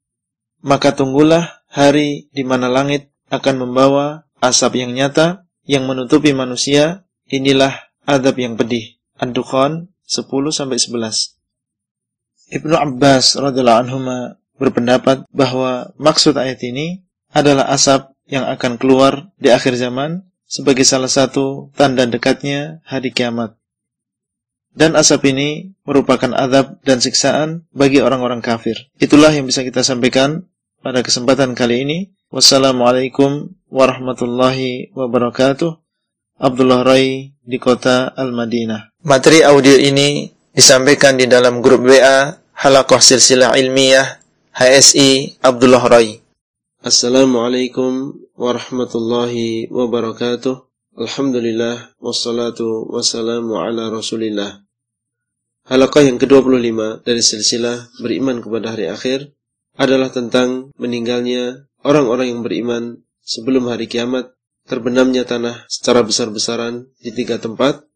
Maka 0.62 0.94
tunggulah 0.94 1.66
hari 1.66 2.30
di 2.30 2.46
mana 2.46 2.70
langit 2.70 3.10
akan 3.28 3.66
membawa 3.66 4.30
asap 4.38 4.86
yang 4.86 4.94
nyata 4.94 5.44
yang 5.66 5.84
menutupi 5.90 6.30
manusia. 6.30 7.02
Inilah 7.24 7.72
adab 8.04 8.36
yang 8.36 8.54
pedih. 8.54 9.00
Ad-Dukhan 9.16 9.88
10 10.04 10.28
sampai 10.52 10.76
11. 10.76 11.40
Ibnu 12.52 12.76
Abbas 12.76 13.40
radhiyallahu 13.40 13.80
anhu 13.88 13.98
berpendapat 14.60 15.24
bahwa 15.32 15.96
maksud 15.96 16.36
ayat 16.36 16.60
ini 16.62 17.00
adalah 17.32 17.72
asap 17.72 18.12
yang 18.28 18.44
akan 18.44 18.76
keluar 18.76 19.32
di 19.40 19.48
akhir 19.48 19.76
zaman 19.80 20.28
sebagai 20.54 20.86
salah 20.86 21.10
satu 21.10 21.74
tanda 21.74 22.06
dekatnya 22.06 22.78
hari 22.86 23.10
kiamat. 23.10 23.58
Dan 24.70 24.94
asap 24.94 25.34
ini 25.34 25.74
merupakan 25.82 26.30
adab 26.30 26.78
dan 26.86 27.02
siksaan 27.02 27.66
bagi 27.74 27.98
orang-orang 27.98 28.38
kafir. 28.38 28.78
Itulah 29.02 29.34
yang 29.34 29.50
bisa 29.50 29.66
kita 29.66 29.82
sampaikan 29.82 30.46
pada 30.78 31.02
kesempatan 31.02 31.58
kali 31.58 31.82
ini. 31.82 31.98
Wassalamualaikum 32.30 33.54
warahmatullahi 33.70 34.94
wabarakatuh. 34.94 35.78
Abdullah 36.38 36.82
Rai 36.82 37.34
di 37.38 37.58
kota 37.62 38.10
Al-Madinah. 38.10 38.98
Materi 39.06 39.46
audio 39.46 39.78
ini 39.78 40.26
disampaikan 40.50 41.14
di 41.14 41.30
dalam 41.30 41.62
grup 41.62 41.86
WA 41.86 42.34
Halakoh 42.58 42.98
Silsilah 42.98 43.54
Ilmiah 43.54 44.18
HSI 44.54 45.38
Abdullah 45.38 45.82
Rai. 45.86 46.18
Assalamualaikum 46.82 48.23
warahmatullahi 48.34 49.70
wabarakatuh. 49.70 50.66
Alhamdulillah 50.98 51.94
wassalatu 52.02 52.86
wassalamu 52.90 53.58
ala 53.62 53.90
Rasulillah. 53.90 54.62
Halaqah 55.70 56.02
yang 56.04 56.18
ke-25 56.18 57.06
dari 57.06 57.22
silsilah 57.22 57.88
beriman 58.02 58.42
kepada 58.44 58.74
hari 58.74 58.90
akhir 58.90 59.32
adalah 59.74 60.12
tentang 60.12 60.70
meninggalnya 60.76 61.66
orang-orang 61.82 62.36
yang 62.36 62.40
beriman 62.44 63.02
sebelum 63.24 63.70
hari 63.70 63.88
kiamat, 63.88 64.34
terbenamnya 64.68 65.24
tanah 65.24 65.64
secara 65.66 66.04
besar-besaran 66.04 66.90
di 67.00 67.10
tiga 67.16 67.40
tempat, 67.40 67.86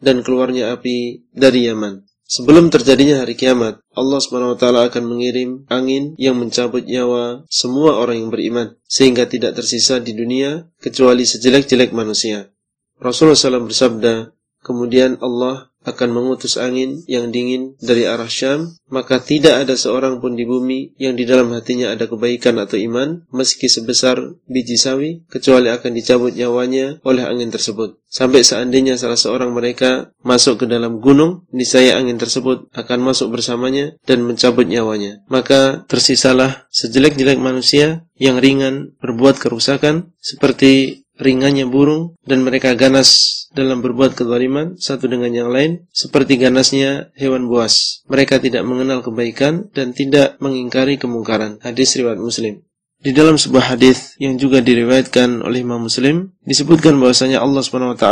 dan 0.00 0.22
keluarnya 0.22 0.78
api 0.78 1.26
dari 1.34 1.68
Yaman. 1.68 2.07
Sebelum 2.28 2.68
terjadinya 2.68 3.24
hari 3.24 3.40
kiamat, 3.40 3.80
Allah 3.96 4.20
SWT 4.20 4.60
akan 4.60 5.04
mengirim 5.08 5.64
angin 5.72 6.12
yang 6.20 6.36
mencabut 6.36 6.84
nyawa 6.84 7.48
semua 7.48 7.96
orang 7.96 8.20
yang 8.20 8.28
beriman, 8.28 8.76
sehingga 8.84 9.24
tidak 9.24 9.56
tersisa 9.56 9.96
di 9.96 10.12
dunia 10.12 10.68
kecuali 10.76 11.24
sejelek-jelek 11.24 11.96
manusia. 11.96 12.52
Rasulullah 13.00 13.32
SAW 13.32 13.72
bersabda, 13.72 14.36
kemudian 14.60 15.16
Allah 15.24 15.67
akan 15.86 16.10
mengutus 16.10 16.58
angin 16.58 17.06
yang 17.06 17.30
dingin 17.30 17.78
dari 17.78 18.04
arah 18.04 18.28
Syam, 18.28 18.74
maka 18.90 19.22
tidak 19.22 19.62
ada 19.62 19.78
seorang 19.78 20.18
pun 20.18 20.34
di 20.34 20.42
bumi 20.42 20.98
yang 20.98 21.14
di 21.14 21.22
dalam 21.22 21.54
hatinya 21.54 21.94
ada 21.94 22.10
kebaikan 22.10 22.58
atau 22.58 22.76
iman, 22.80 23.22
meski 23.30 23.70
sebesar 23.70 24.18
biji 24.50 24.74
sawi, 24.74 25.22
kecuali 25.30 25.70
akan 25.70 25.92
dicabut 25.94 26.34
nyawanya 26.34 26.98
oleh 27.06 27.24
angin 27.24 27.48
tersebut. 27.54 28.00
Sampai 28.08 28.40
seandainya 28.40 28.96
salah 28.96 29.20
seorang 29.20 29.52
mereka 29.52 30.10
masuk 30.24 30.64
ke 30.64 30.66
dalam 30.66 30.98
gunung, 30.98 31.44
niscaya 31.52 32.00
angin 32.00 32.16
tersebut 32.16 32.72
akan 32.72 32.98
masuk 33.04 33.36
bersamanya 33.36 33.94
dan 34.08 34.24
mencabut 34.24 34.64
nyawanya. 34.64 35.20
Maka 35.28 35.84
tersisalah 35.86 36.66
sejelek-jelek 36.72 37.36
manusia 37.36 38.08
yang 38.16 38.40
ringan 38.40 38.96
berbuat 39.04 39.36
kerusakan, 39.36 40.16
seperti 40.18 41.04
ringannya 41.18 41.66
burung 41.66 42.14
dan 42.24 42.46
mereka 42.46 42.78
ganas 42.78 43.37
dalam 43.58 43.82
berbuat 43.82 44.14
kezaliman 44.14 44.78
satu 44.78 45.10
dengan 45.10 45.34
yang 45.34 45.50
lain 45.50 45.90
seperti 45.90 46.38
ganasnya 46.38 47.10
hewan 47.18 47.50
buas. 47.50 48.06
Mereka 48.06 48.38
tidak 48.38 48.62
mengenal 48.62 49.02
kebaikan 49.02 49.66
dan 49.74 49.90
tidak 49.90 50.38
mengingkari 50.38 50.94
kemungkaran. 50.94 51.58
Hadis 51.58 51.98
riwayat 51.98 52.22
Muslim. 52.22 52.62
Di 52.98 53.14
dalam 53.14 53.38
sebuah 53.38 53.78
hadis 53.78 54.18
yang 54.18 54.34
juga 54.42 54.58
diriwayatkan 54.58 55.46
oleh 55.46 55.62
Imam 55.62 55.86
Muslim 55.86 56.34
disebutkan 56.42 56.98
bahwasanya 56.98 57.38
Allah 57.38 57.62
Swt 57.62 58.04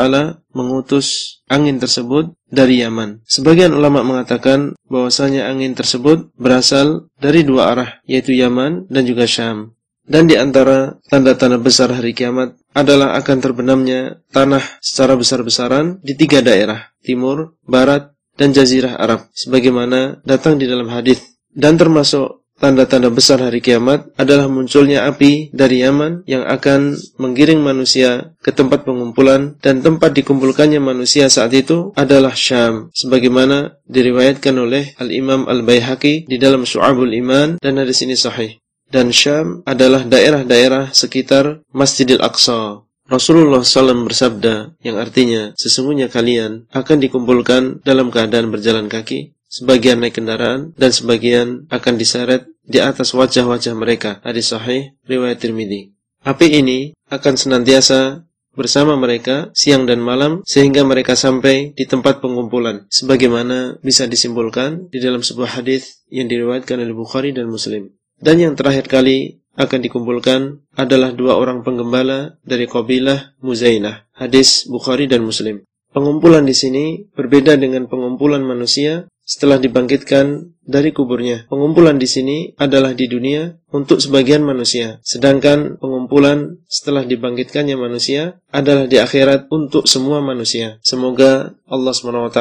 mengutus 0.54 1.42
angin 1.50 1.82
tersebut 1.82 2.30
dari 2.46 2.86
Yaman. 2.86 3.26
Sebagian 3.26 3.74
ulama 3.74 4.06
mengatakan 4.06 4.78
bahwasanya 4.86 5.50
angin 5.50 5.74
tersebut 5.74 6.30
berasal 6.38 7.10
dari 7.18 7.42
dua 7.42 7.74
arah 7.74 7.90
yaitu 8.06 8.30
Yaman 8.38 8.86
dan 8.86 9.02
juga 9.10 9.26
Syam. 9.26 9.74
Dan 10.06 10.30
di 10.30 10.38
antara 10.38 11.02
tanda-tanda 11.10 11.58
besar 11.58 11.90
hari 11.90 12.14
kiamat 12.14 12.54
adalah 12.76 13.16
akan 13.16 13.38
terbenamnya 13.40 14.20
tanah 14.28 14.60
secara 14.84 15.16
besar-besaran 15.16 15.96
di 16.04 16.12
tiga 16.12 16.44
daerah, 16.44 16.92
timur, 17.00 17.56
barat, 17.64 18.12
dan 18.36 18.52
jazirah 18.52 19.00
Arab, 19.00 19.32
sebagaimana 19.32 20.20
datang 20.28 20.60
di 20.60 20.68
dalam 20.68 20.92
hadis. 20.92 21.24
Dan 21.56 21.80
termasuk 21.80 22.44
tanda-tanda 22.60 23.12
besar 23.12 23.40
hari 23.40 23.60
kiamat 23.60 24.12
adalah 24.16 24.48
munculnya 24.48 25.08
api 25.08 25.52
dari 25.52 25.84
Yaman 25.84 26.24
yang 26.28 26.44
akan 26.44 26.96
menggiring 27.20 27.60
manusia 27.60 28.36
ke 28.40 28.52
tempat 28.52 28.84
pengumpulan 28.84 29.60
dan 29.60 29.84
tempat 29.84 30.16
dikumpulkannya 30.16 30.80
manusia 30.80 31.28
saat 31.28 31.52
itu 31.52 31.92
adalah 31.96 32.32
Syam 32.32 32.92
sebagaimana 32.96 33.76
diriwayatkan 33.88 34.56
oleh 34.56 34.96
Al-Imam 34.96 35.44
Al-Baihaqi 35.44 36.28
di 36.28 36.36
dalam 36.40 36.64
Syu'abul 36.64 37.12
Iman 37.12 37.60
dan 37.60 37.76
hadis 37.76 38.00
ini 38.04 38.16
sahih 38.16 38.56
dan 38.90 39.10
Syam 39.10 39.62
adalah 39.66 40.06
daerah-daerah 40.06 40.94
sekitar 40.94 41.62
Masjidil 41.74 42.22
Aqsa. 42.22 42.86
Rasulullah 43.06 43.62
SAW 43.62 44.02
bersabda 44.02 44.74
yang 44.82 44.98
artinya 44.98 45.54
sesungguhnya 45.54 46.10
kalian 46.10 46.66
akan 46.74 46.98
dikumpulkan 46.98 47.86
dalam 47.86 48.10
keadaan 48.10 48.50
berjalan 48.50 48.90
kaki, 48.90 49.38
sebagian 49.46 50.02
naik 50.02 50.18
kendaraan 50.18 50.74
dan 50.74 50.90
sebagian 50.90 51.70
akan 51.70 51.94
diseret 51.94 52.50
di 52.66 52.82
atas 52.82 53.14
wajah-wajah 53.14 53.78
mereka. 53.78 54.18
Hadis 54.26 54.50
sahih 54.50 54.98
riwayat 55.06 55.38
Tirmidzi. 55.38 55.94
Api 56.26 56.58
ini 56.58 56.98
akan 57.06 57.34
senantiasa 57.38 58.26
bersama 58.56 58.98
mereka 58.98 59.52
siang 59.52 59.86
dan 59.86 60.02
malam 60.02 60.40
sehingga 60.42 60.82
mereka 60.82 61.14
sampai 61.14 61.76
di 61.76 61.84
tempat 61.84 62.18
pengumpulan 62.18 62.88
sebagaimana 62.88 63.78
bisa 63.84 64.08
disimpulkan 64.08 64.90
di 64.90 64.98
dalam 64.98 65.20
sebuah 65.20 65.60
hadis 65.60 66.02
yang 66.10 66.26
diriwayatkan 66.26 66.80
oleh 66.80 66.96
Bukhari 66.96 67.30
dan 67.36 67.52
Muslim. 67.52 67.92
Dan 68.16 68.40
yang 68.40 68.54
terakhir 68.56 68.88
kali 68.88 69.44
akan 69.56 69.80
dikumpulkan 69.80 70.40
adalah 70.76 71.12
dua 71.16 71.40
orang 71.40 71.64
penggembala 71.64 72.36
dari 72.44 72.68
kabilah 72.68 73.36
Muzainah. 73.40 74.08
Hadis 74.12 74.68
Bukhari 74.68 75.08
dan 75.08 75.24
Muslim. 75.24 75.64
Pengumpulan 75.96 76.44
di 76.44 76.52
sini 76.52 77.08
berbeda 77.16 77.56
dengan 77.56 77.88
pengumpulan 77.88 78.44
manusia 78.44 79.08
setelah 79.26 79.58
dibangkitkan 79.58 80.54
dari 80.62 80.94
kuburnya. 80.94 81.50
Pengumpulan 81.50 81.98
di 81.98 82.06
sini 82.06 82.54
adalah 82.60 82.94
di 82.94 83.10
dunia 83.10 83.58
untuk 83.74 83.98
sebagian 83.98 84.46
manusia, 84.46 85.02
sedangkan 85.02 85.82
pengumpulan 85.82 86.62
setelah 86.70 87.02
dibangkitkannya 87.02 87.74
manusia 87.74 88.38
adalah 88.54 88.86
di 88.86 89.02
akhirat 89.02 89.50
untuk 89.50 89.90
semua 89.90 90.22
manusia. 90.22 90.78
Semoga 90.86 91.58
Allah 91.66 91.92
SWT 91.96 92.40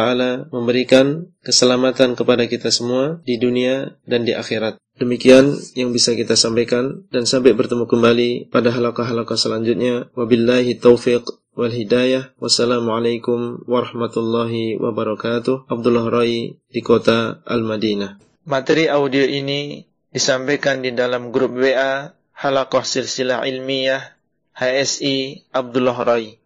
memberikan 0.53 1.25
keselamatan 1.41 2.13
kepada 2.13 2.45
kita 2.45 2.69
semua 2.69 3.23
di 3.25 3.41
dunia 3.41 3.97
dan 4.05 4.21
di 4.27 4.37
akhirat. 4.37 4.77
Demikian 4.95 5.59
yang 5.75 5.91
bisa 5.91 6.15
kita 6.15 6.39
sampaikan 6.39 7.03
dan 7.11 7.27
sampai 7.27 7.51
bertemu 7.51 7.83
kembali 7.83 8.47
pada 8.47 8.71
halakah-halakah 8.71 9.35
selanjutnya. 9.35 10.07
Wabillahi 10.15 10.79
taufiq 10.79 11.27
wal 11.51 11.71
hidayah. 11.71 12.31
Wassalamualaikum 12.39 13.67
warahmatullahi 13.67 14.79
wabarakatuh. 14.79 15.67
Abdullah 15.67 16.07
Rai 16.07 16.55
di 16.71 16.79
kota 16.79 17.43
Al-Madinah. 17.43 18.23
Materi 18.47 18.87
audio 18.87 19.27
ini 19.27 19.83
disampaikan 20.15 20.79
di 20.79 20.95
dalam 20.95 21.35
grup 21.35 21.59
WA 21.59 22.15
Halakoh 22.31 22.87
Silsilah 22.87 23.43
Ilmiah 23.43 24.15
HSI 24.55 25.51
Abdullah 25.51 25.99
Rai. 26.07 26.39